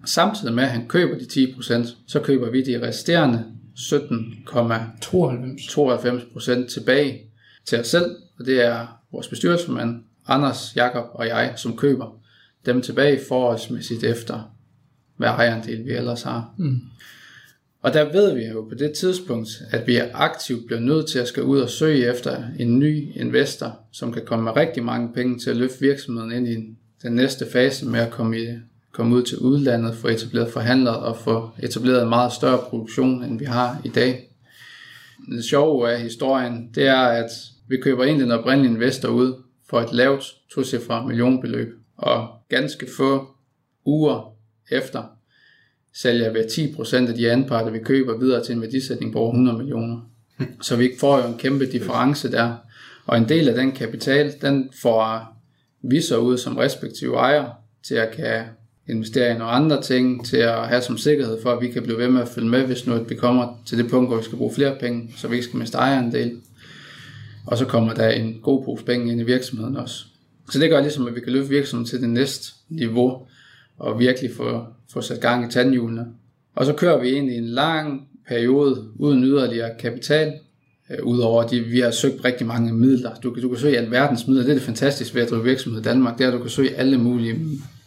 Samtidig 0.06 0.54
med, 0.54 0.64
at 0.64 0.70
han 0.70 0.88
køber 0.88 1.18
de 1.18 1.26
10%, 1.26 1.96
så 2.08 2.20
køber 2.20 2.50
vi 2.50 2.62
de 2.62 2.88
resterende 2.88 3.46
17,92% 3.78 6.74
tilbage 6.74 7.22
til 7.66 7.80
os 7.80 7.88
selv, 7.88 8.16
og 8.40 8.46
det 8.46 8.66
er 8.66 8.88
vores 9.12 9.28
bestyrelsesmand, 9.28 10.04
Anders, 10.28 10.76
Jakob 10.76 11.06
og 11.14 11.28
jeg, 11.28 11.54
som 11.56 11.78
køber 11.78 12.21
dem 12.66 12.82
tilbage 12.82 13.20
forholdsmæssigt 13.28 14.04
efter, 14.04 14.54
hvad 15.18 15.30
ejerandel 15.30 15.86
vi 15.86 15.92
ellers 15.92 16.22
har. 16.22 16.54
Mm. 16.58 16.82
Og 17.82 17.94
der 17.94 18.12
ved 18.12 18.34
vi 18.34 18.46
jo 18.46 18.62
på 18.70 18.76
det 18.76 18.92
tidspunkt, 18.92 19.50
at 19.72 19.88
vi 19.88 19.96
er 19.96 20.08
aktivt 20.14 20.66
bliver 20.66 20.80
nødt 20.80 21.08
til 21.08 21.20
at 21.20 21.28
skal 21.28 21.44
ud 21.44 21.60
og 21.60 21.70
søge 21.70 22.14
efter 22.14 22.44
en 22.60 22.80
ny 22.80 23.16
investor, 23.16 23.80
som 23.92 24.14
kan 24.14 24.26
komme 24.26 24.44
med 24.46 24.56
rigtig 24.56 24.84
mange 24.84 25.14
penge 25.14 25.40
til 25.40 25.50
at 25.50 25.58
løfte 25.58 25.80
virksomheden 25.80 26.32
ind 26.32 26.48
i 26.48 26.76
den 27.04 27.16
næste 27.16 27.46
fase 27.52 27.86
med 27.86 28.00
at 28.00 28.12
komme, 28.12 28.40
i, 28.40 28.48
komme 28.92 29.16
ud 29.16 29.24
til 29.24 29.38
udlandet, 29.38 29.96
få 29.96 30.08
etableret 30.08 30.52
forhandlere 30.52 31.00
og 31.00 31.18
få 31.18 31.50
etableret 31.64 32.04
en 32.04 32.10
meget 32.10 32.34
større 32.34 32.60
produktion, 32.70 33.24
end 33.24 33.40
vi 33.40 33.46
har 33.46 33.82
i 33.84 33.90
dag. 33.90 34.28
Det 35.32 35.44
sjove 35.44 35.92
af 35.92 36.02
historien, 36.02 36.70
det 36.76 36.88
er, 36.88 37.02
at 37.02 37.30
vi 37.68 37.78
køber 37.78 38.04
egentlig 38.04 38.26
en 38.26 38.32
oprindelig 38.32 38.72
investor 38.72 39.10
ud 39.10 39.34
for 39.70 39.82
et 39.82 39.94
lavt 39.94 40.24
tocifret 40.54 41.08
millionbeløb, 41.08 41.74
og 41.98 42.41
ganske 42.52 42.88
få 42.98 43.28
uger 43.86 44.36
efter 44.72 45.04
sælger 45.94 46.34
vi 46.34 46.40
10% 46.40 46.96
af 47.10 47.16
de 47.16 47.32
anparter, 47.32 47.72
vi 47.72 47.80
køber 47.80 48.18
videre 48.18 48.44
til 48.44 48.56
en 48.56 48.62
værdisætning 48.62 49.14
på 49.14 49.20
over 49.20 49.32
100 49.32 49.58
millioner. 49.58 50.10
Så 50.62 50.76
vi 50.76 50.92
får 51.00 51.18
jo 51.18 51.28
en 51.28 51.38
kæmpe 51.38 51.66
difference 51.66 52.32
der. 52.32 52.56
Og 53.06 53.18
en 53.18 53.30
del 53.30 53.50
af 53.50 53.56
den 53.56 53.72
kapital, 53.72 54.34
den 54.42 54.70
får 54.82 55.28
vi 55.82 56.02
så 56.02 56.18
ud 56.18 56.38
som 56.38 56.58
respektive 56.58 57.16
ejer 57.16 57.50
til 57.84 57.96
at 57.96 58.12
kan 58.12 58.44
investere 58.90 59.36
i 59.36 59.38
nogle 59.38 59.52
andre 59.52 59.82
ting, 59.82 60.26
til 60.26 60.38
at 60.38 60.68
have 60.68 60.82
som 60.82 60.98
sikkerhed 60.98 61.42
for, 61.42 61.52
at 61.52 61.62
vi 61.62 61.72
kan 61.72 61.84
blive 61.84 61.98
ved 61.98 62.10
med 62.10 62.22
at 62.22 62.28
følge 62.28 62.50
med, 62.50 62.66
hvis 62.66 62.88
nu 62.88 63.04
vi 63.04 63.16
kommer 63.16 63.62
til 63.66 63.78
det 63.78 63.90
punkt, 63.90 64.10
hvor 64.10 64.18
vi 64.18 64.24
skal 64.24 64.38
bruge 64.38 64.54
flere 64.56 64.76
penge, 64.80 65.14
så 65.18 65.28
vi 65.28 65.36
ikke 65.36 65.48
skal 65.48 65.60
miste 65.60 65.78
ejeren 65.78 66.12
del. 66.12 66.42
Og 67.48 67.58
så 67.58 67.66
kommer 67.66 67.94
der 67.94 68.10
en 68.10 68.40
god 68.42 68.66
pose 68.66 68.84
penge 68.86 69.12
ind 69.12 69.22
i 69.22 69.24
virksomheden 69.24 69.76
også. 69.76 70.06
Så 70.50 70.60
det 70.60 70.70
gør 70.70 70.82
ligesom, 70.82 71.08
at 71.08 71.16
vi 71.16 71.20
kan 71.20 71.34
løfte 71.34 71.50
virksomheden 71.50 71.90
til 71.90 72.02
det 72.02 72.10
næste 72.10 72.54
niveau, 72.70 73.28
og 73.80 74.00
virkelig 74.00 74.32
få, 74.36 74.66
få 74.94 75.02
sat 75.02 75.22
gang 75.22 75.48
i 75.48 75.52
tandhjulene. 75.52 76.06
Og 76.56 76.66
så 76.66 76.74
kører 76.74 77.02
vi 77.02 77.10
ind 77.10 77.30
i 77.30 77.36
en 77.36 77.46
lang 77.46 78.08
periode 78.28 78.88
uden 78.96 79.24
yderligere 79.24 79.72
kapital, 79.80 80.34
øh, 80.90 80.98
udover 81.04 81.44
at 81.44 81.52
vi 81.52 81.80
har 81.80 81.92
søgt 81.92 82.26
rigtig 82.26 82.48
mange 82.48 82.74
midler. 82.74 83.16
Du, 83.24 83.36
du 83.42 83.50
kan 83.50 83.60
søge 83.60 83.78
alverdens 83.78 84.28
midler. 84.28 84.44
Det 84.44 84.50
er 84.50 84.56
det 84.56 84.64
fantastiske 84.64 85.16
ved 85.16 85.22
at 85.22 85.30
drive 85.30 85.44
virksomhed 85.44 85.82
i 85.82 85.84
Danmark, 85.84 86.18
det 86.18 86.24
er, 86.24 86.28
at 86.28 86.34
du 86.34 86.40
kan 86.40 86.50
søge 86.50 86.76
alle 86.76 86.98
mulige 86.98 87.40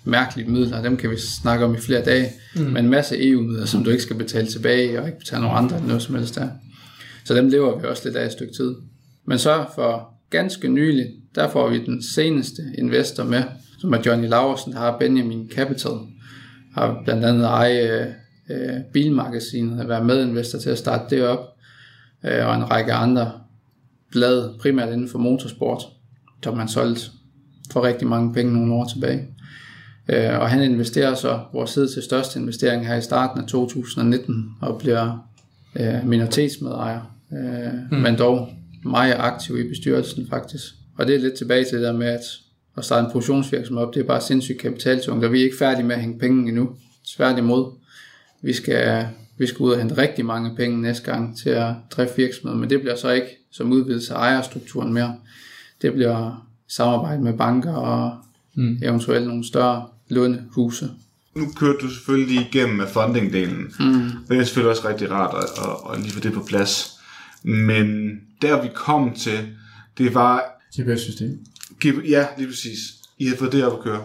mærkelige 0.05 0.51
midler. 0.51 0.83
Dem 0.83 0.97
kan 0.97 1.11
vi 1.11 1.17
snakke 1.17 1.65
om 1.65 1.75
i 1.75 1.79
flere 1.79 2.05
dage. 2.05 2.33
Mm. 2.57 2.63
Men 2.63 2.85
en 2.85 2.91
masse 2.91 3.29
EU-midler, 3.29 3.67
som 3.67 3.85
du 3.85 3.91
ikke 3.91 4.03
skal 4.03 4.17
betale 4.17 4.47
tilbage, 4.47 5.01
og 5.01 5.07
ikke 5.07 5.19
betale 5.19 5.43
nogen 5.43 5.65
andre 5.65 5.77
eller 5.77 5.89
noget 5.89 6.03
som 6.03 6.15
helst 6.15 6.35
der. 6.35 6.49
Så 7.25 7.35
dem 7.35 7.49
lever 7.49 7.81
vi 7.81 7.87
også 7.87 8.03
lidt 8.05 8.17
af 8.17 8.27
et 8.27 8.33
stykke 8.33 8.55
tid. 8.55 8.75
Men 9.27 9.39
så 9.39 9.65
for 9.75 10.14
ganske 10.37 10.69
nylig, 10.69 11.07
der 11.35 11.49
får 11.49 11.71
vi 11.71 11.85
den 11.85 12.03
seneste 12.03 12.63
investor 12.79 13.25
med, 13.25 13.43
som 13.79 13.93
er 13.93 13.99
Johnny 14.07 14.29
Laversen, 14.29 14.73
der 14.73 14.79
har 14.79 14.99
Benjamin 14.99 15.51
Capital, 15.55 15.93
har 16.75 17.01
blandt 17.05 17.25
andet 17.25 17.45
eje 17.45 18.15
øh, 18.51 18.81
bilmagasinet, 18.93 19.81
at 19.81 19.89
være 19.89 20.05
medinvestor 20.05 20.59
til 20.59 20.71
at 20.71 20.79
starte 20.79 21.17
det 21.17 21.27
op, 21.27 21.57
øh, 22.25 22.47
og 22.47 22.55
en 22.55 22.71
række 22.71 22.93
andre 22.93 23.33
blade, 24.11 24.55
primært 24.61 24.93
inden 24.93 25.09
for 25.09 25.19
motorsport, 25.19 25.83
som 26.43 26.57
man 26.57 26.69
solgt 26.69 27.11
for 27.71 27.85
rigtig 27.85 28.09
mange 28.09 28.35
penge 28.35 28.53
nogle 28.53 28.75
år 28.75 28.89
tilbage. 28.95 29.29
Øh, 30.09 30.41
og 30.41 30.51
han 30.51 30.63
investerer 30.63 31.15
så 31.15 31.41
vores 31.53 31.73
tid 31.73 31.89
til 31.89 32.03
største 32.03 32.41
investering 32.41 32.87
her 32.87 32.97
i 32.97 33.03
starten 33.03 33.41
af 33.43 33.49
2019, 33.49 34.51
og 34.61 34.79
bliver 34.79 35.29
øh, 35.77 36.07
minoritetsmedejer, 36.07 37.01
øh, 37.33 37.73
mm. 37.91 37.99
men 37.99 38.19
dog 38.19 38.49
meget 38.85 39.15
aktiv 39.19 39.59
i 39.59 39.69
bestyrelsen 39.69 40.27
faktisk. 40.31 40.65
Og 40.99 41.07
det 41.07 41.15
er 41.15 41.19
lidt 41.19 41.35
tilbage 41.35 41.65
til 41.65 41.79
det 41.79 41.83
der 41.83 41.93
med, 41.93 42.07
at 42.07 42.21
at 42.77 42.85
starte 42.85 43.05
en 43.05 43.13
produktionsvirksomhed 43.13 43.87
op, 43.87 43.95
det 43.95 44.01
er 44.01 44.07
bare 44.07 44.21
sindssygt 44.21 44.59
kapitaltungt, 44.59 45.25
og 45.25 45.33
vi 45.33 45.41
er 45.41 45.45
ikke 45.45 45.57
færdige 45.57 45.87
med 45.87 45.95
at 45.95 46.01
hænge 46.01 46.19
penge 46.19 46.49
endnu. 46.49 46.71
Tværtimod, 47.17 47.73
vi 48.43 48.53
skal, 48.53 49.09
vi 49.39 49.47
skal 49.47 49.61
ud 49.61 49.71
og 49.71 49.79
hente 49.79 49.99
rigtig 49.99 50.27
mange 50.27 50.57
penge 50.57 50.83
næste 50.83 51.05
gang 51.05 51.39
til 51.39 51.51
at 51.51 51.75
drifte 51.91 52.17
virksomheden, 52.17 52.61
men 52.61 52.71
det 52.71 52.81
bliver 52.81 52.97
så 52.97 53.11
ikke 53.11 53.29
som 53.51 53.73
udvidelse 53.73 54.15
af 54.15 54.19
ejerstrukturen 54.19 54.93
mere. 54.93 55.17
Det 55.83 55.93
bliver 55.93 56.47
samarbejde 56.69 57.23
med 57.23 57.33
banker 57.33 57.73
og 57.73 58.17
mm. 58.55 58.79
eventuelt 58.83 59.27
nogle 59.27 59.47
større 59.47 59.87
lånehuse. 60.09 60.91
Nu 61.35 61.47
kørte 61.57 61.79
du 61.79 61.89
selvfølgelig 61.89 62.41
igennem 62.41 62.77
med 62.77 62.85
funding-delen. 62.85 63.85
Mm. 63.85 64.11
Det 64.29 64.39
er 64.39 64.45
selvfølgelig 64.45 64.71
også 64.71 64.89
rigtig 64.89 65.11
rart 65.11 65.35
at, 65.45 65.65
at, 65.65 65.95
at 65.95 66.03
lige 66.03 66.13
få 66.13 66.21
det 66.21 66.33
på 66.33 66.45
plads. 66.49 66.94
Men 67.45 68.11
der 68.43 68.63
vi 68.63 68.69
kom 68.75 69.15
til, 69.15 69.39
det 69.99 70.15
var... 70.15 70.43
GPS-system. 70.81 71.39
Ja, 72.09 72.27
lige 72.39 72.49
præcis. 72.49 72.79
I 73.19 73.27
har 73.27 73.37
fået 73.37 73.53
det 73.53 73.65
op 73.65 73.73
at 73.73 73.85
køre. 73.85 74.03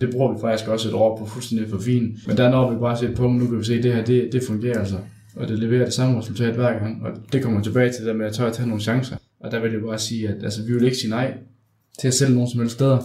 Det 0.00 0.10
bruger 0.10 0.34
vi 0.34 0.40
faktisk 0.40 0.68
også 0.68 0.88
et 0.88 0.94
år 0.94 1.18
på 1.18 1.26
fuldstændig 1.26 1.70
for 1.70 1.78
fint. 1.78 2.26
Men 2.26 2.36
der 2.36 2.50
når 2.50 2.72
vi 2.72 2.78
bare 2.78 2.98
se 2.98 3.12
på, 3.16 3.28
nu 3.28 3.46
kan 3.46 3.58
vi 3.58 3.64
se, 3.64 3.74
at 3.74 3.82
det 3.82 3.94
her, 3.94 4.04
det, 4.04 4.28
det 4.32 4.42
fungerer 4.46 4.78
altså. 4.78 4.98
Og 5.36 5.48
det 5.48 5.58
leverer 5.58 5.84
det 5.84 5.94
samme 5.94 6.18
resultat 6.18 6.54
hver 6.54 6.78
gang. 6.78 7.02
Og 7.02 7.10
det 7.32 7.42
kommer 7.42 7.62
tilbage 7.62 7.92
til 7.92 8.06
det 8.06 8.16
med 8.16 8.26
at 8.26 8.32
tør 8.32 8.46
at 8.46 8.52
tage 8.52 8.68
nogle 8.68 8.82
chancer. 8.82 9.16
Og 9.40 9.50
der 9.50 9.60
vil 9.60 9.72
jeg 9.72 9.80
bare 9.80 9.98
sige, 9.98 10.28
at 10.28 10.44
altså, 10.44 10.62
vi 10.66 10.72
vil 10.72 10.84
ikke 10.84 10.96
sige 10.96 11.10
nej 11.10 11.34
til 12.00 12.08
at 12.08 12.14
sælge 12.14 12.34
nogen 12.34 12.50
som 12.50 12.60
helst 12.60 12.74
steder. 12.74 12.98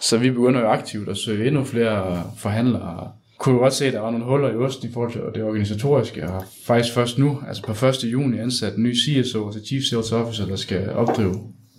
Så 0.00 0.18
vi 0.18 0.30
begynder 0.30 0.60
jo 0.60 0.68
aktivt 0.68 1.08
at 1.08 1.16
søge 1.16 1.46
endnu 1.46 1.64
flere 1.64 2.22
forhandlere. 2.38 3.12
Kunne 3.40 3.54
jo 3.54 3.60
godt 3.60 3.74
se, 3.74 3.86
at 3.86 3.92
der 3.92 4.00
var 4.00 4.10
nogle 4.10 4.24
huller 4.24 4.50
i 4.50 4.56
osten 4.56 4.88
i 4.88 4.92
forhold 4.92 5.12
til 5.12 5.20
det 5.34 5.42
organisatoriske, 5.44 6.28
og 6.28 6.44
faktisk 6.64 6.94
først 6.94 7.18
nu, 7.18 7.38
altså 7.48 7.62
på 7.62 7.86
1. 7.86 8.04
juni, 8.04 8.38
ansat 8.38 8.74
en 8.74 8.82
ny 8.82 8.96
CSO, 8.96 9.46
altså 9.46 9.66
Chief 9.66 9.82
Sales 9.84 10.12
Officer, 10.12 10.46
der 10.46 10.56
skal 10.56 10.90
opdrive 10.90 11.34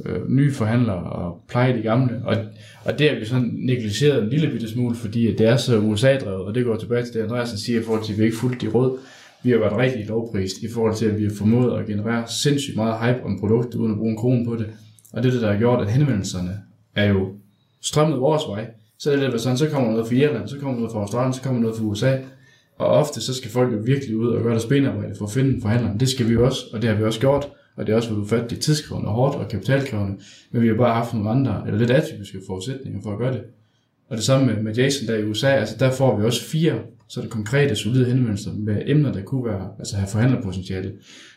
øh, 0.06 0.30
nye 0.30 0.54
forhandlere 0.54 1.04
og 1.04 1.44
pleje 1.50 1.78
de 1.78 1.82
gamle. 1.82 2.22
Og, 2.26 2.38
og 2.86 3.00
det 3.00 3.10
har 3.10 3.20
vi 3.20 3.26
sådan 3.26 3.52
negligeret 3.54 4.24
en 4.24 4.30
lille 4.30 4.50
bitte 4.50 4.70
smule, 4.70 4.96
fordi 4.96 5.36
det 5.36 5.48
er 5.48 5.58
så 5.58 5.80
USA-drevet, 5.80 6.46
og 6.46 6.56
det 6.56 6.66
går 6.66 6.76
tilbage 6.76 7.04
til 7.06 7.14
det, 7.14 7.24
Andreasen 7.24 7.58
siger 7.58 7.80
i 7.80 7.84
forhold 7.84 8.04
til, 8.04 8.14
at 8.14 8.20
vi 8.20 8.24
ikke 8.24 8.38
fuldt 8.38 8.62
de 8.62 8.68
råd. 8.68 9.00
Vi 9.44 9.50
har 9.52 9.58
været 9.58 9.78
rigtig 9.78 10.08
lovprist 10.08 10.58
i 10.58 10.72
forhold 10.74 10.96
til, 10.96 11.06
at 11.06 11.20
vi 11.20 11.24
har 11.24 11.34
formået 11.38 11.80
at 11.80 11.88
generere 11.88 12.28
sindssygt 12.28 12.76
meget 12.76 13.00
hype 13.02 13.26
om 13.26 13.40
produktet, 13.40 13.76
uden 13.76 13.92
at 13.92 13.98
bruge 13.98 14.12
en 14.12 14.18
krone 14.18 14.46
på 14.46 14.56
det. 14.56 14.68
Og 15.14 15.24
det 15.24 15.30
er 15.30 15.34
det, 15.34 15.42
der 15.42 15.52
har 15.52 15.60
gjort, 15.60 15.82
at 15.82 15.92
henvendelserne 15.92 16.60
er 16.96 17.06
jo 17.06 17.30
strømmet 17.82 18.20
vores 18.20 18.44
vej. 18.48 18.68
Så 19.02 19.12
er 19.12 19.16
det 19.16 19.30
lidt 19.30 19.42
sådan, 19.42 19.58
så 19.58 19.70
kommer 19.70 19.92
noget 19.92 20.08
fra 20.08 20.16
Irland, 20.16 20.48
så 20.48 20.58
kommer 20.60 20.76
noget 20.78 20.92
fra 20.92 21.00
Australien, 21.00 21.34
så 21.34 21.42
kommer 21.42 21.62
noget 21.62 21.78
fra 21.78 21.84
USA. 21.84 22.18
Og 22.78 22.88
ofte 22.88 23.22
så 23.22 23.34
skal 23.34 23.52
folk 23.52 23.74
jo 23.74 23.78
virkelig 23.86 24.18
ud 24.18 24.28
og 24.28 24.44
gøre 24.44 24.52
deres 24.52 24.66
benarbejde 24.66 25.16
for 25.18 25.26
at 25.26 25.32
finde 25.32 25.62
forhandleren. 25.62 26.00
Det 26.00 26.10
skal 26.10 26.30
vi 26.30 26.38
også, 26.38 26.62
og 26.74 26.82
det 26.82 26.90
har 26.90 26.98
vi 26.98 27.04
også 27.04 27.20
gjort. 27.20 27.50
Og 27.78 27.88
det 27.88 27.94
er 27.94 27.96
også 27.96 28.10
været 28.10 28.22
ufatteligt 28.22 28.64
tidskrævende 28.64 29.10
og 29.10 29.16
hårdt 29.16 29.36
og 29.36 29.48
kapitalkrævende. 29.48 30.18
Men 30.52 30.62
vi 30.62 30.68
har 30.68 30.76
bare 30.76 30.94
haft 30.94 31.14
nogle 31.14 31.30
andre, 31.30 31.64
eller 31.66 31.80
lidt 31.80 31.92
atypiske 31.92 32.38
forudsætninger 32.48 33.00
for 33.04 33.12
at 33.12 33.18
gøre 33.18 33.34
det. 33.34 33.42
Og 34.10 34.18
det 34.18 34.26
samme 34.26 34.46
med, 34.46 34.64
med 34.64 34.76
Jason 34.76 35.08
der 35.08 35.16
i 35.16 35.24
USA, 35.24 35.48
altså 35.48 35.76
der 35.80 35.92
får 35.92 36.18
vi 36.18 36.26
også 36.26 36.44
fire 36.44 36.80
så 37.12 37.20
er 37.20 37.24
det 37.24 37.32
konkrete, 37.32 37.76
solide 37.76 38.06
henvendelser 38.06 38.52
med 38.54 38.82
emner, 38.86 39.12
der 39.12 39.22
kunne 39.22 39.46
være, 39.46 39.70
altså 39.80 39.96
have 39.96 40.08
forhandlerpotentiale. 40.08 40.94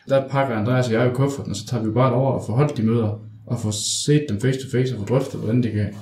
Der 0.09 0.27
pakker 0.27 0.55
Andreas 0.55 0.87
og 0.87 0.93
jeg 0.93 1.05
jo 1.05 1.13
kufferten, 1.13 1.51
og 1.51 1.55
så 1.55 1.65
tager 1.65 1.83
vi 1.83 1.91
bare 1.91 2.13
over 2.13 2.31
og 2.31 2.45
får 2.45 2.53
holdt 2.53 2.77
de 2.77 2.83
møder, 2.83 3.19
og 3.45 3.59
får 3.59 3.71
set 3.71 4.25
dem 4.29 4.41
face 4.41 4.59
to 4.59 4.77
face 4.77 4.93
og 4.93 4.99
får 4.99 5.05
drøftet, 5.05 5.39
hvordan 5.39 5.63
det 5.63 5.71
kan 5.71 5.93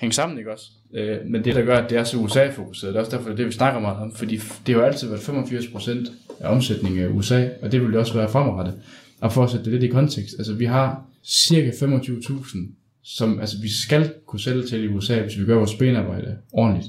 hænge 0.00 0.12
sammen, 0.12 0.38
ikke 0.38 0.52
også? 0.52 0.70
Øh, 0.94 1.16
men 1.26 1.44
det, 1.44 1.54
der 1.54 1.62
gør, 1.64 1.76
at 1.76 1.90
det 1.90 1.98
er 1.98 2.04
så 2.04 2.16
USA-fokuseret, 2.16 2.94
det 2.94 2.98
er 2.98 3.04
også 3.04 3.16
derfor, 3.16 3.28
det 3.28 3.32
er 3.32 3.36
det, 3.36 3.46
vi 3.46 3.52
snakker 3.52 3.80
meget 3.80 3.98
om, 3.98 4.14
fordi 4.14 4.36
det 4.36 4.74
har 4.74 4.80
jo 4.80 4.86
altid 4.86 5.08
været 5.08 5.20
85% 5.20 6.10
af 6.40 6.48
omsætningen 6.54 7.02
af 7.02 7.08
USA, 7.08 7.48
og 7.62 7.72
det 7.72 7.80
vil 7.80 7.88
det 7.90 7.98
også 7.98 8.14
være 8.14 8.28
fremadrettet. 8.28 8.74
Og 9.20 9.32
for 9.32 9.44
at 9.44 9.50
sætte 9.50 9.64
det 9.64 9.72
lidt 9.72 9.82
i 9.82 9.86
kontekst, 9.86 10.34
altså 10.38 10.54
vi 10.54 10.64
har 10.64 11.04
cirka 11.24 11.70
25.000, 11.70 12.58
som 13.02 13.40
altså, 13.40 13.56
vi 13.62 13.68
skal 13.68 14.12
kunne 14.26 14.40
sælge 14.40 14.62
til 14.62 14.84
i 14.84 14.88
USA, 14.88 15.20
hvis 15.22 15.38
vi 15.38 15.44
gør 15.44 15.56
vores 15.56 15.74
benarbejde 15.74 16.36
ordentligt. 16.52 16.88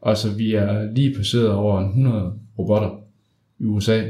Og 0.00 0.16
så 0.16 0.30
vi 0.30 0.54
er 0.54 0.92
lige 0.92 1.14
passeret 1.14 1.50
over 1.50 1.80
100 1.80 2.32
robotter 2.58 2.90
i 3.58 3.64
USA. 3.64 4.02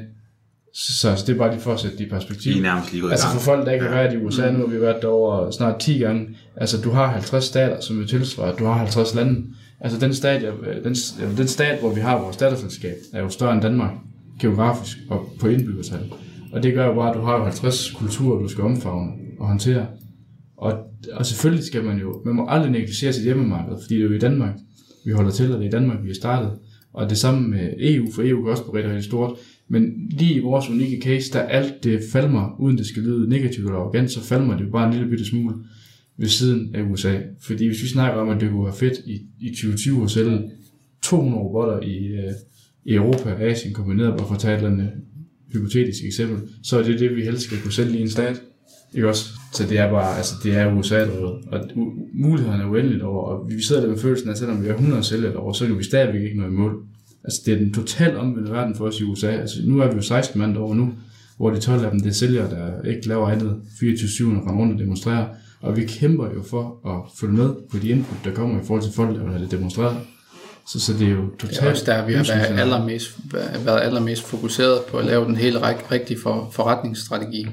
Så, 0.75 1.17
så 1.17 1.25
det 1.27 1.35
er 1.35 1.39
bare 1.39 1.51
lige 1.51 1.61
for 1.61 1.73
at 1.73 1.81
sætte 1.81 1.97
det 1.99 2.05
i 2.05 2.09
perspektiv. 2.09 2.53
Vi 2.53 2.59
er 2.59 2.63
nærmest 2.63 2.93
lige 2.93 3.11
Altså 3.11 3.27
for 3.27 3.41
folk, 3.41 3.67
der 3.67 3.73
ikke 3.73 3.85
har 3.85 3.95
været 3.95 4.15
i 4.15 4.17
USA, 4.17 4.51
nu 4.51 4.59
har 4.59 4.67
vi 4.67 4.81
været 4.81 4.97
derovre 5.03 5.53
snart 5.53 5.81
10 5.81 5.99
gange. 5.99 6.29
Altså 6.57 6.81
du 6.81 6.91
har 6.91 7.07
50 7.07 7.45
stater, 7.45 7.81
som 7.81 8.01
jo 8.01 8.07
tilsvarer, 8.07 8.57
du 8.57 8.65
har 8.65 8.73
50 8.75 9.15
lande. 9.15 9.45
Altså 9.81 9.99
den 10.01 10.15
stat, 10.15 10.43
jeg- 10.43 10.53
den, 10.85 10.95
den 11.37 11.49
stat, 11.49 11.81
hvor 11.81 11.95
vi 11.95 12.01
har 12.01 12.19
vores 12.23 12.37
datterselskab, 12.37 12.95
er 13.13 13.21
jo 13.21 13.29
større 13.29 13.53
end 13.53 13.63
Danmark, 13.63 13.91
geografisk 14.41 14.97
og 15.11 15.29
på 15.41 15.49
indbyggertal. 15.49 16.13
Og 16.53 16.63
det 16.63 16.75
gør 16.75 16.87
jo 16.87 16.95
bare, 16.95 17.11
at 17.11 17.17
du 17.17 17.21
har 17.23 17.37
jo 17.39 17.43
50 17.45 17.91
kulturer, 17.91 18.39
du 18.43 18.49
skal 18.49 18.65
omfavne 18.65 19.11
og 19.41 19.47
håndtere. 19.49 19.87
Og, 20.57 20.73
og 21.13 21.27
selvfølgelig 21.27 21.65
skal 21.65 21.85
man 21.85 21.99
jo, 21.99 22.23
man 22.25 22.35
må 22.35 22.47
aldrig 22.49 22.71
negligere 22.71 23.13
sit 23.13 23.25
hjemmemarked, 23.25 23.77
fordi 23.83 23.95
det 23.95 24.03
er 24.05 24.09
jo 24.09 24.15
i 24.15 24.19
Danmark, 24.19 24.55
vi 25.07 25.13
holder 25.13 25.31
til, 25.31 25.53
og 25.53 25.59
det 25.59 25.65
er 25.65 25.69
i 25.69 25.73
Danmark, 25.73 25.99
vi 26.05 26.11
er 26.11 26.15
startet. 26.15 26.51
Og 26.95 27.11
det 27.11 27.19
samme 27.19 27.49
med 27.49 27.69
EU, 27.79 28.07
for 28.15 28.23
EU 28.23 28.43
kan 28.43 28.51
også 28.51 28.63
blive 28.63 28.77
rigtig, 28.77 28.91
rigtig 28.91 29.05
stort. 29.05 29.31
Men 29.68 30.09
lige 30.11 30.35
i 30.35 30.40
vores 30.40 30.68
unikke 30.68 31.01
case, 31.03 31.33
der 31.33 31.40
alt 31.40 31.85
det 31.85 32.01
falmer, 32.12 32.57
uden 32.61 32.79
det 32.79 32.87
skal 32.87 33.03
lyde 33.03 33.29
negativt 33.29 33.66
eller 33.66 33.79
arrogant, 33.79 34.11
så 34.11 34.20
falmer 34.20 34.57
det 34.57 34.64
jo 34.64 34.70
bare 34.70 34.87
en 34.87 34.94
lille 34.94 35.09
bitte 35.09 35.25
smule 35.25 35.55
ved 36.16 36.29
siden 36.29 36.75
af 36.75 36.83
USA. 36.83 37.18
Fordi 37.40 37.66
hvis 37.66 37.83
vi 37.83 37.88
snakker 37.88 38.20
om, 38.20 38.29
at 38.29 38.40
det 38.40 38.51
kunne 38.51 38.64
være 38.64 38.75
fedt 38.75 38.98
i, 39.07 39.22
i 39.40 39.48
2020 39.48 40.05
at 40.05 40.11
sælge 40.11 40.51
200 41.03 41.42
robotter 41.42 41.81
i, 41.81 42.07
øh, 42.07 42.33
i 42.85 42.94
Europa 42.94 43.33
og 43.33 43.42
Asien 43.42 43.75
kombineret, 43.75 44.16
bare 44.18 44.27
for 44.27 44.35
at 44.35 44.40
tage 44.40 44.55
et 44.55 44.57
eller 44.57 44.70
andet 44.70 44.90
hypotetisk 45.53 46.05
eksempel, 46.05 46.48
så 46.62 46.79
er 46.79 46.83
det 46.83 47.01
det, 47.01 47.16
vi 47.16 47.22
helst 47.22 47.42
skal 47.42 47.59
kunne 47.62 47.72
sælge 47.72 47.98
i 47.98 48.03
en 48.03 48.11
stat. 48.11 48.42
Ikke 48.94 49.09
også? 49.09 49.25
Så 49.53 49.66
det 49.68 49.79
er 49.79 49.90
bare, 49.90 50.16
altså 50.16 50.35
det 50.44 50.57
er 50.57 50.79
USA-drevet, 50.79 51.44
og 51.46 51.61
mulighederne 52.14 52.62
er 52.62 52.68
uendeligt 52.68 53.03
over, 53.03 53.22
og 53.25 53.51
vi 53.51 53.62
sidder 53.62 53.83
der 53.83 53.88
med 53.88 53.98
følelsen 53.98 54.29
af, 54.29 54.33
at 54.33 54.38
selvom 54.38 54.62
vi 54.62 54.66
har 54.66 54.75
100 54.75 55.03
sælgere 55.03 55.37
over, 55.37 55.53
så 55.53 55.66
kan 55.66 55.79
vi 55.79 55.85
stadigvæk 55.85 56.22
ikke 56.22 56.38
nå 56.38 56.46
i 56.46 56.51
mål. 56.51 56.85
Altså 57.25 57.43
det 57.47 57.55
er 57.55 57.59
den 57.59 57.73
totalt 57.75 58.17
omvendte 58.17 58.53
verden 58.53 58.75
for 58.77 58.87
os 58.87 59.01
i 59.01 59.05
USA. 59.05 59.31
Altså 59.31 59.57
nu 59.65 59.81
er 59.81 59.89
vi 59.89 59.95
jo 59.97 60.03
16 60.03 60.41
mand 60.41 60.57
over 60.57 60.75
nu, 60.75 60.93
hvor 61.37 61.51
de 61.51 61.61
12 61.61 61.85
af 61.85 61.91
dem, 61.91 62.01
det 62.01 62.09
er 62.09 62.15
sælgere, 62.15 62.51
der 62.51 62.91
ikke 62.91 63.09
laver 63.09 63.29
andet 63.29 63.61
24-7 63.83 64.25
og 64.25 64.31
render 64.31 64.55
rundt 64.59 64.73
og 64.73 64.79
demonstrerer. 64.79 65.27
Og 65.61 65.77
vi 65.77 65.85
kæmper 65.87 66.25
jo 66.35 66.43
for 66.43 66.89
at 66.91 67.11
følge 67.21 67.33
med 67.35 67.51
på 67.71 67.79
de 67.79 67.89
input, 67.89 68.19
der 68.25 68.35
kommer 68.35 68.61
i 68.61 68.65
forhold 68.65 68.83
til 68.83 68.93
folk, 68.93 69.17
der 69.17 69.23
vil 69.23 69.33
have 69.33 69.43
det 69.43 69.51
demonstreret. 69.51 69.97
Så, 70.69 70.81
så 70.81 70.93
det 70.93 71.07
er 71.07 71.11
jo 71.11 71.31
totalt... 71.39 71.61
Det 71.61 71.67
er 71.67 71.71
også 71.71 71.85
der, 71.87 72.07
vi 72.07 72.13
har 72.13 72.25
været 72.25 72.61
allermest, 72.61 73.19
været 73.65 73.81
allermest 73.81 74.23
fokuseret 74.23 74.81
på 74.91 74.99
at 74.99 75.05
lave 75.05 75.25
den 75.25 75.37
helt 75.37 75.57
rig- 75.57 75.93
rigtige 75.93 76.21
for, 76.21 76.49
forretningsstrategi 76.53 77.47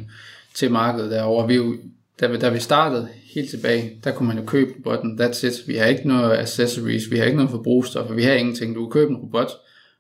til 0.56 0.72
markedet 0.72 1.12
derovre. 1.12 1.48
Vi 1.48 1.54
er 1.54 1.58
jo, 1.58 1.76
da, 2.20 2.28
vi, 2.28 2.38
da 2.38 2.50
vi 2.50 2.60
startede 2.60 3.08
helt 3.34 3.50
tilbage, 3.50 3.92
der 4.04 4.12
kunne 4.12 4.28
man 4.28 4.38
jo 4.38 4.46
købe 4.46 4.72
robotten, 4.78 5.22
that's 5.22 5.46
it. 5.46 5.68
Vi 5.68 5.76
har 5.76 5.86
ikke 5.86 6.08
noget 6.08 6.38
accessories, 6.38 7.12
vi 7.12 7.18
har 7.18 7.26
ikke 7.26 7.38
noget 7.38 7.52
forbrugsstoffer, 7.52 8.14
vi 8.14 8.24
har 8.24 8.34
ingenting. 8.34 8.76
Du 8.76 8.86
kan 8.86 8.92
købe 8.92 9.12
en 9.12 9.18
robot, 9.18 9.52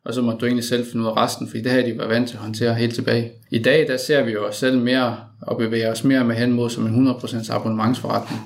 og 0.05 0.13
så 0.13 0.21
må 0.21 0.31
du 0.31 0.45
egentlig 0.45 0.65
selv 0.65 0.85
finde 0.85 1.05
ud 1.05 1.09
af 1.09 1.17
resten, 1.17 1.47
fordi 1.47 1.63
det 1.63 1.71
her 1.71 1.85
de 1.85 1.97
var 1.97 2.07
vant 2.07 2.29
til 2.29 2.35
at 2.35 2.41
håndtere 2.41 2.73
helt 2.73 2.95
tilbage. 2.95 3.31
I 3.51 3.59
dag, 3.59 3.87
der 3.87 3.97
ser 3.97 4.23
vi 4.23 4.31
jo 4.31 4.45
os 4.45 4.55
selv 4.55 4.77
mere 4.77 5.17
og 5.41 5.57
bevæger 5.57 5.91
os 5.91 6.03
mere 6.03 6.23
med 6.23 6.35
hen 6.35 6.51
mod 6.51 6.69
som 6.69 6.85
en 6.85 7.07
100% 7.07 7.53
abonnementsforretning. 7.53 8.41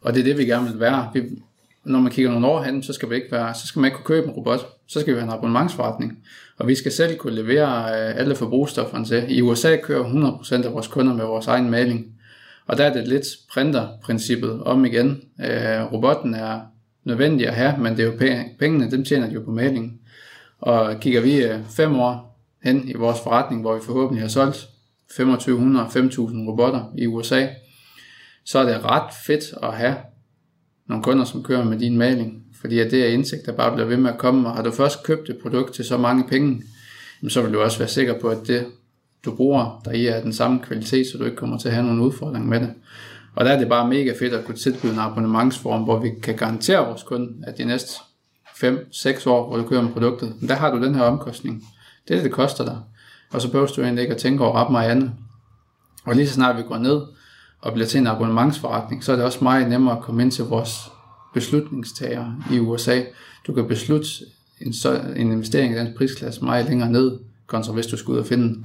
Og 0.00 0.14
det 0.14 0.20
er 0.20 0.24
det, 0.24 0.38
vi 0.38 0.44
gerne 0.44 0.70
vil 0.70 0.80
være. 0.80 1.10
Vi, 1.14 1.22
når 1.84 2.00
man 2.00 2.12
kigger 2.12 2.30
nogle 2.30 2.46
år 2.46 2.62
hen, 2.62 2.82
så 2.82 2.92
skal, 2.92 3.10
vi 3.10 3.14
ikke 3.14 3.32
være, 3.32 3.54
så 3.54 3.66
skal 3.66 3.80
man 3.80 3.88
ikke 3.88 3.96
kunne 3.96 4.16
købe 4.16 4.26
en 4.26 4.32
robot. 4.32 4.66
Så 4.88 5.00
skal 5.00 5.14
vi 5.14 5.18
have 5.18 5.32
en 5.32 5.38
abonnementsforretning. 5.38 6.18
Og 6.58 6.68
vi 6.68 6.74
skal 6.74 6.92
selv 6.92 7.16
kunne 7.16 7.34
levere 7.34 7.84
øh, 7.84 8.20
alle 8.20 8.34
forbrugsstofferne 8.34 9.04
til. 9.04 9.24
I 9.28 9.42
USA 9.42 9.76
kører 9.82 10.04
100% 10.40 10.66
af 10.66 10.72
vores 10.72 10.86
kunder 10.86 11.14
med 11.14 11.24
vores 11.24 11.46
egen 11.46 11.70
maling. 11.70 12.15
Og 12.66 12.78
der 12.78 12.84
er 12.84 12.92
det 12.92 13.08
lidt 13.08 13.26
printerprincippet 13.52 14.62
om 14.62 14.84
igen. 14.84 15.22
Øh, 15.40 15.92
robotten 15.92 16.34
er 16.34 16.60
nødvendig 17.04 17.48
at 17.48 17.54
have, 17.54 17.78
men 17.78 17.96
det 17.96 18.00
er 18.00 18.06
jo 18.06 18.42
pengene, 18.58 18.90
dem 18.90 19.04
tjener 19.04 19.26
de 19.26 19.34
jo 19.34 19.40
på 19.40 19.50
malingen. 19.50 20.00
Og 20.58 21.00
kigger 21.00 21.20
vi 21.20 21.44
øh, 21.44 21.58
fem 21.76 21.96
år 21.96 22.40
hen 22.62 22.88
i 22.88 22.94
vores 22.94 23.20
forretning, 23.22 23.60
hvor 23.60 23.74
vi 23.74 23.80
forhåbentlig 23.84 24.22
har 24.22 24.28
solgt 24.28 24.68
2500-5000 25.12 26.48
robotter 26.48 26.92
i 26.98 27.06
USA, 27.06 27.46
så 28.44 28.58
er 28.58 28.64
det 28.64 28.84
ret 28.84 29.14
fedt 29.26 29.44
at 29.62 29.72
have 29.72 29.96
nogle 30.88 31.04
kunder, 31.04 31.24
som 31.24 31.42
kører 31.42 31.64
med 31.64 31.78
din 31.78 31.96
maling, 31.96 32.42
fordi 32.60 32.78
at 32.78 32.90
det 32.90 33.04
er 33.04 33.08
indsigt, 33.08 33.46
der 33.46 33.52
bare 33.52 33.72
bliver 33.72 33.86
ved 33.86 33.96
med 33.96 34.10
at 34.10 34.18
komme, 34.18 34.48
og 34.48 34.54
har 34.54 34.62
du 34.62 34.70
først 34.70 35.02
købt 35.02 35.30
et 35.30 35.38
produkt 35.42 35.74
til 35.74 35.84
så 35.84 35.96
mange 35.96 36.24
penge, 36.28 36.62
så 37.28 37.42
vil 37.42 37.52
du 37.52 37.60
også 37.60 37.78
være 37.78 37.88
sikker 37.88 38.20
på, 38.20 38.28
at 38.28 38.38
det, 38.46 38.66
du 39.26 39.36
bruger, 39.36 39.80
der 39.84 39.90
i 39.90 40.06
er 40.06 40.22
den 40.22 40.32
samme 40.32 40.60
kvalitet, 40.62 41.06
så 41.06 41.18
du 41.18 41.24
ikke 41.24 41.36
kommer 41.36 41.58
til 41.58 41.68
at 41.68 41.74
have 41.74 41.86
nogle 41.86 42.02
udfordringer 42.02 42.48
med 42.48 42.60
det. 42.60 42.74
Og 43.34 43.44
der 43.44 43.50
er 43.50 43.58
det 43.58 43.68
bare 43.68 43.88
mega 43.88 44.12
fedt 44.18 44.34
at 44.34 44.44
kunne 44.44 44.56
tilbyde 44.56 44.92
en 44.92 44.98
abonnementsform, 44.98 45.82
hvor 45.82 46.00
vi 46.00 46.10
kan 46.22 46.36
garantere 46.36 46.86
vores 46.86 47.02
kunde, 47.02 47.46
at 47.46 47.58
de 47.58 47.64
næste 47.64 47.94
5-6 48.46 49.28
år, 49.28 49.48
hvor 49.48 49.56
du 49.56 49.62
kører 49.62 49.82
med 49.82 49.92
produktet, 49.92 50.34
der 50.48 50.54
har 50.54 50.70
du 50.70 50.84
den 50.84 50.94
her 50.94 51.02
omkostning. 51.02 51.64
Det 52.08 52.14
er 52.14 52.18
det, 52.18 52.24
det 52.24 52.32
koster 52.32 52.64
dig. 52.64 52.78
Og 53.32 53.40
så 53.40 53.48
behøver 53.48 53.66
du 53.66 53.82
egentlig 53.82 54.02
ikke 54.02 54.14
at 54.14 54.20
tænke 54.20 54.44
over 54.44 54.64
ret 54.64 54.72
meget 54.72 54.90
andet. 54.90 55.12
Og 56.04 56.14
lige 56.14 56.28
så 56.28 56.34
snart 56.34 56.56
vi 56.56 56.62
går 56.62 56.78
ned 56.78 57.00
og 57.60 57.72
bliver 57.72 57.86
til 57.86 58.00
en 58.00 58.06
abonnementsforretning, 58.06 59.04
så 59.04 59.12
er 59.12 59.16
det 59.16 59.24
også 59.24 59.44
meget 59.44 59.68
nemmere 59.68 59.96
at 59.96 60.02
komme 60.02 60.22
ind 60.22 60.32
til 60.32 60.44
vores 60.44 60.90
beslutningstagere 61.34 62.36
i 62.52 62.58
USA. 62.58 63.00
Du 63.46 63.52
kan 63.52 63.68
beslutte 63.68 64.08
en, 64.60 64.72
så, 64.72 65.00
en 65.16 65.32
investering 65.32 65.74
i 65.74 65.78
den 65.78 65.94
prisklasse 65.96 66.44
meget 66.44 66.66
længere 66.68 66.90
ned, 66.90 67.18
kontra 67.46 67.72
hvis 67.72 67.86
du 67.86 67.96
skal 67.96 68.12
ud 68.12 68.18
og 68.18 68.26
finde 68.26 68.64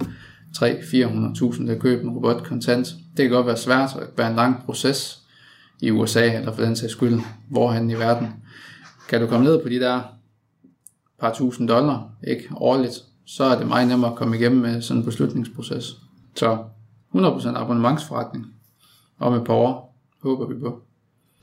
300-400.000 0.58 1.66
til 1.66 1.72
at 1.72 1.80
købe 1.80 2.04
en 2.04 2.10
robot 2.10 2.44
kontant. 2.44 2.88
Det 3.18 3.30
kan 3.30 3.32
godt 3.32 3.48
være 3.48 3.58
svært 3.58 3.96
og 3.96 4.02
være 4.18 4.30
en 4.30 4.36
lang 4.36 4.64
proces 4.66 5.20
i 5.82 5.92
USA, 5.92 6.38
eller 6.38 6.54
for 6.54 6.62
den 6.62 6.76
sags 6.76 6.92
skyld, 6.92 7.20
hvorhen 7.50 7.90
i 7.90 7.94
verden. 7.94 8.28
Kan 9.10 9.22
du 9.22 9.28
komme 9.28 9.46
ned 9.46 9.64
på 9.64 9.70
de 9.70 9.80
der 9.80 10.02
par 11.20 11.34
tusind 11.34 11.68
dollar, 11.68 12.10
ikke 12.28 12.44
årligt, 12.56 12.94
så 13.26 13.44
er 13.44 13.58
det 13.58 13.68
meget 13.68 13.88
nemmere 13.88 14.12
at 14.12 14.18
komme 14.18 14.38
igennem 14.38 14.62
med 14.62 14.82
sådan 14.82 15.00
en 15.00 15.06
beslutningsproces. 15.06 15.96
Så 16.36 16.58
100% 17.16 17.48
abonnementsforretning 17.58 18.46
om 19.20 19.34
et 19.34 19.44
par 19.44 19.54
år, 19.54 19.98
håber 20.24 20.48
vi 20.48 20.60
på. 20.60 20.82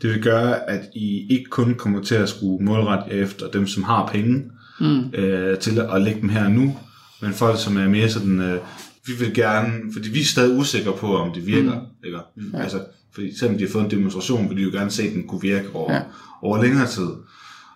Det 0.03 0.11
vil 0.11 0.23
gøre, 0.23 0.71
at 0.71 0.81
I 0.95 1.27
ikke 1.33 1.51
kun 1.51 1.75
kommer 1.75 2.03
til 2.03 2.15
at 2.15 2.29
skulle 2.29 2.65
målrette 2.65 3.17
jer 3.17 3.23
efter 3.23 3.51
dem, 3.51 3.67
som 3.67 3.83
har 3.83 4.07
penge, 4.07 4.51
mm. 4.81 5.11
øh, 5.15 5.59
til 5.59 5.81
at 5.81 6.03
lægge 6.03 6.21
dem 6.21 6.29
her 6.29 6.49
nu, 6.49 6.77
men 7.23 7.33
folk, 7.33 7.59
som 7.59 7.77
er 7.77 7.89
mere 7.89 8.09
sådan, 8.09 8.41
øh, 8.41 8.61
vi 9.09 9.13
vil 9.19 9.35
gerne, 9.35 9.73
fordi 9.93 10.11
vi 10.11 10.21
er 10.21 10.25
stadig 10.25 10.59
usikre 10.59 10.93
på, 10.93 11.17
om 11.17 11.33
det 11.33 11.47
virker, 11.47 11.75
mm. 11.75 12.05
ikke? 12.07 12.19
Ja. 12.53 12.63
Altså, 12.63 12.85
fordi 13.15 13.39
selvom 13.39 13.59
de 13.59 13.65
har 13.65 13.71
fået 13.73 13.85
en 13.85 13.91
demonstration, 13.91 14.49
vil 14.49 14.57
de 14.57 14.63
jo 14.63 14.71
gerne 14.71 14.91
se, 14.91 15.03
at 15.03 15.13
den 15.13 15.29
kunne 15.29 15.41
virke 15.41 15.69
over, 15.75 15.93
ja. 15.93 16.01
Over 16.43 16.63
længere 16.63 16.87
tid. 16.87 17.09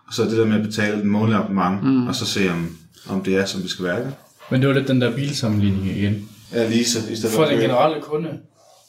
Og 0.07 0.15
så 0.15 0.23
er 0.23 0.29
det 0.29 0.39
der 0.39 0.47
med 0.47 0.57
at 0.57 0.67
betale 0.67 1.01
den 1.01 1.11
månedlige 1.11 1.39
abonnement, 1.39 1.85
mm. 1.85 2.07
og 2.07 2.15
så 2.15 2.27
se, 2.27 2.51
om, 2.51 2.77
om 3.09 3.23
det 3.23 3.37
er, 3.37 3.45
som 3.45 3.61
det 3.61 3.71
skal 3.71 3.85
være. 3.85 4.13
Men 4.51 4.61
det 4.61 4.69
var 4.69 4.75
lidt 4.75 4.89
den 4.89 5.01
der 5.01 5.17
bilsammenligning 5.17 5.87
igen. 5.87 6.29
Ja, 6.53 6.69
lige 6.69 6.85
så. 6.85 6.99
I 7.11 7.17
stedet 7.17 7.35
For 7.35 7.45
den 7.45 7.59
generelle 7.59 8.01
kunde, 8.01 8.29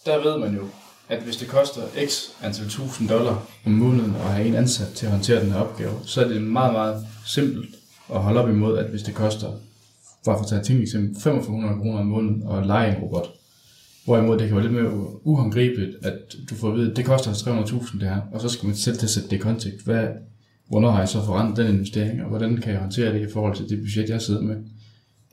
der 0.05 0.23
ved 0.23 0.37
man 0.37 0.55
jo, 0.55 0.67
at 1.09 1.23
hvis 1.23 1.35
det 1.35 1.47
koster 1.47 1.81
x 2.07 2.23
antal 2.41 2.69
tusind 2.69 3.09
dollar 3.09 3.47
om 3.65 3.71
måneden 3.71 4.15
at 4.15 4.33
have 4.33 4.47
en 4.47 4.55
ansat 4.55 4.87
til 4.87 5.05
at 5.05 5.11
håndtere 5.11 5.43
den 5.43 5.51
her 5.51 5.59
opgave, 5.59 5.93
så 6.05 6.23
er 6.23 6.27
det 6.27 6.41
meget, 6.41 6.73
meget 6.73 7.05
simpelt 7.25 7.75
at 8.13 8.19
holde 8.19 8.43
op 8.43 8.49
imod, 8.49 8.77
at 8.77 8.89
hvis 8.89 9.01
det 9.01 9.15
koster, 9.15 9.47
bare 10.25 10.37
for 10.37 10.43
at 10.43 10.49
tage 10.49 10.63
ting 10.63 10.81
eksempel, 10.81 11.21
4500 11.21 11.79
kroner 11.79 11.99
om 11.99 12.05
måneden 12.05 12.43
og 12.43 12.65
lege 12.65 12.95
en 12.95 13.03
robot. 13.03 13.27
Hvorimod 14.05 14.37
det 14.37 14.47
kan 14.47 14.55
være 14.55 14.65
lidt 14.65 14.75
mere 14.75 15.25
uhåndgribeligt, 15.25 15.95
at 16.01 16.35
du 16.49 16.55
får 16.55 16.71
at 16.71 16.77
vide, 16.77 16.91
at 16.91 16.97
det 16.97 17.05
koster 17.05 17.31
300.000 17.31 17.99
det 17.99 18.09
her, 18.09 18.21
og 18.31 18.41
så 18.41 18.49
skal 18.49 18.67
man 18.67 18.75
selv 18.75 18.97
til 18.97 19.05
at 19.05 19.09
sætte 19.09 19.29
det 19.29 19.35
i 19.35 19.39
kontekst. 19.39 19.85
Hvad, 19.85 20.07
hvornår 20.69 20.91
har 20.91 20.99
jeg 20.99 21.09
så 21.09 21.25
forrentet 21.25 21.65
den 21.65 21.75
investering, 21.75 22.21
og 22.21 22.29
hvordan 22.29 22.57
kan 22.57 22.71
jeg 22.71 22.81
håndtere 22.81 23.13
det 23.13 23.29
i 23.29 23.31
forhold 23.33 23.55
til 23.55 23.69
det 23.69 23.79
budget, 23.79 24.09
jeg 24.09 24.21
sidder 24.21 24.41
med? 24.41 24.55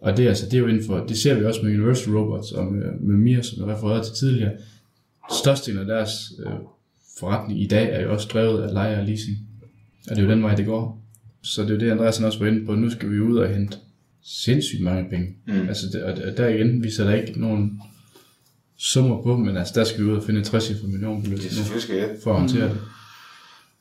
Og 0.01 0.17
det, 0.17 0.29
altså, 0.29 0.47
det 0.47 0.55
er 0.55 0.59
jo 0.59 0.67
inden 0.67 0.87
for, 0.87 1.07
det 1.07 1.19
ser 1.19 1.39
vi 1.39 1.45
også 1.45 1.61
med 1.63 1.79
Universal 1.79 2.17
Robots 2.17 2.53
og 2.53 2.65
med, 2.65 2.83
med 3.01 3.17
Mir, 3.17 3.43
som 3.43 3.59
jeg 3.59 3.77
refererede 3.77 4.05
til 4.05 4.15
tidligere. 4.15 4.53
Størstedelen 5.43 5.81
af 5.81 5.87
deres 5.87 6.33
øh, 6.47 6.53
forretning 7.19 7.63
i 7.63 7.67
dag 7.67 7.95
er 7.95 8.03
jo 8.03 8.13
også 8.13 8.29
drevet 8.33 8.63
af 8.63 8.73
leje 8.73 9.01
og 9.01 9.07
leasing. 9.07 9.39
Og 10.11 10.17
det 10.17 10.19
er 10.19 10.27
jo 10.27 10.31
den 10.31 10.43
vej, 10.43 10.55
det 10.55 10.67
går. 10.67 11.03
Så 11.43 11.63
det 11.63 11.71
er 11.71 11.75
jo 11.75 11.81
det, 11.81 11.91
Andreas 11.91 12.21
også 12.21 12.39
var 12.39 12.47
inde 12.47 12.67
på. 12.67 12.75
Nu 12.75 12.91
skal 12.91 13.11
vi 13.11 13.21
ud 13.21 13.39
og 13.39 13.49
hente 13.49 13.77
sindssygt 14.25 14.83
mange 14.83 15.11
penge. 15.11 15.27
Mm. 15.47 15.69
Altså, 15.69 15.87
det, 15.93 16.03
og 16.03 16.37
der 16.37 16.49
igen 16.49 16.83
viser 16.83 17.05
der 17.05 17.15
ikke 17.15 17.41
nogen 17.41 17.81
summer 18.79 19.23
på, 19.23 19.37
men 19.37 19.57
altså, 19.57 19.75
der 19.77 19.85
skal 19.85 20.01
vi 20.01 20.05
ud 20.11 20.17
og 20.17 20.23
finde 20.25 20.41
et 20.41 20.47
60 20.47 20.71
millionbeløb 20.83 21.39
Det 21.39 21.47
er 21.47 21.51
selvfølgelig 21.51 21.83
skal 21.83 21.97
jeg. 21.97 22.09
for 22.25 22.33
at 22.33 22.39
håndtere 22.41 22.69
det. 22.69 22.81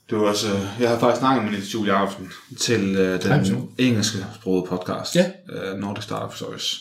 Det 0.10 0.18
var 0.18 0.24
også, 0.24 0.48
øh, 0.54 0.62
jeg 0.80 0.90
har 0.90 1.00
faktisk 1.00 1.20
snakket 1.20 1.44
med 1.44 1.52
Niels 1.52 1.74
Julie 1.74 1.94
Jacobsen 1.94 2.28
til 2.58 2.96
øh, 2.96 3.24
den 3.24 3.46
så. 3.46 3.62
engelske 3.78 4.18
sproget 4.36 4.70
podcast, 4.70 5.16
Ja. 5.16 5.26
øh, 5.50 5.80
Nordic 5.80 6.04
Startup 6.04 6.36
Stories. 6.36 6.80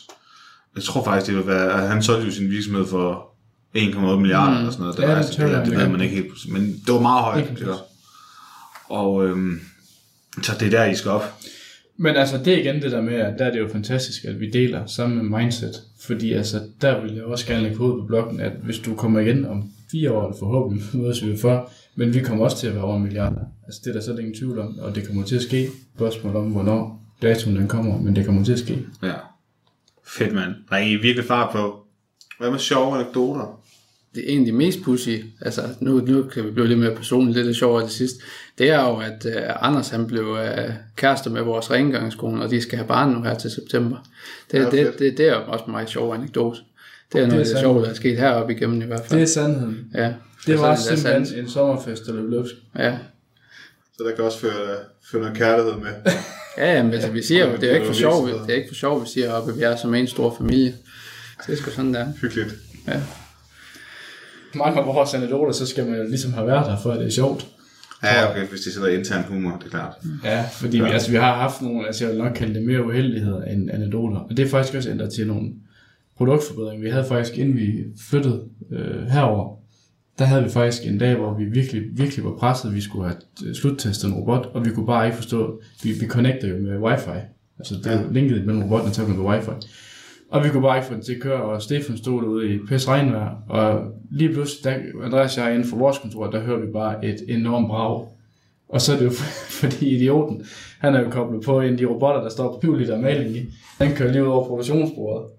Jeg 0.74 0.82
tror 0.84 1.04
faktisk, 1.04 1.26
det 1.30 1.36
vil 1.36 1.46
være, 1.46 1.82
at 1.82 1.88
han 1.88 2.02
solgte 2.02 2.26
jo 2.26 2.32
sin 2.32 2.50
virksomhed 2.50 2.86
for 2.86 3.34
1,8 3.76 4.16
milliarder 4.16 4.50
mm. 4.52 4.58
eller 4.58 4.70
sådan 4.70 4.82
noget. 4.82 4.96
Det, 4.96 5.02
Ja, 5.02 5.06
var, 5.08 5.14
det 5.14 5.24
altså, 5.26 5.42
det, 5.42 5.66
det, 5.66 5.72
jeg, 5.72 5.80
ved 5.80 5.88
man 5.88 6.00
ikke 6.00 6.14
helt, 6.14 6.52
men 6.52 6.62
det 6.86 6.94
var 6.94 7.00
meget 7.00 7.24
højt. 7.24 7.68
Og 8.88 9.26
øhm, 9.26 9.60
så 10.42 10.52
det 10.60 10.66
er 10.66 10.70
der, 10.70 10.84
I 10.84 10.94
skal 10.96 11.10
op. 11.10 11.34
Men 12.00 12.16
altså, 12.16 12.38
det 12.38 12.54
er 12.54 12.58
igen 12.58 12.82
det 12.82 12.92
der 12.92 13.00
med, 13.00 13.14
at 13.14 13.38
der 13.38 13.44
er 13.44 13.50
det 13.50 13.58
jo 13.58 13.68
fantastisk, 13.68 14.24
at 14.24 14.40
vi 14.40 14.50
deler 14.50 14.86
samme 14.86 15.22
mindset. 15.22 15.82
Fordi 16.00 16.32
altså, 16.32 16.60
der 16.80 17.02
vil 17.02 17.14
jeg 17.14 17.24
også 17.24 17.46
gerne 17.46 17.62
lægge 17.62 17.76
hovedet 17.76 18.00
på 18.00 18.06
blokken, 18.06 18.40
at 18.40 18.52
hvis 18.62 18.78
du 18.78 18.94
kommer 18.94 19.20
igen 19.20 19.44
om 19.44 19.70
fire 19.90 20.12
år, 20.12 20.24
eller 20.24 20.38
forhåbentlig 20.38 20.84
mødes 21.02 21.26
vi 21.26 21.36
for, 21.36 21.70
men 21.94 22.14
vi 22.14 22.20
kommer 22.20 22.44
også 22.44 22.56
til 22.56 22.66
at 22.66 22.74
være 22.74 22.84
over 22.84 22.96
en 22.96 23.02
milliarder. 23.02 23.40
Altså, 23.66 23.80
det 23.84 23.90
er 23.90 23.94
der 23.94 24.00
så 24.00 24.16
ingen 24.16 24.34
tvivl 24.34 24.58
om, 24.58 24.78
og 24.78 24.94
det 24.94 25.06
kommer 25.06 25.24
til 25.24 25.36
at 25.36 25.42
ske. 25.42 25.68
Spørgsmål 25.96 26.36
om, 26.36 26.50
hvornår 26.50 27.02
datoen 27.22 27.56
den 27.56 27.68
kommer, 27.68 27.98
men 28.00 28.16
det 28.16 28.26
kommer 28.26 28.44
til 28.44 28.52
at 28.52 28.58
ske. 28.58 28.86
Ja. 29.02 29.14
Fedt, 30.06 30.34
mand. 30.34 30.54
Der 30.70 30.76
er 30.76 30.80
I 30.80 30.96
virkelig 30.96 31.24
far 31.24 31.52
på. 31.52 31.84
Hvad 32.38 32.50
med 32.50 32.58
sjove 32.58 32.94
anekdoter? 32.94 33.60
Det 34.18 34.26
er 34.28 34.32
egentlig 34.32 34.54
mest 34.54 34.82
pussy, 34.82 35.16
altså 35.40 35.62
nu, 35.80 36.00
nu 36.00 36.22
kan 36.22 36.44
vi 36.44 36.50
blive 36.50 36.68
lidt 36.68 36.78
mere 36.78 36.94
personligt, 36.94 37.46
lidt 37.46 37.56
sjovere 37.56 37.86
til 37.86 37.96
sidst, 37.96 38.16
det 38.58 38.70
er 38.70 38.80
jo, 38.80 38.96
at 38.96 39.26
uh, 39.26 39.66
Anders 39.68 39.88
han 39.88 40.06
blev 40.06 40.24
uh, 40.28 40.74
kærester 40.96 41.30
med 41.30 41.42
vores 41.42 41.70
rengøringskone, 41.70 42.42
og 42.42 42.50
de 42.50 42.60
skal 42.60 42.78
have 42.78 42.88
barn 42.88 43.10
nu 43.10 43.22
her 43.22 43.34
til 43.34 43.50
september. 43.50 43.96
Det, 44.52 44.58
Ja, 44.58 44.64
det, 44.64 44.70
fedt. 44.70 44.98
det, 44.98 45.18
det 45.18 45.28
er 45.28 45.34
jo 45.34 45.42
også 45.46 45.64
en 45.64 45.72
meget 45.72 45.88
sjov 45.88 46.14
anekdote. 46.14 46.60
Det 47.12 47.20
er 47.22 47.26
noget 47.26 47.40
af 47.40 47.46
det 47.46 47.58
sjove, 47.58 47.82
der 47.84 47.90
er 47.90 47.94
sket 47.94 48.18
heroppe 48.18 48.54
igennem 48.54 48.82
i 48.82 48.84
hvert 48.84 49.00
fald. 49.06 49.20
Det 49.20 49.22
er 49.22 49.26
sandheden. 49.32 49.90
ja. 49.94 50.12
Det 50.46 50.58
var 50.58 50.72
er 50.72 50.76
simpelthen 50.76 51.26
sandt. 51.26 51.40
en 51.40 51.50
sommerfest, 51.50 52.06
der 52.06 52.12
løb 52.12 52.30
løbsk. 52.30 52.54
Ja. 52.78 52.98
Så 53.96 54.04
der 54.04 54.14
kan 54.16 54.24
også 54.24 54.38
føre, 54.38 54.76
føre 55.10 55.22
noget 55.22 55.36
kærlighed 55.36 55.72
med. 55.72 55.90
Ja, 56.58 56.82
men 56.82 56.92
altså, 56.92 57.10
vi 57.10 57.22
siger 57.22 57.46
jo, 57.46 57.56
det 57.56 57.64
er 57.64 57.68
jo 57.68 57.74
ikke 57.74 57.86
for 57.86 57.92
Det 57.92 58.02
er 58.02 58.08
jo 58.08 58.26
sjov, 58.26 58.46
det 58.46 58.50
er 58.50 58.56
ikke 58.56 58.68
for 58.68 58.74
sjov, 58.74 59.02
vi 59.02 59.08
siger 59.08 59.32
op, 59.32 59.48
at 59.48 59.56
vi 59.56 59.62
er 59.62 59.76
som 59.76 59.94
en 59.94 60.06
stor 60.06 60.34
familie. 60.38 60.74
Det 61.46 61.52
er 61.52 61.56
sgu 61.56 61.70
sådan, 61.70 61.94
der. 61.94 62.06
Hyggeligt. 62.20 62.54
Ja. 62.86 63.00
Mange 64.54 64.80
af 64.80 64.86
vores 64.86 65.14
anekdoter, 65.14 65.52
så 65.52 65.66
skal 65.66 65.86
man 65.86 65.98
jo 65.98 66.08
ligesom 66.08 66.32
have 66.32 66.46
været 66.46 66.66
der, 66.66 66.78
for 66.82 66.90
at 66.90 67.00
det 67.00 67.06
er 67.06 67.10
sjovt. 67.10 67.46
Ja, 68.02 68.30
okay, 68.30 68.46
hvis 68.46 68.60
de 68.60 68.72
sætter 68.72 68.88
intern 68.88 69.24
humor, 69.24 69.56
det 69.56 69.66
er 69.66 69.70
klart. 69.70 69.94
Ja, 70.24 70.44
fordi 70.52 70.76
ja. 70.76 70.84
Vi, 70.84 70.90
altså, 70.90 71.10
vi 71.10 71.16
har 71.16 71.34
haft 71.34 71.62
nogle, 71.62 71.86
altså 71.86 72.04
jeg 72.04 72.12
vil 72.12 72.22
nok 72.22 72.32
kalde 72.32 72.54
det 72.54 72.62
mere 72.62 72.84
uheldigheder 72.84 73.44
end 73.44 73.70
anekdoter. 73.70 74.16
Og 74.16 74.36
det 74.36 74.44
er 74.44 74.48
faktisk 74.48 74.76
også 74.76 74.90
ændret 74.90 75.12
til 75.12 75.26
nogle 75.26 75.50
produktforbedringer. 76.16 76.84
Vi 76.84 76.90
havde 76.90 77.04
faktisk, 77.04 77.38
inden 77.38 77.56
vi 77.56 77.84
flyttede 78.10 78.44
øh, 78.72 79.06
herover, 79.06 79.58
der 80.18 80.24
havde 80.24 80.44
vi 80.44 80.50
faktisk 80.50 80.86
en 80.86 80.98
dag, 80.98 81.16
hvor 81.16 81.34
vi 81.34 81.44
virkelig, 81.44 81.82
virkelig 81.92 82.24
var 82.24 82.36
presset. 82.38 82.74
Vi 82.74 82.80
skulle 82.80 83.04
have 83.08 83.16
øh, 83.46 83.54
sluttestet 83.54 84.08
en 84.08 84.14
robot, 84.14 84.50
og 84.54 84.64
vi 84.64 84.70
kunne 84.70 84.86
bare 84.86 85.06
ikke 85.06 85.16
forstå, 85.16 85.62
vi, 85.82 85.92
vi 85.92 86.06
connecter 86.06 86.48
jo 86.48 86.56
med 86.58 86.78
wifi. 86.78 87.18
Altså 87.58 87.74
det 87.74 87.86
er 87.86 88.02
jo 88.02 88.10
linket 88.10 88.46
mellem 88.46 88.62
robotten 88.62 88.88
og 88.88 88.94
tablet 88.94 89.18
med 89.18 89.24
wifi. 89.24 89.50
Og 90.30 90.44
vi 90.44 90.48
kunne 90.48 90.62
bare 90.62 90.76
ikke 90.76 90.88
få 90.88 90.94
den 90.94 91.02
til 91.02 91.14
at 91.14 91.20
køre, 91.20 91.42
og 91.42 91.62
Stefan 91.62 91.96
stod 91.96 92.22
derude 92.22 92.54
i 92.54 92.58
pis 92.68 92.88
regnvejr, 92.88 93.34
og 93.48 93.92
lige 94.10 94.32
pludselig, 94.32 94.64
der, 94.64 95.04
Andreas 95.04 95.38
og 95.38 95.44
jeg 95.44 95.54
inden 95.54 95.68
for 95.68 95.76
vores 95.76 95.98
kontor, 95.98 96.30
der 96.30 96.40
hører 96.40 96.60
vi 96.60 96.72
bare 96.72 97.04
et 97.04 97.16
enormt 97.28 97.68
brag. 97.68 98.08
Og 98.68 98.80
så 98.80 98.92
er 98.92 98.96
det 98.96 99.04
jo 99.04 99.10
fordi 99.60 99.96
idioten, 99.96 100.44
han 100.78 100.94
er 100.94 101.00
jo 101.00 101.10
koblet 101.10 101.44
på 101.44 101.60
en 101.60 101.72
af 101.72 101.76
de 101.76 101.86
robotter, 101.86 102.22
der 102.22 102.28
står 102.28 102.52
på 102.52 102.60
20 102.60 102.78
liter 102.78 103.00
maling 103.00 103.36
i. 103.36 103.40
Den 103.78 103.94
kører 103.94 104.12
lige 104.12 104.24
ud 104.24 104.28
over 104.28 104.46
produktionsbordet. 104.46 105.30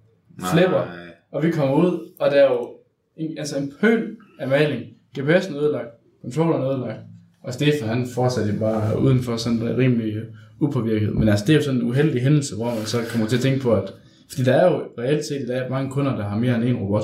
Flipper. 0.54 0.88
Og 1.32 1.44
vi 1.44 1.52
kommer 1.52 1.76
ud, 1.76 2.10
og 2.20 2.32
der 2.32 2.38
er 2.38 2.52
jo 2.52 2.70
en, 3.18 3.38
altså 3.38 3.58
en 3.58 3.74
pøl 3.82 4.16
af 4.40 4.48
maling. 4.48 4.84
GPS'en 5.18 5.58
ødelagt, 5.58 5.90
controlleren 6.22 6.62
er 6.62 6.70
ødelagt, 6.70 7.00
og 7.44 7.54
Stefan 7.54 7.88
han 7.88 8.08
fortsatte 8.08 8.54
bare 8.60 9.02
udenfor 9.02 9.38
sådan 9.38 9.78
rimelig 9.78 10.14
upåvirket. 10.60 11.16
Men 11.16 11.30
altså 11.30 11.46
det 11.46 11.54
er 11.54 11.58
jo 11.58 11.64
sådan 11.64 11.80
en 11.80 11.88
uheldig 11.88 12.22
hændelse, 12.22 12.56
hvor 12.56 12.66
man 12.66 12.86
så 12.86 12.98
kommer 13.12 13.28
til 13.28 13.36
at 13.36 13.42
tænke 13.42 13.60
på, 13.60 13.74
at 13.74 13.94
fordi 14.30 14.44
der 14.44 14.54
er 14.54 14.72
jo 14.72 14.82
reelt 14.98 15.26
set 15.26 15.42
i 15.42 15.46
dag 15.46 15.70
mange 15.70 15.92
kunder, 15.92 16.16
der 16.16 16.30
har 16.30 16.38
mere 16.38 16.56
end 16.56 16.64
en 16.64 16.76
robot. 16.76 17.04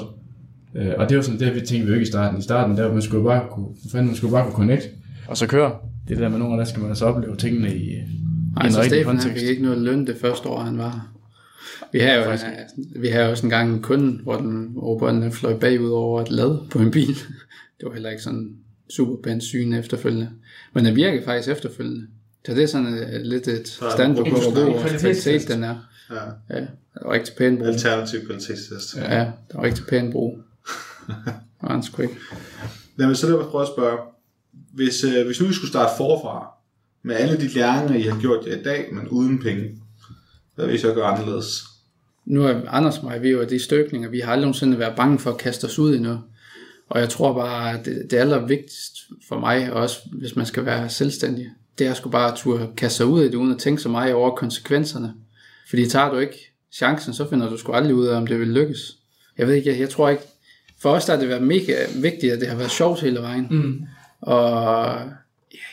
Øh, 0.75 0.91
og 0.97 1.05
det 1.05 1.11
er 1.11 1.15
jo 1.15 1.21
sådan 1.21 1.39
det, 1.39 1.55
vi 1.55 1.59
tænkte 1.59 1.85
vi 1.85 1.87
jo 1.87 1.93
ikke 1.93 2.03
i 2.03 2.11
starten. 2.11 2.39
I 2.39 2.41
starten, 2.41 2.77
der 2.77 2.93
man 2.93 3.01
skulle 3.01 3.23
bare 3.23 3.47
kunne, 3.51 3.67
for 3.81 3.89
fanden, 3.89 4.07
man 4.07 4.15
skulle 4.15 4.31
bare 4.31 4.43
kunne 4.43 4.55
connect, 4.55 4.89
og 5.27 5.37
så 5.37 5.47
køre. 5.47 5.75
Det 6.07 6.17
er 6.17 6.21
der 6.21 6.29
med 6.29 6.39
nogle 6.39 6.53
af 6.53 6.57
der 6.57 6.65
skal 6.65 6.81
man 6.81 6.89
altså 6.89 7.05
opleve 7.05 7.35
tingene 7.35 7.75
i, 7.75 7.89
i 7.89 7.93
Ej, 8.57 8.65
en 8.65 8.71
så 8.71 8.79
rigtig 8.79 8.89
Stefan 8.89 9.05
han 9.05 9.15
kontekst. 9.15 9.39
fik 9.39 9.49
ikke 9.49 9.63
noget 9.63 9.77
løn 9.77 10.07
det 10.07 10.17
første 10.21 10.49
år, 10.49 10.59
han 10.59 10.77
var. 10.77 11.11
Vi 11.91 11.99
har 11.99 12.13
jo, 12.13 12.23
vi 12.95 13.07
har 13.07 13.21
jo 13.21 13.29
også 13.29 13.45
en 13.45 13.49
gang 13.49 13.73
en 13.73 13.81
kunde, 13.81 14.23
hvor 14.23 14.35
den 14.35 14.73
robotten 14.77 15.21
den 15.21 15.31
fløj 15.31 15.59
bagud 15.59 15.89
over 15.89 16.21
et 16.21 16.31
lad 16.31 16.69
på 16.69 16.79
en 16.79 16.91
bil. 16.91 17.15
Det 17.79 17.85
var 17.85 17.93
heller 17.93 18.09
ikke 18.09 18.23
sådan 18.23 18.49
super 18.89 19.15
pænt 19.23 19.43
syn 19.43 19.73
efterfølgende. 19.73 20.29
Men 20.73 20.85
den 20.85 20.95
virkede 20.95 21.23
faktisk 21.25 21.49
efterfølgende. 21.49 22.07
Så 22.45 22.53
det 22.53 22.63
er 22.63 22.67
sådan 22.67 22.93
uh, 22.93 23.21
lidt 23.21 23.47
et 23.47 23.79
er 23.81 23.91
standard 23.95 24.25
på, 24.25 24.35
hvor 24.35 24.65
god 24.65 24.99
kvalitet 24.99 25.47
den 25.47 25.63
er. 25.63 25.75
Ja. 26.09 26.23
Ja, 26.49 26.59
det 26.59 27.01
var 27.01 27.13
rigtig 27.13 27.35
pæn 27.37 27.57
brug. 27.57 27.67
Alternativ 27.67 28.25
kvalitetstest. 28.25 28.95
Ja, 28.95 29.19
det 29.19 29.55
var 29.55 29.63
rigtig 29.63 29.85
pæn 29.85 30.11
brug. 30.11 30.39
Og 31.59 31.71
han 31.71 31.83
skulle 31.83 32.09
ikke. 32.09 32.21
Lad 32.95 33.07
mig 33.07 33.17
så 33.17 33.27
derfor 33.27 33.49
prøve 33.49 33.61
at 33.61 33.67
spørge, 33.67 33.97
hvis, 34.73 35.03
øh, 35.03 35.25
hvis 35.25 35.41
nu 35.41 35.47
vi 35.47 35.53
skulle 35.53 35.71
starte 35.71 35.91
forfra, 35.97 36.47
med 37.03 37.15
alle 37.15 37.37
de 37.37 37.47
læringer, 37.47 37.95
I 37.95 38.01
har 38.01 38.19
gjort 38.21 38.45
jer 38.47 38.55
i 38.55 38.63
dag, 38.63 38.89
men 38.93 39.07
uden 39.07 39.41
penge, 39.41 39.77
hvad 40.55 40.65
vil 40.65 40.75
I 40.75 40.77
så 40.77 40.93
gøre 40.93 41.05
anderledes? 41.05 41.63
Nu 42.25 42.43
er 42.43 42.61
Anders 42.67 42.97
og 42.97 43.03
mig, 43.03 43.21
vi 43.21 43.27
er 43.27 43.31
jo 43.31 43.43
de 43.43 43.59
støbninger, 43.59 44.09
vi 44.09 44.19
har 44.19 44.31
aldrig 44.31 44.41
nogensinde 44.45 44.79
været 44.79 44.95
bange 44.95 45.19
for 45.19 45.31
at 45.31 45.37
kaste 45.37 45.65
os 45.65 45.79
ud 45.79 45.95
i 45.95 45.99
noget. 45.99 46.21
Og 46.89 46.99
jeg 46.99 47.09
tror 47.09 47.33
bare, 47.33 47.79
at 47.79 47.85
det, 47.85 48.07
det 48.11 48.17
allervigtigste 48.17 48.99
for 49.27 49.39
mig, 49.39 49.73
og 49.73 49.81
også 49.81 49.99
hvis 50.11 50.35
man 50.35 50.45
skal 50.45 50.65
være 50.65 50.89
selvstændig, 50.89 51.49
det 51.79 51.87
er 51.87 51.93
sgu 51.93 52.09
bare 52.09 52.31
at 52.31 52.37
turde 52.37 52.69
kaste 52.77 52.97
sig 52.97 53.05
ud 53.05 53.21
i 53.21 53.25
det, 53.25 53.35
uden 53.35 53.51
at 53.51 53.59
tænke 53.59 53.81
så 53.81 53.89
meget 53.89 54.13
over 54.13 54.35
konsekvenserne. 54.35 55.13
Fordi 55.75 55.89
tager 55.89 56.09
du 56.09 56.17
ikke 56.17 56.53
chancen, 56.71 57.13
så 57.13 57.29
finder 57.29 57.49
du 57.49 57.57
sgu 57.57 57.71
aldrig 57.71 57.95
ud 57.95 58.07
af, 58.07 58.17
om 58.17 58.27
det 58.27 58.39
vil 58.39 58.47
lykkes. 58.47 58.95
Jeg 59.37 59.47
ved 59.47 59.53
ikke, 59.53 59.69
jeg, 59.69 59.79
jeg 59.79 59.89
tror 59.89 60.09
ikke, 60.09 60.23
for 60.81 60.89
os 60.89 61.05
der 61.05 61.13
har 61.13 61.19
det 61.19 61.29
været 61.29 61.43
mega 61.43 61.75
vigtigt, 61.95 62.33
at 62.33 62.39
det 62.39 62.47
har 62.47 62.55
været 62.55 62.71
sjovt 62.71 63.01
hele 63.01 63.19
vejen. 63.19 63.47
Mm. 63.51 63.81
Og 64.21 64.99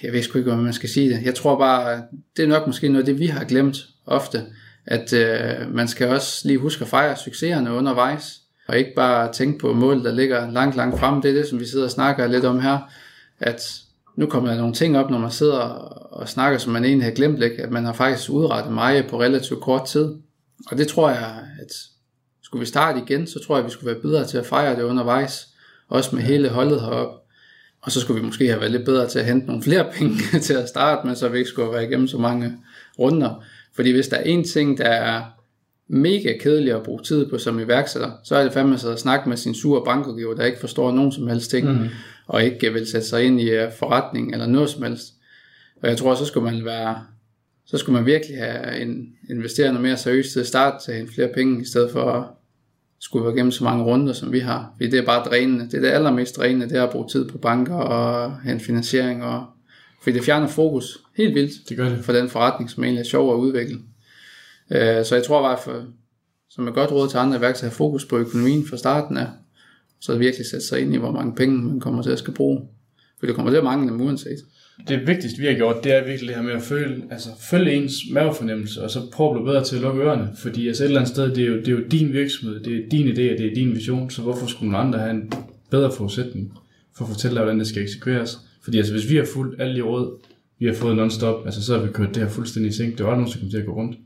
jeg 0.02 0.12
ved 0.12 0.22
sgu 0.22 0.38
ikke, 0.38 0.50
hvordan 0.50 0.64
man 0.64 0.72
skal 0.72 0.88
sige 0.88 1.10
det. 1.10 1.22
Jeg 1.24 1.34
tror 1.34 1.58
bare, 1.58 2.02
det 2.36 2.42
er 2.42 2.46
nok 2.46 2.66
måske 2.66 2.88
noget 2.88 3.06
det, 3.06 3.18
vi 3.18 3.26
har 3.26 3.44
glemt 3.44 3.76
ofte, 4.06 4.42
at 4.86 5.12
øh, 5.12 5.74
man 5.74 5.88
skal 5.88 6.08
også 6.08 6.48
lige 6.48 6.58
huske 6.58 6.82
at 6.82 6.88
fejre 6.88 7.16
succeserne 7.16 7.72
undervejs, 7.72 8.40
og 8.68 8.78
ikke 8.78 8.94
bare 8.96 9.32
tænke 9.32 9.58
på 9.58 9.72
mål, 9.72 10.04
der 10.04 10.12
ligger 10.12 10.50
langt, 10.50 10.76
langt 10.76 10.98
frem. 10.98 11.22
Det 11.22 11.30
er 11.30 11.34
det, 11.34 11.46
som 11.46 11.60
vi 11.60 11.66
sidder 11.66 11.84
og 11.84 11.90
snakker 11.90 12.26
lidt 12.26 12.44
om 12.44 12.60
her, 12.60 12.78
at 13.40 13.81
nu 14.16 14.26
kommer 14.26 14.50
der 14.50 14.58
nogle 14.58 14.74
ting 14.74 14.98
op, 14.98 15.10
når 15.10 15.18
man 15.18 15.30
sidder 15.30 15.58
og 16.12 16.28
snakker, 16.28 16.58
som 16.58 16.72
man 16.72 16.84
egentlig 16.84 17.04
har 17.04 17.12
glemt 17.12 17.38
lidt, 17.38 17.52
at 17.52 17.70
man 17.70 17.84
har 17.84 17.92
faktisk 17.92 18.30
udrettet 18.30 18.72
meget 18.72 19.06
på 19.06 19.20
relativt 19.20 19.60
kort 19.60 19.84
tid. 19.84 20.14
Og 20.70 20.78
det 20.78 20.88
tror 20.88 21.10
jeg, 21.10 21.44
at 21.60 21.72
skulle 22.42 22.60
vi 22.60 22.66
starte 22.66 23.00
igen, 23.06 23.26
så 23.26 23.38
tror 23.46 23.56
jeg, 23.56 23.64
at 23.64 23.66
vi 23.66 23.72
skulle 23.72 23.92
være 23.92 24.02
bedre 24.02 24.26
til 24.26 24.38
at 24.38 24.46
fejre 24.46 24.76
det 24.76 24.82
undervejs, 24.82 25.48
også 25.88 26.16
med 26.16 26.22
hele 26.22 26.48
holdet 26.48 26.80
heroppe. 26.80 27.18
Og 27.82 27.92
så 27.92 28.00
skulle 28.00 28.20
vi 28.20 28.26
måske 28.26 28.48
have 28.48 28.60
været 28.60 28.72
lidt 28.72 28.84
bedre 28.84 29.08
til 29.08 29.18
at 29.18 29.24
hente 29.24 29.46
nogle 29.46 29.62
flere 29.62 29.86
penge 29.98 30.38
til 30.42 30.54
at 30.54 30.68
starte 30.68 31.06
med, 31.06 31.16
så 31.16 31.28
vi 31.28 31.38
ikke 31.38 31.50
skulle 31.50 31.72
være 31.72 31.84
igennem 31.84 32.08
så 32.08 32.18
mange 32.18 32.52
runder. 32.98 33.44
Fordi 33.74 33.90
hvis 33.90 34.08
der 34.08 34.16
er 34.16 34.22
en 34.22 34.44
ting, 34.44 34.78
der 34.78 34.84
er 34.84 35.22
mega 35.88 36.38
kedelig 36.40 36.74
at 36.74 36.82
bruge 36.82 37.02
tid 37.02 37.30
på 37.30 37.38
som 37.38 37.58
iværksætter, 37.58 38.10
så 38.24 38.36
er 38.36 38.42
det 38.42 38.52
fandme 38.52 38.74
at 38.74 39.00
snakke 39.00 39.28
med 39.28 39.36
sin 39.36 39.54
sure 39.54 39.84
bankrådgiver, 39.84 40.34
der 40.34 40.44
ikke 40.44 40.60
forstår 40.60 40.92
nogen 40.92 41.12
som 41.12 41.28
helst 41.28 41.50
ting, 41.50 41.82
mm. 41.82 41.88
Og 42.26 42.44
ikke 42.44 42.72
vil 42.72 42.86
sætte 42.86 43.06
sig 43.06 43.24
ind 43.24 43.40
i 43.40 43.50
øh, 43.50 43.72
forretning 43.72 44.32
eller 44.32 44.46
noget 44.46 44.70
som 44.70 44.82
helst. 44.82 45.14
Og 45.82 45.88
jeg 45.88 45.98
tror, 45.98 46.14
så 46.14 46.24
skulle 46.24 46.52
man 46.52 46.64
være, 46.64 47.04
så 47.66 47.78
skulle 47.78 47.94
man 47.94 48.06
virkelig 48.06 48.38
have 48.38 48.80
en, 48.80 49.06
investeret 49.30 49.72
noget 49.72 49.82
mere 49.82 49.96
seriøst 49.96 50.32
til 50.32 50.40
at 50.40 50.46
starte 50.46 50.84
til 50.84 50.92
at 50.92 51.08
flere 51.14 51.28
penge, 51.34 51.62
i 51.62 51.64
stedet 51.64 51.90
for 51.90 52.10
at 52.12 52.24
skulle 53.00 53.24
være 53.24 53.34
gennem 53.34 53.52
så 53.52 53.64
mange 53.64 53.84
runder, 53.84 54.12
som 54.12 54.32
vi 54.32 54.38
har. 54.38 54.72
Fordi 54.76 54.90
det 54.90 54.98
er 54.98 55.04
bare 55.04 55.24
drænende. 55.24 55.64
Det 55.64 55.74
er 55.74 55.80
det 55.80 55.88
allermest 55.88 56.36
drænende, 56.36 56.68
det 56.68 56.76
er 56.76 56.82
at 56.82 56.90
bruge 56.90 57.08
tid 57.08 57.28
på 57.28 57.38
banker 57.38 57.74
og 57.74 58.40
hente 58.40 58.64
finansiering. 58.64 59.24
Og, 59.24 59.46
fordi 60.02 60.16
det 60.16 60.24
fjerner 60.24 60.46
fokus 60.46 60.98
helt 61.16 61.34
vildt 61.34 61.68
Det 61.68 61.76
gør 61.76 61.88
det. 61.88 62.04
for 62.04 62.12
den 62.12 62.28
forretning, 62.28 62.70
som 62.70 62.84
egentlig 62.84 63.00
er 63.00 63.04
sjov 63.04 63.34
at 63.34 63.38
udvikle. 63.38 63.78
Øh, 64.70 65.04
så 65.04 65.14
jeg 65.14 65.24
tror 65.24 65.42
bare, 65.42 65.58
for, 65.64 65.84
som 66.50 66.68
et 66.68 66.74
godt 66.74 66.92
råd 66.92 67.08
til 67.08 67.18
andre 67.18 67.38
iværksættere, 67.38 67.68
have 67.68 67.76
fokus 67.76 68.04
på 68.04 68.18
økonomien 68.18 68.66
fra 68.66 68.76
starten 68.76 69.16
af, 69.16 69.26
så 70.02 70.16
virkelig 70.16 70.46
sætte 70.46 70.66
sig 70.66 70.80
ind 70.80 70.94
i, 70.94 70.98
hvor 70.98 71.10
mange 71.10 71.34
penge 71.34 71.62
man 71.62 71.80
kommer 71.80 72.02
til 72.02 72.10
at 72.10 72.18
skal 72.18 72.34
bruge. 72.34 72.60
For 73.18 73.26
det 73.26 73.34
kommer 73.34 73.50
til 73.50 73.58
at 73.58 73.64
mangle 73.64 73.88
dem 73.88 74.00
uanset. 74.00 74.38
Det 74.88 75.06
vigtigste, 75.06 75.40
vi 75.40 75.46
har 75.46 75.54
gjort, 75.54 75.84
det 75.84 75.92
er 75.92 76.04
virkelig 76.06 76.28
det 76.28 76.36
her 76.36 76.42
med 76.42 76.52
at 76.52 76.62
føle, 76.62 77.02
altså 77.10 77.28
følge 77.50 77.72
ens 77.72 77.94
mavefornemmelse, 78.12 78.82
og 78.82 78.90
så 78.90 79.00
prøve 79.12 79.30
at 79.30 79.34
blive 79.36 79.46
bedre 79.46 79.64
til 79.64 79.76
at 79.76 79.82
lukke 79.82 80.02
ørerne. 80.02 80.28
Fordi 80.36 80.68
altså 80.68 80.84
et 80.84 80.86
eller 80.86 81.00
andet 81.00 81.14
sted, 81.14 81.34
det 81.34 81.44
er, 81.44 81.48
jo, 81.48 81.56
det 81.56 81.68
er 81.68 81.72
jo 81.72 81.84
din 81.90 82.12
virksomhed, 82.12 82.60
det 82.60 82.76
er 82.76 82.88
din 82.90 83.06
idé, 83.06 83.32
og 83.32 83.38
det 83.38 83.46
er 83.46 83.54
din 83.54 83.74
vision, 83.74 84.10
så 84.10 84.22
hvorfor 84.22 84.46
skulle 84.46 84.72
nogle 84.72 84.86
andre 84.86 84.98
have 84.98 85.10
en 85.10 85.32
bedre 85.70 85.92
forudsætning 85.92 86.52
for 86.96 87.04
at 87.04 87.10
fortælle 87.10 87.34
dig, 87.34 87.42
hvordan 87.42 87.58
det 87.58 87.66
skal 87.66 87.82
eksekveres? 87.82 88.38
Fordi 88.62 88.78
altså, 88.78 88.92
hvis 88.92 89.10
vi 89.10 89.16
har 89.16 89.26
fulgt 89.34 89.62
alle 89.62 89.76
de 89.76 89.82
råd, 89.82 90.18
vi 90.58 90.66
har 90.66 90.74
fået 90.74 90.96
non-stop, 90.96 91.44
altså 91.44 91.62
så 91.62 91.78
har 91.78 91.86
vi 91.86 91.92
kørt 91.92 92.14
det 92.14 92.22
her 92.22 92.28
fuldstændig 92.28 92.70
i 92.70 92.74
seng. 92.74 92.92
Det 92.92 93.00
er 93.00 93.04
aldrig 93.04 93.18
nogen, 93.18 93.32
der 93.32 93.40
kom 93.40 93.50
til 93.50 93.58
at 93.58 93.66
gå 93.66 93.74
rundt. 93.74 93.96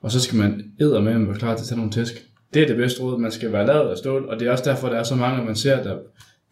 Og 0.00 0.10
så 0.10 0.20
skal 0.20 0.38
man 0.38 0.64
æder 0.80 1.00
med 1.00 1.12
at 1.12 1.28
være 1.28 1.38
klar 1.38 1.56
til 1.56 1.62
at 1.62 1.68
tage 1.68 1.76
nogle 1.76 1.92
tæsk. 1.92 2.26
Det 2.54 2.62
er 2.62 2.66
det 2.66 2.76
bedste 2.76 3.02
råd, 3.02 3.20
man 3.20 3.30
skal 3.30 3.52
være 3.52 3.66
lavet 3.66 3.90
af 3.90 3.96
stål, 3.96 4.24
og 4.28 4.40
det 4.40 4.48
er 4.48 4.52
også 4.52 4.64
derfor, 4.70 4.88
der 4.88 4.96
er 4.96 5.02
så 5.02 5.16
mange, 5.16 5.44
man 5.44 5.56
ser, 5.56 5.82
der 5.82 5.96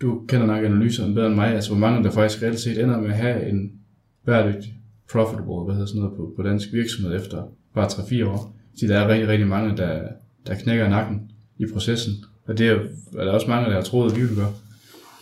du 0.01 0.23
kender 0.29 0.47
nok 0.47 0.65
analyserne 0.65 1.15
bedre 1.15 1.27
end 1.27 1.35
mig, 1.35 1.55
altså 1.55 1.71
hvor 1.71 1.79
mange 1.79 2.05
der 2.05 2.11
faktisk 2.11 2.43
reelt 2.43 2.61
set 2.61 2.83
ender 2.83 3.01
med 3.01 3.09
at 3.09 3.17
have 3.17 3.49
en 3.49 3.73
bæredygtig, 4.27 4.75
profitable, 5.12 5.65
hvad 5.65 5.75
hedder 5.75 5.87
sådan 5.87 6.03
noget 6.03 6.17
på, 6.17 6.33
på 6.37 6.43
dansk 6.43 6.73
virksomhed 6.73 7.17
efter 7.17 7.43
bare 7.75 7.87
3-4 7.87 8.29
år. 8.29 8.57
Så 8.77 8.87
der 8.87 8.99
er 8.99 9.09
rigtig, 9.09 9.29
rigtig 9.29 9.47
mange, 9.47 9.77
der, 9.77 10.03
der 10.47 10.55
knækker 10.55 10.88
nakken 10.88 11.31
i 11.59 11.65
processen. 11.73 12.12
Og 12.47 12.59
det 12.59 12.69
er, 12.69 12.79
er 13.19 13.25
der 13.25 13.33
også 13.33 13.47
mange, 13.49 13.69
der 13.69 13.75
har 13.75 13.83
troet, 13.83 14.12
at 14.12 14.17
vi 14.17 14.23
vil 14.23 14.37
gøre 14.37 14.53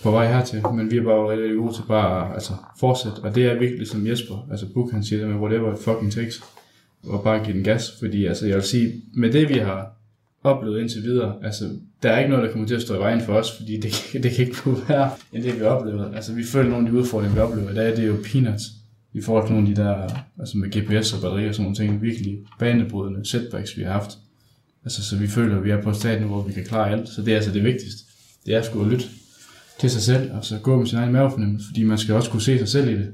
på 0.03 0.11
vej 0.11 0.33
hertil. 0.33 0.63
Men 0.75 0.91
vi 0.91 0.97
er 0.97 1.03
bare 1.03 1.31
rigtig, 1.31 1.45
rigtig 1.45 1.59
gode 1.59 1.75
til 1.75 1.83
bare 1.89 2.29
at 2.29 2.35
altså, 2.35 2.53
fortsætte. 2.81 3.19
Og 3.23 3.35
det 3.35 3.47
er 3.47 3.59
virkelig, 3.59 3.89
som 3.89 4.07
Jesper, 4.07 4.47
altså 4.51 4.67
Buk, 4.75 4.93
han 4.93 5.05
siger 5.05 5.21
det 5.21 5.29
med, 5.29 5.41
whatever 5.41 5.73
it 5.73 5.79
fucking 5.79 6.13
takes. 6.13 6.43
Og 7.03 7.23
bare 7.25 7.45
give 7.45 7.57
den 7.57 7.65
gas. 7.65 7.97
Fordi 7.99 8.27
altså, 8.27 8.47
jeg 8.47 8.55
vil 8.55 8.65
sige, 8.65 8.93
med 9.15 9.33
det 9.33 9.49
vi 9.49 9.55
har 9.55 10.00
oplevet 10.45 10.81
indtil 10.81 11.03
videre, 11.03 11.35
altså, 11.43 11.65
der 12.03 12.11
er 12.11 12.19
ikke 12.19 12.31
noget, 12.31 12.45
der 12.45 12.53
kommer 12.53 12.69
til 12.69 12.75
at 12.75 12.83
stå 12.83 12.95
i 12.95 12.99
vejen 12.99 13.21
for 13.21 13.33
os, 13.33 13.57
fordi 13.57 13.81
det, 13.81 13.93
det 14.23 14.33
kan 14.33 14.47
ikke 14.47 14.63
blive 14.63 14.77
værre, 14.89 15.11
end 15.33 15.43
det 15.43 15.55
vi 15.55 15.59
har 15.59 15.67
oplevet. 15.67 16.13
Altså, 16.15 16.33
vi 16.33 16.45
føler 16.45 16.71
nogle 16.71 16.87
af 16.87 16.93
de 16.93 16.99
udfordringer, 16.99 17.35
vi 17.35 17.41
oplever 17.41 17.71
i 17.71 17.75
dag, 17.75 17.91
det 17.91 17.99
er 17.99 18.07
jo 18.07 18.17
peanuts 18.33 18.63
i 19.13 19.21
forhold 19.21 19.47
til 19.47 19.55
nogle 19.55 19.69
af 19.69 19.75
de 19.75 19.83
der, 19.83 20.09
altså 20.39 20.59
med 20.59 20.69
GPS 20.69 21.13
og 21.13 21.21
batterier 21.21 21.49
og 21.49 21.55
sådan 21.55 21.65
nogle 21.65 21.77
ting, 21.77 22.03
virkelig 22.03 22.39
banebrydende 22.59 23.29
setbacks, 23.29 23.77
vi 23.77 23.83
har 23.83 23.93
haft. 23.93 24.19
Altså, 24.85 25.05
så 25.05 25.17
vi 25.17 25.27
føler, 25.27 25.57
at 25.57 25.65
vi 25.65 25.71
er 25.71 25.83
på 25.83 25.91
et 25.91 25.97
stadie, 25.97 26.27
hvor 26.27 26.43
vi 26.43 26.53
kan 26.53 26.65
klare 26.65 26.91
alt. 26.91 27.09
Så 27.09 27.23
det 27.23 27.33
er 27.33 27.37
altså 27.37 27.53
det 27.53 27.65
vigtigste. 27.65 28.03
Det 28.47 28.55
er 28.55 28.63
sgu 28.63 28.83
at 28.83 28.87
lytte 28.87 29.05
til 29.81 29.91
sig 29.91 30.03
selv, 30.03 30.33
og 30.33 30.45
så 30.45 30.59
gå 30.59 30.79
med 30.79 30.87
sin 30.87 30.99
egen 30.99 31.13
mavefornemmelse, 31.13 31.67
fordi 31.67 31.83
man 31.83 31.99
skal 31.99 32.15
også 32.15 32.31
kunne 32.31 32.43
se 32.43 32.59
sig 32.59 32.69
selv 32.69 32.89
i 32.91 32.95
det. 32.95 33.09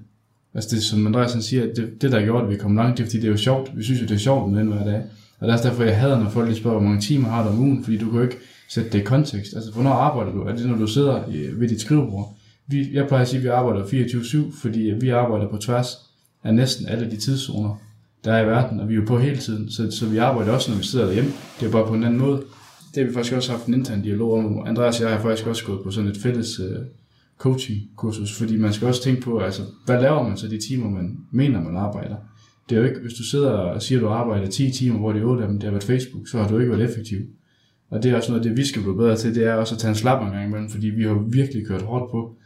Altså 0.54 0.76
det, 0.76 0.82
som 0.82 1.06
Andreas 1.06 1.44
siger, 1.44 1.74
det, 1.74 2.02
det 2.02 2.12
der 2.12 2.18
har 2.18 2.24
gjort, 2.24 2.42
at 2.42 2.48
vi 2.50 2.54
er 2.54 2.58
kommet 2.58 2.76
langt, 2.76 2.98
det 2.98 3.04
er 3.04 3.06
fordi, 3.06 3.16
det 3.16 3.26
er 3.26 3.30
jo 3.30 3.36
sjovt. 3.36 3.76
Vi 3.76 3.82
synes 3.82 4.00
jo, 4.02 4.06
det 4.06 4.14
er 4.14 4.18
sjovt 4.18 4.52
med 4.52 4.60
den 4.60 4.68
hver 4.68 4.84
dag. 4.84 5.02
Og 5.38 5.46
det 5.46 5.48
er 5.48 5.52
også 5.52 5.68
derfor, 5.68 5.82
jeg 5.82 6.00
hader, 6.00 6.18
når 6.20 6.30
folk 6.30 6.48
lige 6.48 6.58
spørger, 6.58 6.78
hvor 6.78 6.88
mange 6.88 7.00
timer 7.02 7.28
har 7.28 7.42
du 7.44 7.48
om 7.48 7.58
ugen, 7.58 7.84
fordi 7.84 7.98
du 7.98 8.04
kan 8.10 8.18
jo 8.18 8.24
ikke 8.24 8.36
sætte 8.68 8.90
det 8.90 8.98
i 8.98 9.02
kontekst. 9.04 9.54
Altså, 9.56 9.72
hvornår 9.72 9.90
arbejder 9.90 10.32
du? 10.32 10.42
Er 10.42 10.56
det, 10.56 10.66
når 10.66 10.76
du 10.76 10.86
sidder 10.86 11.28
i- 11.28 11.48
ved 11.60 11.68
dit 11.68 11.80
skrivebord? 11.80 12.34
Vi, 12.66 12.88
jeg 12.92 13.06
plejer 13.08 13.22
at 13.22 13.28
sige, 13.28 13.38
at 13.38 13.44
vi 13.44 13.48
arbejder 13.48 13.84
24-7, 13.84 14.60
fordi 14.62 14.80
vi 15.00 15.08
arbejder 15.08 15.48
på 15.48 15.56
tværs 15.56 15.88
af 16.44 16.54
næsten 16.54 16.86
alle 16.88 17.10
de 17.10 17.16
tidszoner, 17.16 17.80
der 18.24 18.32
er 18.32 18.44
i 18.44 18.46
verden, 18.46 18.80
og 18.80 18.88
vi 18.88 18.94
er 18.94 18.98
jo 18.98 19.04
på 19.06 19.18
hele 19.18 19.36
tiden. 19.36 19.70
Så, 19.70 19.90
så 19.90 20.06
vi 20.06 20.16
arbejder 20.16 20.52
også, 20.52 20.70
når 20.70 20.78
vi 20.78 20.84
sidder 20.84 21.04
derhjemme. 21.06 21.30
Det 21.60 21.66
er 21.66 21.70
bare 21.72 21.86
på 21.86 21.94
en 21.94 22.04
anden 22.04 22.20
måde. 22.20 22.42
Det 22.94 23.02
har 23.02 23.04
vi 23.04 23.14
faktisk 23.14 23.34
også 23.34 23.50
haft 23.52 23.66
en 23.66 23.74
intern 23.74 24.02
dialog 24.02 24.38
om. 24.38 24.66
Andreas 24.66 25.00
og 25.00 25.06
jeg 25.10 25.16
har 25.16 25.22
faktisk 25.22 25.46
også 25.46 25.64
gået 25.64 25.80
på 25.84 25.90
sådan 25.90 26.10
et 26.10 26.16
fælles 26.16 26.60
øh, 26.60 26.70
uh, 26.80 26.86
coaching-kursus, 27.38 28.32
fordi 28.38 28.56
man 28.56 28.72
skal 28.72 28.88
også 28.88 29.02
tænke 29.02 29.20
på, 29.22 29.38
altså, 29.38 29.62
hvad 29.86 30.00
laver 30.00 30.22
man 30.28 30.36
så 30.36 30.48
de 30.48 30.58
timer, 30.68 30.90
man 30.90 31.16
mener, 31.30 31.62
man 31.62 31.76
arbejder? 31.76 32.16
Det 32.68 32.76
er 32.76 32.80
jo 32.80 32.88
ikke, 32.88 33.00
hvis 33.00 33.14
du 33.14 33.22
sidder 33.22 33.50
og 33.50 33.82
siger, 33.82 33.98
at 33.98 34.02
du 34.02 34.08
arbejder 34.08 34.46
10 34.46 34.70
timer, 34.70 34.98
hvor 34.98 35.12
de 35.12 35.22
8 35.22 35.42
af 35.42 35.48
dem, 35.48 35.58
det 35.58 35.64
har 35.64 35.70
været 35.70 35.84
Facebook, 35.84 36.28
så 36.28 36.38
har 36.38 36.48
du 36.48 36.58
ikke 36.58 36.72
været 36.72 36.90
effektiv. 36.90 37.18
Og 37.90 38.02
det 38.02 38.10
er 38.10 38.16
også 38.16 38.30
noget, 38.30 38.44
det 38.44 38.56
vi 38.56 38.64
skal 38.64 38.82
blive 38.82 38.96
bedre 38.96 39.16
til, 39.16 39.34
det 39.34 39.46
er 39.46 39.54
også 39.54 39.74
at 39.74 39.80
tage 39.80 39.88
en 39.88 39.94
slap 39.94 40.22
en 40.22 40.32
gang 40.32 40.46
imellem, 40.46 40.70
fordi 40.70 40.86
vi 40.86 41.02
har 41.02 41.24
virkelig 41.30 41.66
kørt 41.66 41.82
hårdt 41.82 42.10
på 42.10 42.36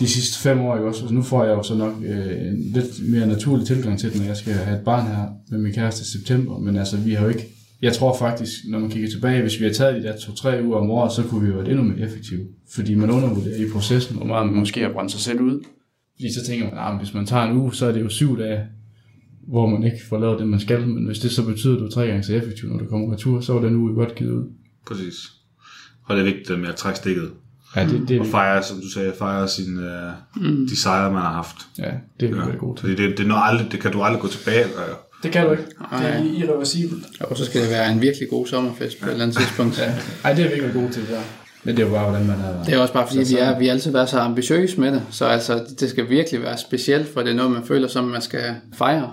de 0.00 0.08
sidste 0.08 0.38
fem 0.38 0.60
år, 0.60 0.76
ikke 0.76 0.88
også? 0.88 1.02
Altså, 1.02 1.14
nu 1.14 1.22
får 1.22 1.44
jeg 1.44 1.54
jo 1.54 1.62
så 1.62 1.74
nok 1.74 1.94
øh, 2.04 2.46
en 2.46 2.72
lidt 2.74 3.10
mere 3.10 3.26
naturlig 3.26 3.66
tilgang 3.66 3.98
til 3.98 4.12
det, 4.12 4.20
når 4.20 4.26
jeg 4.26 4.36
skal 4.36 4.52
have 4.52 4.78
et 4.78 4.84
barn 4.84 5.06
her 5.06 5.26
med 5.50 5.58
min 5.58 5.72
kæreste 5.72 6.02
i 6.02 6.18
september, 6.18 6.58
men 6.58 6.76
altså, 6.76 6.96
vi 6.96 7.12
har 7.12 7.22
jo 7.22 7.28
ikke, 7.28 7.48
jeg 7.82 7.92
tror 7.92 8.16
faktisk, 8.18 8.52
når 8.68 8.78
man 8.78 8.90
kigger 8.90 9.08
tilbage, 9.08 9.42
hvis 9.42 9.60
vi 9.60 9.64
har 9.64 9.72
taget 9.72 10.02
de 10.02 10.08
der 10.08 10.16
to-tre 10.16 10.64
uger 10.64 10.78
om 10.78 10.90
året, 10.90 11.12
så 11.12 11.22
kunne 11.22 11.42
vi 11.42 11.48
jo 11.48 11.58
være 11.58 11.70
endnu 11.70 11.82
mere 11.82 11.98
effektive, 11.98 12.46
fordi 12.70 12.94
man 12.94 13.10
undervurderer 13.10 13.66
i 13.66 13.70
processen, 13.72 14.16
hvor 14.16 14.26
meget 14.26 14.46
man 14.46 14.56
måske 14.56 14.82
har 14.82 14.92
brændt 14.92 15.12
sig 15.12 15.20
selv 15.20 15.40
ud. 15.40 15.64
Fordi 16.16 16.32
så 16.32 16.46
tænker 16.46 16.64
man, 16.64 16.78
at 16.78 16.98
hvis 16.98 17.14
man 17.14 17.26
tager 17.26 17.42
en 17.42 17.56
uge, 17.56 17.74
så 17.74 17.86
er 17.86 17.92
det 17.92 18.00
jo 18.00 18.08
syv 18.08 18.38
dage, 18.38 18.60
hvor 19.46 19.66
man 19.66 19.84
ikke 19.84 19.98
får 20.08 20.18
lavet 20.18 20.38
det, 20.38 20.48
man 20.48 20.60
skal, 20.60 20.88
men 20.88 21.06
hvis 21.06 21.18
det 21.18 21.30
så 21.30 21.42
betyder, 21.42 21.74
at 21.74 21.80
du 21.80 21.86
er 21.86 21.90
tre 21.90 22.06
gange 22.06 22.22
så 22.22 22.32
effektiv, 22.32 22.68
når 22.68 22.78
du 22.78 22.86
kommer 22.86 23.12
retur, 23.12 23.40
så 23.40 23.56
er 23.56 23.60
den 23.60 23.76
uge 23.76 23.94
godt 23.94 24.14
givet 24.14 24.32
ud. 24.32 24.44
Præcis. 24.86 25.14
Og 26.04 26.16
det 26.16 26.20
er 26.20 26.34
vigtigt 26.34 26.60
med 26.60 26.68
at 26.68 26.76
trække 26.76 26.98
stikket. 26.98 27.30
Ja, 27.76 27.86
det, 27.86 28.08
det, 28.08 28.20
Og 28.20 28.26
fejre, 28.26 28.62
som 28.62 28.80
du 28.80 28.90
sagde, 28.90 29.12
fejre 29.18 29.48
sin, 29.48 29.78
øh, 29.78 30.12
mm. 30.36 30.66
de 30.68 30.80
sejre, 30.80 31.12
man 31.12 31.22
har 31.22 31.32
haft. 31.32 31.56
ja, 31.78 31.90
det 32.20 32.30
er 32.30 32.36
ja. 32.36 32.56
gode 32.56 32.80
til. 32.80 32.80
Fordi 32.80 33.02
det, 33.02 33.18
det, 33.18 33.26
når 33.26 33.34
aldrig, 33.34 33.72
det 33.72 33.80
kan 33.80 33.92
du 33.92 34.02
aldrig 34.02 34.22
gå 34.22 34.28
tilbage 34.28 34.64
og 34.64 34.70
gøre. 34.76 34.96
Det 35.22 35.32
kan 35.32 35.46
du 35.46 35.52
ikke. 35.52 35.64
Det 35.64 36.08
er 36.08 36.24
irreversibelt. 36.24 37.06
Og 37.20 37.36
så 37.36 37.44
skal 37.44 37.62
det 37.62 37.70
være 37.70 37.92
en 37.92 38.00
virkelig 38.00 38.28
god 38.30 38.46
sommerfest 38.46 39.00
på 39.00 39.06
et 39.06 39.12
eller 39.12 39.24
andet 39.24 39.36
tidspunkt. 39.36 39.78
Ja. 39.78 39.94
Ej, 40.24 40.32
det 40.32 40.44
er 40.44 40.48
vi 40.48 40.54
ikke 40.54 40.72
gode 40.72 40.92
til, 40.92 41.02
ja. 41.10 41.20
Men 41.64 41.76
det 41.76 41.82
er 41.82 41.86
jo 41.86 41.92
bare, 41.92 42.10
hvordan 42.10 42.26
man 42.26 42.40
er. 42.40 42.64
Det 42.64 42.74
er 42.74 42.78
også 42.78 42.92
bare 42.92 43.06
fordi, 43.06 43.34
vi, 43.34 43.38
er, 43.38 43.58
vi 43.58 43.66
har 43.66 43.72
altid 43.72 43.92
været 43.92 44.08
så 44.08 44.18
ambitiøse 44.18 44.80
med 44.80 44.92
det. 44.92 45.02
Så 45.10 45.24
altså, 45.24 45.64
det 45.80 45.90
skal 45.90 46.08
virkelig 46.08 46.42
være 46.42 46.58
specielt, 46.58 47.08
for 47.08 47.20
det 47.22 47.30
er 47.30 47.34
noget, 47.34 47.52
man 47.52 47.64
føler, 47.64 47.88
som 47.88 48.04
man 48.04 48.22
skal 48.22 48.54
fejre. 48.78 49.12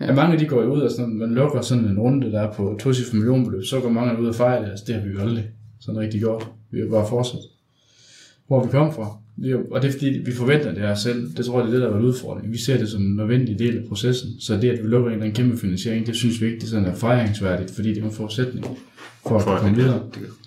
Ja, 0.00 0.14
mange 0.14 0.38
de 0.38 0.46
går 0.46 0.64
ud 0.64 0.80
og 0.80 0.90
sådan, 0.90 1.14
man 1.14 1.34
lukker 1.34 1.60
sådan 1.60 1.84
en 1.84 1.98
runde 1.98 2.32
der 2.32 2.52
på 2.52 2.78
to 2.80 2.92
cifre 2.92 3.16
millionbeløb, 3.16 3.64
så 3.64 3.80
går 3.80 3.88
mange 3.88 4.22
ud 4.22 4.26
og 4.26 4.34
fejrer 4.34 4.62
det. 4.62 4.70
Altså, 4.70 4.84
det 4.86 4.94
har 4.94 5.02
vi 5.02 5.10
jo 5.10 5.20
aldrig 5.20 5.44
sådan 5.80 6.00
rigtig 6.00 6.20
gjort. 6.20 6.50
Vi 6.70 6.80
har 6.80 6.88
bare 6.88 7.08
fortsat. 7.08 7.40
Hvor 8.46 8.64
vi 8.64 8.70
kom 8.70 8.92
fra. 8.92 9.18
Det 9.42 9.56
og 9.70 9.82
det 9.82 9.88
er 9.88 9.92
fordi, 9.92 10.06
vi 10.06 10.32
forventer 10.32 10.72
det 10.72 10.82
her 10.82 10.94
selv. 10.94 11.36
Det 11.36 11.44
tror 11.44 11.60
jeg, 11.60 11.66
det 11.66 11.68
er 11.68 11.72
det, 11.72 11.80
der 11.80 11.88
har 11.88 11.96
været 11.96 12.08
udfordring. 12.08 12.52
Vi 12.52 12.58
ser 12.58 12.78
det 12.78 12.88
som 12.88 13.02
en 13.02 13.16
nødvendig 13.16 13.58
del 13.58 13.78
af 13.78 13.84
processen. 13.88 14.40
Så 14.40 14.56
det, 14.56 14.70
at 14.70 14.82
vi 14.82 14.88
lukker 14.88 15.08
en 15.08 15.12
eller 15.12 15.24
anden 15.24 15.36
kæmpe 15.36 15.58
finansiering, 15.58 16.06
det 16.06 16.16
synes 16.16 16.40
vi 16.40 16.46
ikke, 16.46 16.58
det 16.58 16.64
er 16.64 16.68
sådan 16.68 16.86
er 16.86 16.94
fejringsværdigt, 16.94 17.70
fordi 17.70 17.88
det 17.88 17.98
er 17.98 18.04
en 18.04 18.12
forudsætning 18.12 18.66
for 19.26 19.38
at 19.38 19.54
at 19.54 19.60
komme 19.60 19.76
videre. 19.76 20.02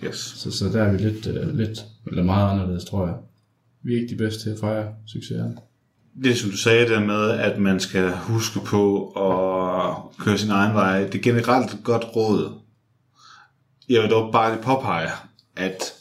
yes. 0.06 0.16
Så, 0.16 0.52
så 0.52 0.66
der 0.74 0.84
er 0.84 0.92
vi 0.92 0.98
lidt, 0.98 1.28
uh, 1.28 1.58
lidt, 1.58 1.86
eller 2.08 2.24
meget 2.24 2.52
anderledes, 2.52 2.86
tror 2.86 3.06
jeg. 3.06 3.16
Vi 3.84 3.96
er 3.96 4.02
ikke 4.02 4.14
de 4.14 4.18
bedste 4.18 4.44
til 4.44 4.50
at 4.50 4.60
fejre 4.60 4.88
succeserne. 5.08 5.58
Det, 6.24 6.38
som 6.38 6.50
du 6.50 6.58
sagde 6.58 6.90
der 6.90 7.00
med, 7.00 7.30
at 7.30 7.60
man 7.60 7.80
skal 7.80 8.12
huske 8.12 8.60
på 8.60 9.08
at 9.08 9.96
køre 10.26 10.38
sin 10.38 10.52
egen 10.52 10.74
vej, 10.74 11.00
det 11.00 11.16
er 11.16 11.24
generelt 11.24 11.74
et 11.74 11.80
godt 11.84 12.06
råd. 12.16 12.54
Jeg 13.90 14.02
vil 14.02 14.10
dog 14.10 14.32
bare 14.32 14.54
lige 14.54 14.64
påpege, 14.64 15.10
at 15.56 15.94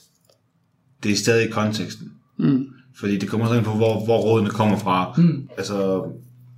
det 1.03 1.13
er 1.13 1.17
stadig 1.17 1.49
i 1.49 1.51
konteksten. 1.51 2.13
Mm. 2.39 2.67
Fordi 3.01 3.17
det 3.17 3.29
kommer 3.29 3.47
sådan 3.47 3.65
på, 3.65 3.71
hvor, 3.71 4.05
hvor 4.05 4.19
rådene 4.19 4.51
kommer 4.51 4.79
fra. 4.79 5.15
Mm. 5.17 5.49
Altså, 5.57 6.05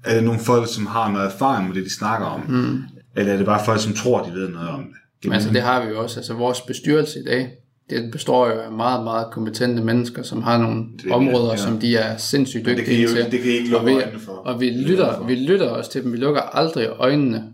er 0.04 0.14
det 0.14 0.24
nogle 0.24 0.40
folk, 0.40 0.74
som 0.74 0.86
har 0.86 1.12
noget 1.12 1.26
erfaring 1.26 1.68
med 1.68 1.74
det, 1.74 1.84
de 1.84 1.94
snakker 1.94 2.26
om? 2.26 2.40
Mm. 2.40 2.82
Eller 3.16 3.32
er 3.32 3.36
det 3.36 3.46
bare 3.46 3.64
folk, 3.64 3.80
som 3.80 3.92
tror, 3.94 4.24
de 4.24 4.32
ved 4.32 4.48
noget 4.48 4.68
om 4.68 4.82
det? 4.82 5.24
Men 5.24 5.32
altså, 5.32 5.50
det 5.50 5.62
har 5.62 5.84
vi 5.84 5.88
jo 5.88 6.02
også. 6.02 6.20
Altså, 6.20 6.34
vores 6.34 6.60
bestyrelse 6.60 7.18
i 7.20 7.24
dag, 7.24 7.50
det 7.90 8.10
består 8.12 8.46
jo 8.46 8.52
af 8.60 8.72
meget, 8.72 9.04
meget 9.04 9.26
kompetente 9.32 9.82
mennesker, 9.82 10.22
som 10.22 10.42
har 10.42 10.58
nogle 10.58 10.84
er- 11.08 11.14
områder, 11.14 11.50
ja. 11.50 11.56
som 11.56 11.78
de 11.80 11.96
er 11.96 12.16
sindssygt 12.16 12.66
Men 12.66 12.76
det 12.76 12.78
dygtige 12.86 13.06
kan 13.06 13.16
jo- 13.16 13.22
til. 13.22 13.32
det 13.32 13.40
kan 13.40 13.50
I 13.50 13.54
ikke 13.54 13.76
og 13.76 13.82
lukke 13.84 13.86
vi, 13.96 14.02
øjnene 14.02 14.20
for. 14.20 14.32
Og 14.32 14.60
vi 14.60 14.70
lytter, 14.70 15.26
vi 15.26 15.34
lytter 15.34 15.68
også 15.68 15.90
til 15.90 16.02
dem. 16.02 16.12
Vi 16.12 16.16
lukker 16.16 16.40
aldrig 16.40 16.88
øjnene 16.98 17.44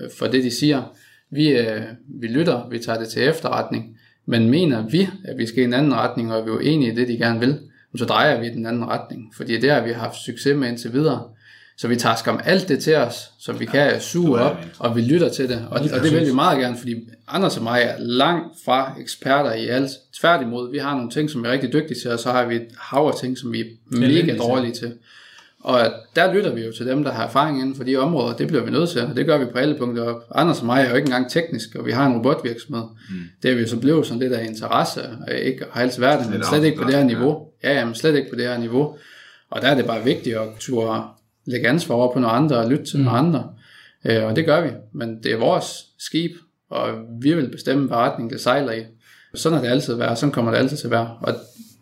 øh, 0.00 0.06
for 0.18 0.26
det, 0.26 0.44
de 0.44 0.50
siger. 0.50 0.82
Vi, 1.30 1.48
øh, 1.48 1.80
vi 2.20 2.26
lytter, 2.26 2.68
vi 2.70 2.78
tager 2.78 2.98
det 2.98 3.08
til 3.08 3.22
efterretning. 3.28 3.96
Men 4.26 4.50
mener 4.50 4.88
vi, 4.88 5.08
at 5.24 5.38
vi 5.38 5.46
skal 5.46 5.58
i 5.62 5.64
en 5.64 5.74
anden 5.74 5.94
retning, 5.94 6.32
og 6.32 6.40
er 6.40 6.44
vi 6.44 6.50
uenige 6.50 6.92
i 6.92 6.94
det, 6.96 7.08
de 7.08 7.16
gerne 7.18 7.40
vil, 7.40 7.58
så 7.96 8.04
drejer 8.04 8.40
vi 8.40 8.46
i 8.46 8.50
den 8.50 8.66
anden 8.66 8.84
retning. 8.88 9.34
Fordi 9.36 9.60
det 9.60 9.70
har 9.70 9.80
vi 9.86 9.92
haft 9.92 10.16
succes 10.16 10.56
med 10.56 10.68
indtil 10.68 10.92
videre. 10.92 11.22
Så 11.78 11.88
vi 11.88 11.96
tager 11.96 12.16
skam 12.16 12.40
alt 12.44 12.68
det 12.68 12.78
til 12.82 12.96
os, 12.96 13.30
som 13.38 13.60
vi 13.60 13.64
kan 13.64 14.00
suge 14.00 14.38
op, 14.40 14.56
og 14.78 14.96
vi 14.96 15.00
lytter 15.00 15.28
til 15.28 15.48
det. 15.48 15.66
Og, 15.70 15.80
og 15.80 16.02
det 16.02 16.12
vil 16.12 16.26
vi 16.26 16.32
meget 16.32 16.58
gerne, 16.58 16.76
fordi 16.76 16.94
Anders 17.28 17.56
og 17.56 17.62
mig 17.62 17.82
er 17.82 17.94
langt 17.98 18.46
fra 18.64 18.92
eksperter 19.00 19.52
i 19.52 19.66
alt. 19.66 19.90
Tværtimod, 20.20 20.70
vi 20.70 20.78
har 20.78 20.94
nogle 20.94 21.10
ting, 21.10 21.30
som 21.30 21.42
vi 21.42 21.48
er 21.48 21.52
rigtig 21.52 21.72
dygtige 21.72 22.00
til, 22.00 22.10
og 22.10 22.18
så 22.18 22.30
har 22.30 22.44
vi 22.44 22.56
et 22.56 22.66
hav 22.78 23.06
af 23.06 23.20
ting, 23.20 23.38
som 23.38 23.52
vi 23.52 23.60
er 23.60 23.64
mega 23.90 24.36
dårlige 24.36 24.74
til. 24.74 24.92
Og 25.60 25.80
der 26.16 26.34
lytter 26.34 26.54
vi 26.54 26.64
jo 26.64 26.72
til 26.72 26.86
dem, 26.86 27.04
der 27.04 27.12
har 27.12 27.26
erfaring 27.26 27.60
inden 27.60 27.76
for 27.76 27.84
de 27.84 27.96
områder. 27.96 28.36
Det 28.36 28.48
bliver 28.48 28.64
vi 28.64 28.70
nødt 28.70 28.90
til, 28.90 29.02
og 29.02 29.16
det 29.16 29.26
gør 29.26 29.38
vi 29.38 29.44
på 29.44 29.58
alle 29.58 29.78
punkter 29.78 30.04
op. 30.04 30.22
Anders 30.34 30.60
og 30.60 30.66
mig 30.66 30.82
er 30.82 30.90
jo 30.90 30.96
ikke 30.96 31.06
engang 31.06 31.30
teknisk, 31.30 31.74
og 31.74 31.86
vi 31.86 31.92
har 31.92 32.06
en 32.06 32.16
robotvirksomhed. 32.16 32.84
Mm. 33.10 33.16
Det 33.42 33.50
er 33.50 33.54
vi 33.54 33.60
jo 33.60 33.68
så 33.68 33.76
blevet 33.80 34.06
sådan 34.06 34.18
lidt 34.18 34.32
af 34.32 34.46
interesse, 34.46 35.00
og 35.26 35.34
ikke 35.34 35.64
har 35.72 36.00
været 36.00 36.20
det, 36.20 36.30
men 36.30 36.44
slet 36.44 36.64
ikke 36.64 36.78
på 36.78 36.84
det 36.84 36.94
her 36.94 37.04
niveau. 37.04 37.46
Ja, 37.64 37.74
ja, 37.74 37.84
men 37.84 37.94
slet 37.94 38.14
ikke 38.16 38.30
på 38.30 38.36
det 38.36 38.44
her 38.44 38.58
niveau. 38.58 38.96
Og 39.50 39.62
der 39.62 39.68
er 39.68 39.74
det 39.74 39.86
bare 39.86 40.04
vigtigt 40.04 40.36
at 40.36 40.48
turde 40.60 41.02
lægge 41.46 41.68
ansvar 41.68 41.94
over 41.94 42.12
på 42.12 42.18
nogle 42.18 42.36
andre 42.36 42.56
og 42.56 42.70
lytte 42.70 42.84
til 42.84 42.98
mm. 42.98 43.04
nogle 43.04 43.18
andre. 43.18 43.54
Øh, 44.04 44.24
og 44.24 44.36
det 44.36 44.46
gør 44.46 44.60
vi, 44.60 44.70
men 44.92 45.22
det 45.22 45.32
er 45.32 45.36
vores 45.36 45.86
skib, 45.98 46.30
og 46.70 46.88
vi 47.20 47.34
vil 47.34 47.50
bestemme, 47.50 47.86
hvad 47.86 47.96
retning 47.96 48.30
det 48.30 48.40
sejler 48.40 48.72
i. 48.72 48.84
Sådan 49.34 49.58
har 49.58 49.64
det 49.64 49.70
altid 49.70 49.94
været, 49.94 50.10
og 50.10 50.18
sådan 50.18 50.32
kommer 50.32 50.50
det 50.50 50.58
altid 50.58 50.76
til 50.76 50.86
at 50.86 50.90
være. 50.90 51.18
Og 51.20 51.34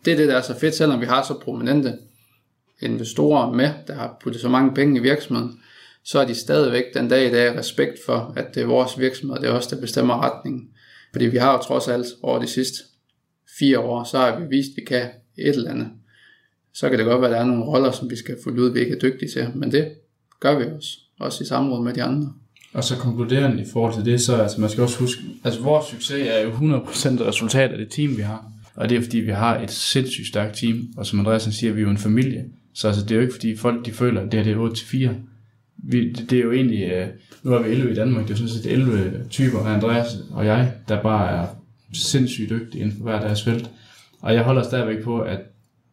det 0.05 0.13
er 0.13 0.17
det, 0.17 0.27
der 0.27 0.37
er 0.37 0.41
så 0.41 0.59
fedt, 0.59 0.75
selvom 0.75 1.01
vi 1.01 1.05
har 1.05 1.23
så 1.23 1.39
prominente 1.39 1.93
investorer 2.81 3.51
med, 3.51 3.69
der 3.87 3.93
har 3.93 4.17
puttet 4.23 4.41
så 4.41 4.49
mange 4.49 4.73
penge 4.73 4.99
i 4.99 5.01
virksomheden, 5.01 5.59
så 6.03 6.19
er 6.19 6.25
de 6.25 6.35
stadigvæk 6.35 6.83
den 6.93 7.09
dag 7.09 7.27
i 7.27 7.31
dag 7.31 7.57
respekt 7.57 7.97
for, 8.05 8.33
at 8.35 8.55
det 8.55 8.63
er 8.63 8.67
vores 8.67 8.99
virksomhed, 8.99 9.39
det 9.39 9.49
er 9.49 9.53
os, 9.53 9.67
der 9.67 9.81
bestemmer 9.81 10.23
retningen. 10.23 10.69
Fordi 11.11 11.25
vi 11.25 11.37
har 11.37 11.53
jo 11.53 11.57
trods 11.57 11.87
alt 11.87 12.07
over 12.23 12.39
de 12.39 12.47
sidste 12.47 12.83
fire 13.59 13.79
år, 13.79 14.03
så 14.03 14.17
har 14.17 14.39
vi 14.39 14.45
vist, 14.45 14.69
at 14.69 14.75
vi 14.75 14.85
kan 14.85 15.09
et 15.37 15.55
eller 15.55 15.71
andet. 15.71 15.87
Så 16.75 16.89
kan 16.89 16.99
det 16.99 17.05
godt 17.05 17.21
være, 17.21 17.29
at 17.29 17.35
der 17.35 17.41
er 17.41 17.45
nogle 17.45 17.63
roller, 17.63 17.91
som 17.91 18.09
vi 18.09 18.15
skal 18.15 18.37
få 18.43 18.49
ud, 18.49 18.73
vi 18.73 18.79
ikke 18.79 18.95
er 18.95 18.99
dygtige 18.99 19.29
til, 19.29 19.47
men 19.55 19.71
det 19.71 19.91
gør 20.39 20.59
vi 20.59 20.65
også, 20.75 20.89
også 21.19 21.43
i 21.43 21.47
samråd 21.47 21.83
med 21.83 21.93
de 21.93 22.03
andre. 22.03 22.33
Og 22.73 22.83
så 22.83 22.95
konkluderende 22.97 23.61
i 23.61 23.65
forhold 23.73 23.93
til 23.93 24.05
det, 24.05 24.21
så 24.21 24.35
altså 24.35 24.61
man 24.61 24.69
skal 24.69 24.83
også 24.83 24.99
huske, 24.99 25.21
altså 25.43 25.61
vores 25.61 25.85
succes 25.85 26.27
er 26.29 26.41
jo 26.41 26.51
100% 26.51 26.57
resultat 27.27 27.71
af 27.71 27.77
det 27.77 27.89
team, 27.89 28.17
vi 28.17 28.21
har. 28.21 28.51
Og 28.75 28.89
det 28.89 28.97
er 28.97 29.01
fordi, 29.01 29.17
vi 29.17 29.31
har 29.31 29.59
et 29.59 29.71
sindssygt 29.71 30.27
stærkt 30.27 30.57
team, 30.57 30.87
og 30.97 31.05
som 31.05 31.19
Andreasen 31.19 31.51
siger, 31.51 31.73
vi 31.73 31.79
er 31.79 31.83
jo 31.83 31.89
en 31.89 31.97
familie. 31.97 32.45
Så 32.73 32.87
altså, 32.87 33.03
det 33.03 33.11
er 33.11 33.15
jo 33.15 33.21
ikke 33.21 33.33
fordi 33.33 33.57
folk 33.57 33.85
de 33.85 33.91
føler, 33.91 34.21
at 34.21 34.31
det 34.31 34.45
her 34.45 34.55
det 34.55 34.63
er 34.63 35.09
8-4. 35.09 35.15
Vi, 35.77 36.11
det, 36.13 36.29
det, 36.29 36.39
er 36.39 36.43
jo 36.43 36.51
egentlig, 36.51 36.83
øh, 36.83 37.07
nu 37.43 37.53
er 37.53 37.63
vi 37.63 37.69
11 37.69 37.91
i 37.91 37.95
Danmark, 37.95 38.23
det 38.23 38.29
er 38.29 38.33
jo 38.33 38.47
sådan 38.47 38.63
set 38.63 38.71
11 38.71 38.99
øh, 38.99 39.29
typer 39.29 39.59
af 39.59 39.73
Andreas 39.73 40.17
og 40.31 40.45
jeg, 40.45 40.73
der 40.87 41.01
bare 41.01 41.41
er 41.41 41.47
sindssygt 41.93 42.49
dygtige 42.49 42.81
inden 42.81 42.97
for 42.97 43.03
hver 43.03 43.19
deres 43.19 43.43
felt. 43.43 43.69
Og 44.21 44.33
jeg 44.33 44.43
holder 44.43 44.63
stadigvæk 44.63 45.03
på, 45.03 45.19
at 45.19 45.39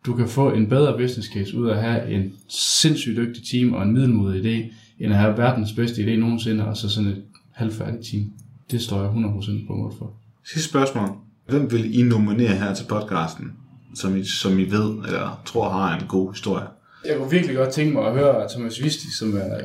du 0.07 0.15
kan 0.15 0.29
få 0.29 0.53
en 0.53 0.69
bedre 0.69 0.99
business 0.99 1.29
case 1.29 1.59
ud 1.59 1.69
af 1.69 1.75
at 1.75 1.83
have 1.83 2.11
en 2.11 2.33
sindssygt 2.49 3.17
dygtig 3.17 3.43
team 3.51 3.73
og 3.73 3.83
en 3.83 3.93
middelmodig 3.93 4.45
idé, 4.45 4.73
end 5.05 5.13
at 5.13 5.19
have 5.19 5.39
verdens 5.39 5.73
bedste 5.73 6.03
idé 6.03 6.17
nogensinde, 6.17 6.67
og 6.67 6.77
så 6.77 6.89
sådan 6.89 7.11
et 7.11 7.23
halvfærdigt 7.51 8.07
team. 8.11 8.33
Det 8.71 8.83
står 8.83 9.03
jeg 9.03 9.11
100% 9.11 9.67
på 9.67 9.75
mål 9.75 9.93
for. 9.99 10.13
Sidste 10.53 10.69
spørgsmål. 10.69 11.09
Hvem 11.49 11.73
vil 11.73 11.99
I 11.99 12.03
nominere 12.03 12.57
her 12.57 12.75
til 12.75 12.85
podcasten, 12.85 13.53
som 13.95 14.17
I, 14.17 14.25
som 14.25 14.59
I 14.59 14.65
ved 14.65 14.91
eller 15.07 15.43
tror 15.45 15.71
har 15.71 15.99
en 15.99 16.07
god 16.09 16.33
historie? 16.33 16.67
Jeg 17.07 17.17
kunne 17.17 17.31
virkelig 17.31 17.57
godt 17.57 17.71
tænke 17.71 17.93
mig 17.93 18.07
at 18.07 18.13
høre 18.13 18.49
Thomas 18.51 18.83
Visti, 18.83 19.17
som 19.19 19.37
er 19.37 19.61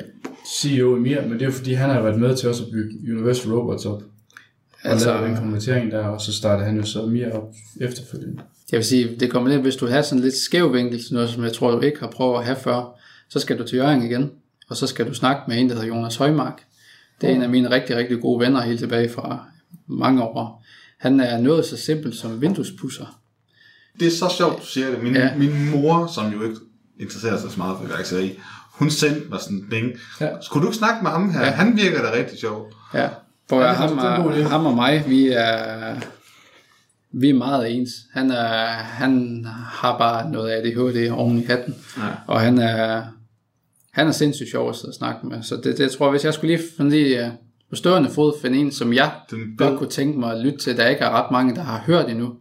CEO 0.62 0.96
i 0.96 1.00
MIR, 1.00 1.22
men 1.22 1.34
det 1.34 1.42
er 1.42 1.46
jo 1.46 1.52
fordi, 1.52 1.74
han 1.74 1.90
har 1.90 2.02
været 2.02 2.20
med 2.20 2.36
til 2.36 2.50
også 2.50 2.64
at 2.64 2.72
bygge 2.72 3.14
Universal 3.14 3.54
Robots 3.54 3.86
op. 3.86 4.04
Og 4.84 4.90
altså, 4.92 5.08
lavede 5.14 5.28
den 5.28 5.38
konvertering 5.38 5.92
der, 5.92 6.06
og 6.06 6.22
så 6.22 6.34
startede 6.34 6.66
han 6.66 6.78
jo 6.78 6.84
så 6.84 7.06
MIR 7.06 7.32
op 7.32 7.54
efterfølgende. 7.82 8.42
Jeg 8.72 8.78
vil 8.78 8.86
sige, 8.86 9.16
det 9.20 9.32
kommer 9.32 9.50
lidt, 9.50 9.62
hvis 9.62 9.76
du 9.76 9.88
har 9.88 10.02
sådan 10.02 10.24
lidt 10.24 10.36
skæv 10.36 10.74
vinkel 10.74 11.04
til 11.04 11.14
noget, 11.14 11.30
som 11.30 11.44
jeg 11.44 11.54
tror, 11.54 11.72
du 11.72 11.80
ikke 11.80 12.00
har 12.00 12.08
prøvet 12.08 12.40
at 12.40 12.46
have 12.46 12.58
før, 12.58 13.00
så 13.30 13.40
skal 13.40 13.58
du 13.58 13.68
til 13.68 13.78
Jørgen 13.78 14.04
igen, 14.04 14.32
og 14.70 14.78
så 14.78 14.88
skal 14.88 15.08
du 15.08 15.14
snakke 15.14 15.42
med 15.48 15.58
en, 15.58 15.70
der 15.70 15.76
hedder 15.76 15.88
Jonas 15.88 16.16
Højmark. 16.16 16.62
Det 17.22 17.30
er 17.30 17.34
en 17.36 17.42
af 17.42 17.50
mine 17.50 17.72
rigtig, 17.72 17.96
rigtig 17.96 18.22
gode 18.22 18.40
venner 18.40 18.62
helt 18.62 18.80
tilbage 18.80 19.10
fra 19.10 19.46
mange 19.88 20.24
år. 20.24 20.64
Han 21.00 21.20
er 21.20 21.38
noget 21.38 21.66
så 21.66 21.78
simpelt 21.78 22.16
som 22.16 22.42
vinduespusser. 22.42 23.20
Det 24.00 24.08
er 24.08 24.12
så 24.12 24.34
sjovt, 24.38 24.62
du 24.62 24.66
siger 24.66 24.90
det. 24.90 25.04
Min, 25.04 25.16
ja. 25.16 25.36
min 25.38 25.70
mor, 25.72 26.08
som 26.16 26.34
jo 26.34 26.44
ikke 26.44 26.56
interesserer 27.00 27.40
sig 27.40 27.52
så 27.52 27.58
meget 27.58 27.78
for 27.78 27.86
iværksætteri, 27.86 28.40
hun 28.72 28.90
sendte 28.90 29.30
mig 29.30 29.40
sådan 29.42 29.58
en 29.58 29.68
ding. 29.72 29.92
Ja. 30.22 30.30
Skulle 30.42 30.64
du 30.64 30.68
ikke 30.68 30.78
snakke 30.78 31.04
med 31.04 31.12
ham 31.12 31.32
her? 31.32 31.46
Ja. 31.46 31.52
Han 31.52 31.78
virker 31.78 32.02
da 32.02 32.14
rigtig 32.14 32.40
sjov. 32.40 32.72
Ja, 32.94 33.10
for 33.50 33.62
ja, 33.62 33.68
ham, 33.68 33.98
er, 33.98 34.48
ham 34.48 34.66
og 34.66 34.74
mig, 34.74 35.04
vi 35.08 35.28
er, 35.28 35.96
vi 37.12 37.30
er 37.30 37.34
meget 37.34 37.76
ens. 37.76 37.90
Han, 38.14 38.32
er, 38.32 38.68
han 38.74 39.46
har 39.72 39.98
bare 39.98 40.32
noget 40.32 40.52
ADHD 40.52 41.12
oven 41.12 41.38
i 41.38 41.46
hatten, 41.46 41.76
ja. 41.98 42.04
og 42.28 42.42
han 42.42 42.58
er, 42.58 43.04
han 43.94 44.08
er 44.08 44.12
sindssygt 44.12 44.50
sjov 44.50 44.70
at 44.70 44.76
sidde 44.76 44.90
og 44.90 44.96
snakke 44.96 45.28
med. 45.28 45.44
Så 45.44 45.56
det, 45.64 45.78
det 45.78 45.92
tror 45.92 46.06
jeg, 46.06 46.12
hvis 46.12 46.26
jeg 46.26 46.34
skulle 46.34 46.56
lige 46.56 46.68
finde 46.78 46.92
lige 46.92 47.34
på 47.70 47.76
stående 47.76 48.10
fod 48.10 48.34
finde 48.42 48.58
en, 48.58 48.72
som 48.72 48.94
jeg 48.94 49.12
godt 49.58 49.80
kunne 49.80 49.90
tænke 49.90 50.20
mig 50.20 50.32
at 50.34 50.40
lytte 50.40 50.60
til, 50.60 50.78
der 50.78 50.88
ikke 50.88 51.02
er 51.02 51.10
ret 51.10 51.32
mange, 51.32 51.56
der 51.56 51.62
har 51.62 51.84
hørt 51.86 52.10
endnu, 52.10 52.34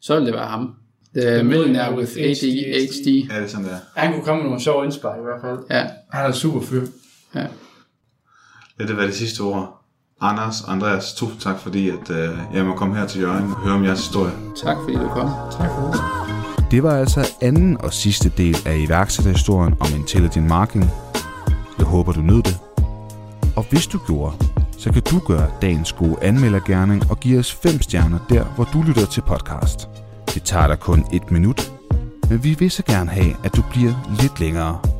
så 0.00 0.14
ville 0.14 0.26
det 0.26 0.34
være 0.34 0.46
ham. 0.46 0.74
The 1.16 1.42
Millionaire 1.42 1.96
with 1.96 2.12
ADHD. 2.18 3.06
Ja, 3.06 3.36
det 3.36 3.44
er 3.44 3.46
sådan, 3.46 3.66
der. 3.66 3.76
Han 3.96 4.12
kunne 4.12 4.24
komme 4.24 4.42
med 4.42 4.48
nogle 4.48 4.62
sjove 4.62 4.84
indspark 4.84 5.18
i 5.18 5.22
hvert 5.22 5.40
fald. 5.40 5.58
Ja. 5.70 5.86
Han 6.10 6.24
er 6.24 6.28
en 6.28 6.34
super 6.34 6.60
fyr. 6.60 6.86
Ja. 7.34 7.46
Lad 8.78 8.88
det 8.88 8.96
være 8.96 9.06
det 9.06 9.14
sidste 9.14 9.40
ord. 9.40 9.79
Anders, 10.22 10.64
Andreas, 10.68 11.12
tusind 11.14 11.40
tak 11.40 11.58
fordi, 11.60 11.88
at 11.90 12.10
øh, 12.10 12.38
jeg 12.54 12.64
må 12.64 12.74
komme 12.74 12.96
her 12.96 13.06
til 13.06 13.20
Jørgen 13.20 13.44
og 13.44 13.56
høre 13.56 13.74
om 13.74 13.84
jeres 13.84 13.98
historie. 13.98 14.32
Tak 14.64 14.76
fordi 14.82 14.94
du 14.94 15.08
kom. 15.08 15.30
Tak 15.50 15.70
for 15.70 15.90
det. 15.92 16.70
Det 16.70 16.82
var 16.82 16.96
altså 16.96 17.28
anden 17.40 17.80
og 17.80 17.92
sidste 17.92 18.32
del 18.36 18.56
af 18.66 18.78
iværksætterhistorien 18.78 19.74
om 19.80 19.86
Intelligent 19.96 20.46
Marketing. 20.46 20.90
Jeg 21.78 21.86
håber, 21.86 22.12
du 22.12 22.20
nød 22.20 22.42
det. 22.42 22.58
Og 23.56 23.66
hvis 23.70 23.86
du 23.86 23.98
gjorde, 24.06 24.36
så 24.78 24.92
kan 24.92 25.02
du 25.02 25.18
gøre 25.18 25.50
dagens 25.62 25.92
gode 25.92 26.16
anmeldergærning 26.22 27.10
og 27.10 27.20
give 27.20 27.38
os 27.38 27.52
5 27.52 27.82
stjerner 27.82 28.18
der, 28.28 28.44
hvor 28.44 28.64
du 28.72 28.82
lytter 28.82 29.06
til 29.06 29.20
podcast. 29.20 29.88
Det 30.34 30.42
tager 30.42 30.66
dig 30.66 30.78
kun 30.80 31.04
et 31.12 31.30
minut, 31.30 31.72
men 32.30 32.44
vi 32.44 32.54
vil 32.58 32.70
så 32.70 32.82
gerne 32.82 33.10
have, 33.10 33.34
at 33.44 33.56
du 33.56 33.62
bliver 33.70 33.92
lidt 34.20 34.40
længere. 34.40 34.99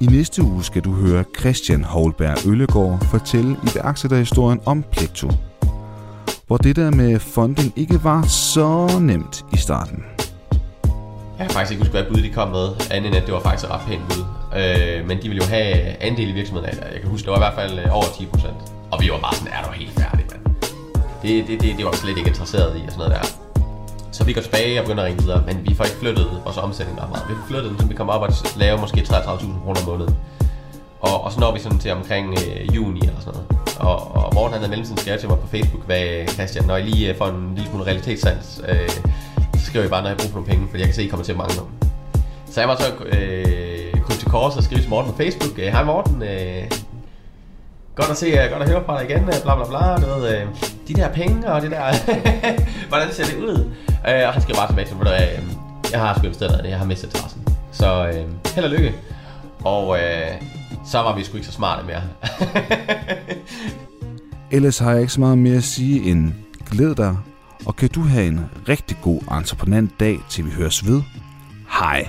I 0.00 0.06
næste 0.06 0.42
uge 0.42 0.64
skal 0.64 0.82
du 0.82 0.92
høre 0.92 1.24
Christian 1.38 1.84
Holberg 1.84 2.46
Øllegaard 2.46 3.06
fortælle 3.10 3.56
iværksætterhistorien 3.72 4.60
om 4.66 4.84
Plekto. 4.92 5.30
Hvor 6.46 6.56
det 6.56 6.76
der 6.76 6.90
med 6.90 7.20
funding 7.20 7.72
ikke 7.76 8.04
var 8.04 8.22
så 8.22 8.98
nemt 9.00 9.44
i 9.52 9.56
starten. 9.56 10.04
Jeg 11.38 11.46
kan 11.46 11.50
faktisk 11.50 11.72
ikke 11.72 11.84
huske, 11.84 11.92
hvad 11.92 12.04
bud 12.10 12.22
de 12.22 12.30
kom 12.32 12.48
med, 12.48 12.68
andet 12.90 13.08
end 13.08 13.16
at 13.16 13.26
det 13.26 13.34
var 13.34 13.40
faktisk 13.40 13.64
et 13.64 13.70
ret 13.70 13.80
pænt 13.88 14.02
bud. 14.08 14.24
Øh, 14.60 15.08
men 15.08 15.22
de 15.22 15.28
ville 15.28 15.42
jo 15.44 15.48
have 15.48 16.02
andel 16.02 16.28
i 16.28 16.32
virksomheden. 16.32 16.68
Jeg 16.92 17.00
kan 17.00 17.10
huske, 17.10 17.24
det 17.24 17.30
var 17.30 17.38
i 17.38 17.44
hvert 17.46 17.58
fald 17.60 17.78
øh, 17.78 17.96
over 17.96 18.06
10 18.18 18.26
procent. 18.26 18.56
Og 18.90 19.02
vi 19.02 19.10
var 19.10 19.20
bare 19.20 19.34
sådan, 19.34 19.52
er 19.52 19.62
du 19.66 19.72
helt 19.72 19.92
færdig, 20.00 20.26
mand? 20.30 20.54
Det, 21.22 21.48
det, 21.48 21.60
det, 21.60 21.76
det 21.76 21.84
var 21.84 21.92
slet 21.92 22.18
ikke 22.18 22.30
interesseret 22.30 22.76
i 22.78 22.82
og 22.86 22.92
sådan 22.92 22.98
noget 22.98 23.12
der. 23.12 23.45
Så 24.16 24.24
vi 24.24 24.32
går 24.32 24.40
tilbage 24.40 24.80
og 24.80 24.84
begynder 24.84 25.02
at 25.02 25.08
ringe 25.08 25.22
videre, 25.22 25.42
men 25.46 25.56
vi 25.68 25.74
får 25.74 25.84
ikke 25.84 25.96
flyttet 25.96 26.26
vores 26.44 26.56
omsætning 26.56 27.00
ret 27.02 27.08
meget. 27.08 27.24
Vi 27.28 27.34
får 27.34 27.46
flyttet 27.46 27.70
den, 27.70 27.78
så 27.80 27.86
vi 27.86 27.94
kommer 27.94 28.12
op 28.12 28.22
og 28.22 28.32
laver 28.56 28.80
måske 28.80 29.00
33.000 29.00 29.62
kroner 29.64 29.80
om 29.80 29.86
måneden. 29.86 30.16
Og, 31.00 31.24
og 31.24 31.32
så 31.32 31.40
når 31.40 31.52
vi 31.54 31.60
sådan 31.60 31.78
til 31.78 31.92
omkring 31.92 32.34
øh, 32.38 32.76
juni 32.76 33.00
eller 33.00 33.20
sådan 33.20 33.40
noget. 33.40 33.48
Og, 33.78 34.16
og 34.16 34.34
Morten 34.34 34.52
han 34.52 34.60
havde 34.60 34.70
mellemtiden 34.70 34.98
skrevet 34.98 35.20
til 35.20 35.28
mig 35.28 35.38
på 35.38 35.46
Facebook, 35.46 35.86
hvad 35.86 36.28
Christian, 36.28 36.64
når 36.64 36.76
I 36.76 36.82
lige 36.82 37.10
øh, 37.10 37.18
får 37.18 37.26
en 37.26 37.52
lille 37.54 37.70
smule 37.70 37.84
realitetssans, 37.84 38.60
øh, 38.68 38.88
så 39.58 39.66
skriver 39.66 39.82
jeg 39.82 39.90
bare, 39.90 40.02
når 40.02 40.08
jeg 40.08 40.16
bruger 40.16 40.30
for 40.30 40.38
nogle 40.38 40.50
penge, 40.52 40.68
for 40.70 40.76
jeg 40.76 40.86
kan 40.86 40.94
se, 40.94 41.00
at 41.00 41.06
I 41.06 41.08
kommer 41.08 41.24
til 41.24 41.32
at 41.32 41.38
mangle 41.38 41.56
dem. 41.56 41.66
Så 42.50 42.60
jeg 42.60 42.68
var 42.68 42.76
så 42.76 43.04
øh, 43.04 44.00
kun 44.00 44.16
til 44.16 44.28
kors 44.28 44.56
og 44.56 44.62
skrive 44.62 44.80
til 44.80 44.90
Morten 44.90 45.10
på 45.12 45.16
Facebook, 45.16 45.58
øh, 45.58 45.66
hej 45.66 45.84
Morten, 45.84 46.22
øh, 46.22 46.70
godt 47.96 48.10
at 48.10 48.16
se, 48.16 48.26
uh, 48.26 48.50
godt 48.50 48.62
at 48.62 48.68
høre 48.68 48.82
fra 48.86 49.00
dig 49.00 49.10
igen, 49.10 49.22
øh, 49.22 49.42
bla 49.42 49.54
bla 49.54 49.64
bla, 49.64 50.06
du 50.06 50.20
ved, 50.20 50.42
uh, 50.42 50.48
de 50.88 50.94
der 50.94 51.08
penge 51.12 51.52
og 51.52 51.62
det 51.62 51.70
der, 51.70 51.82
hvordan 52.88 53.12
ser 53.12 53.24
det 53.24 53.36
ud? 53.36 53.70
Uh, 53.88 54.26
og 54.26 54.32
han 54.32 54.42
skriver 54.42 54.58
bare 54.58 54.68
tilbage 54.68 54.88
til, 54.88 54.96
uh, 54.96 55.92
jeg 55.92 56.00
har 56.00 56.14
sgu 56.14 56.24
investeret 56.24 56.64
det, 56.64 56.70
jeg 56.70 56.78
har 56.78 56.86
mistet 56.86 57.08
interessen. 57.08 57.42
Så 57.72 58.08
uh, 58.08 58.54
held 58.54 58.64
og 58.64 58.70
lykke. 58.70 58.94
Og 59.64 59.88
uh, 59.88 59.98
så 60.86 60.98
var 60.98 61.16
vi 61.16 61.24
sgu 61.24 61.36
ikke 61.36 61.46
så 61.46 61.52
smarte 61.52 61.86
mere. 61.86 62.02
Ellers 64.56 64.78
har 64.78 64.92
jeg 64.92 65.00
ikke 65.00 65.12
så 65.12 65.20
meget 65.20 65.38
mere 65.38 65.56
at 65.56 65.64
sige 65.64 66.10
end 66.10 66.32
glæd 66.70 66.94
dig, 66.94 67.16
og 67.66 67.76
kan 67.76 67.88
du 67.88 68.02
have 68.02 68.26
en 68.26 68.50
rigtig 68.68 68.96
god 69.02 69.20
entreprenant 69.38 70.00
dag, 70.00 70.18
til 70.28 70.44
vi 70.44 70.50
høres 70.50 70.86
ved. 70.86 71.02
Hej! 71.80 72.08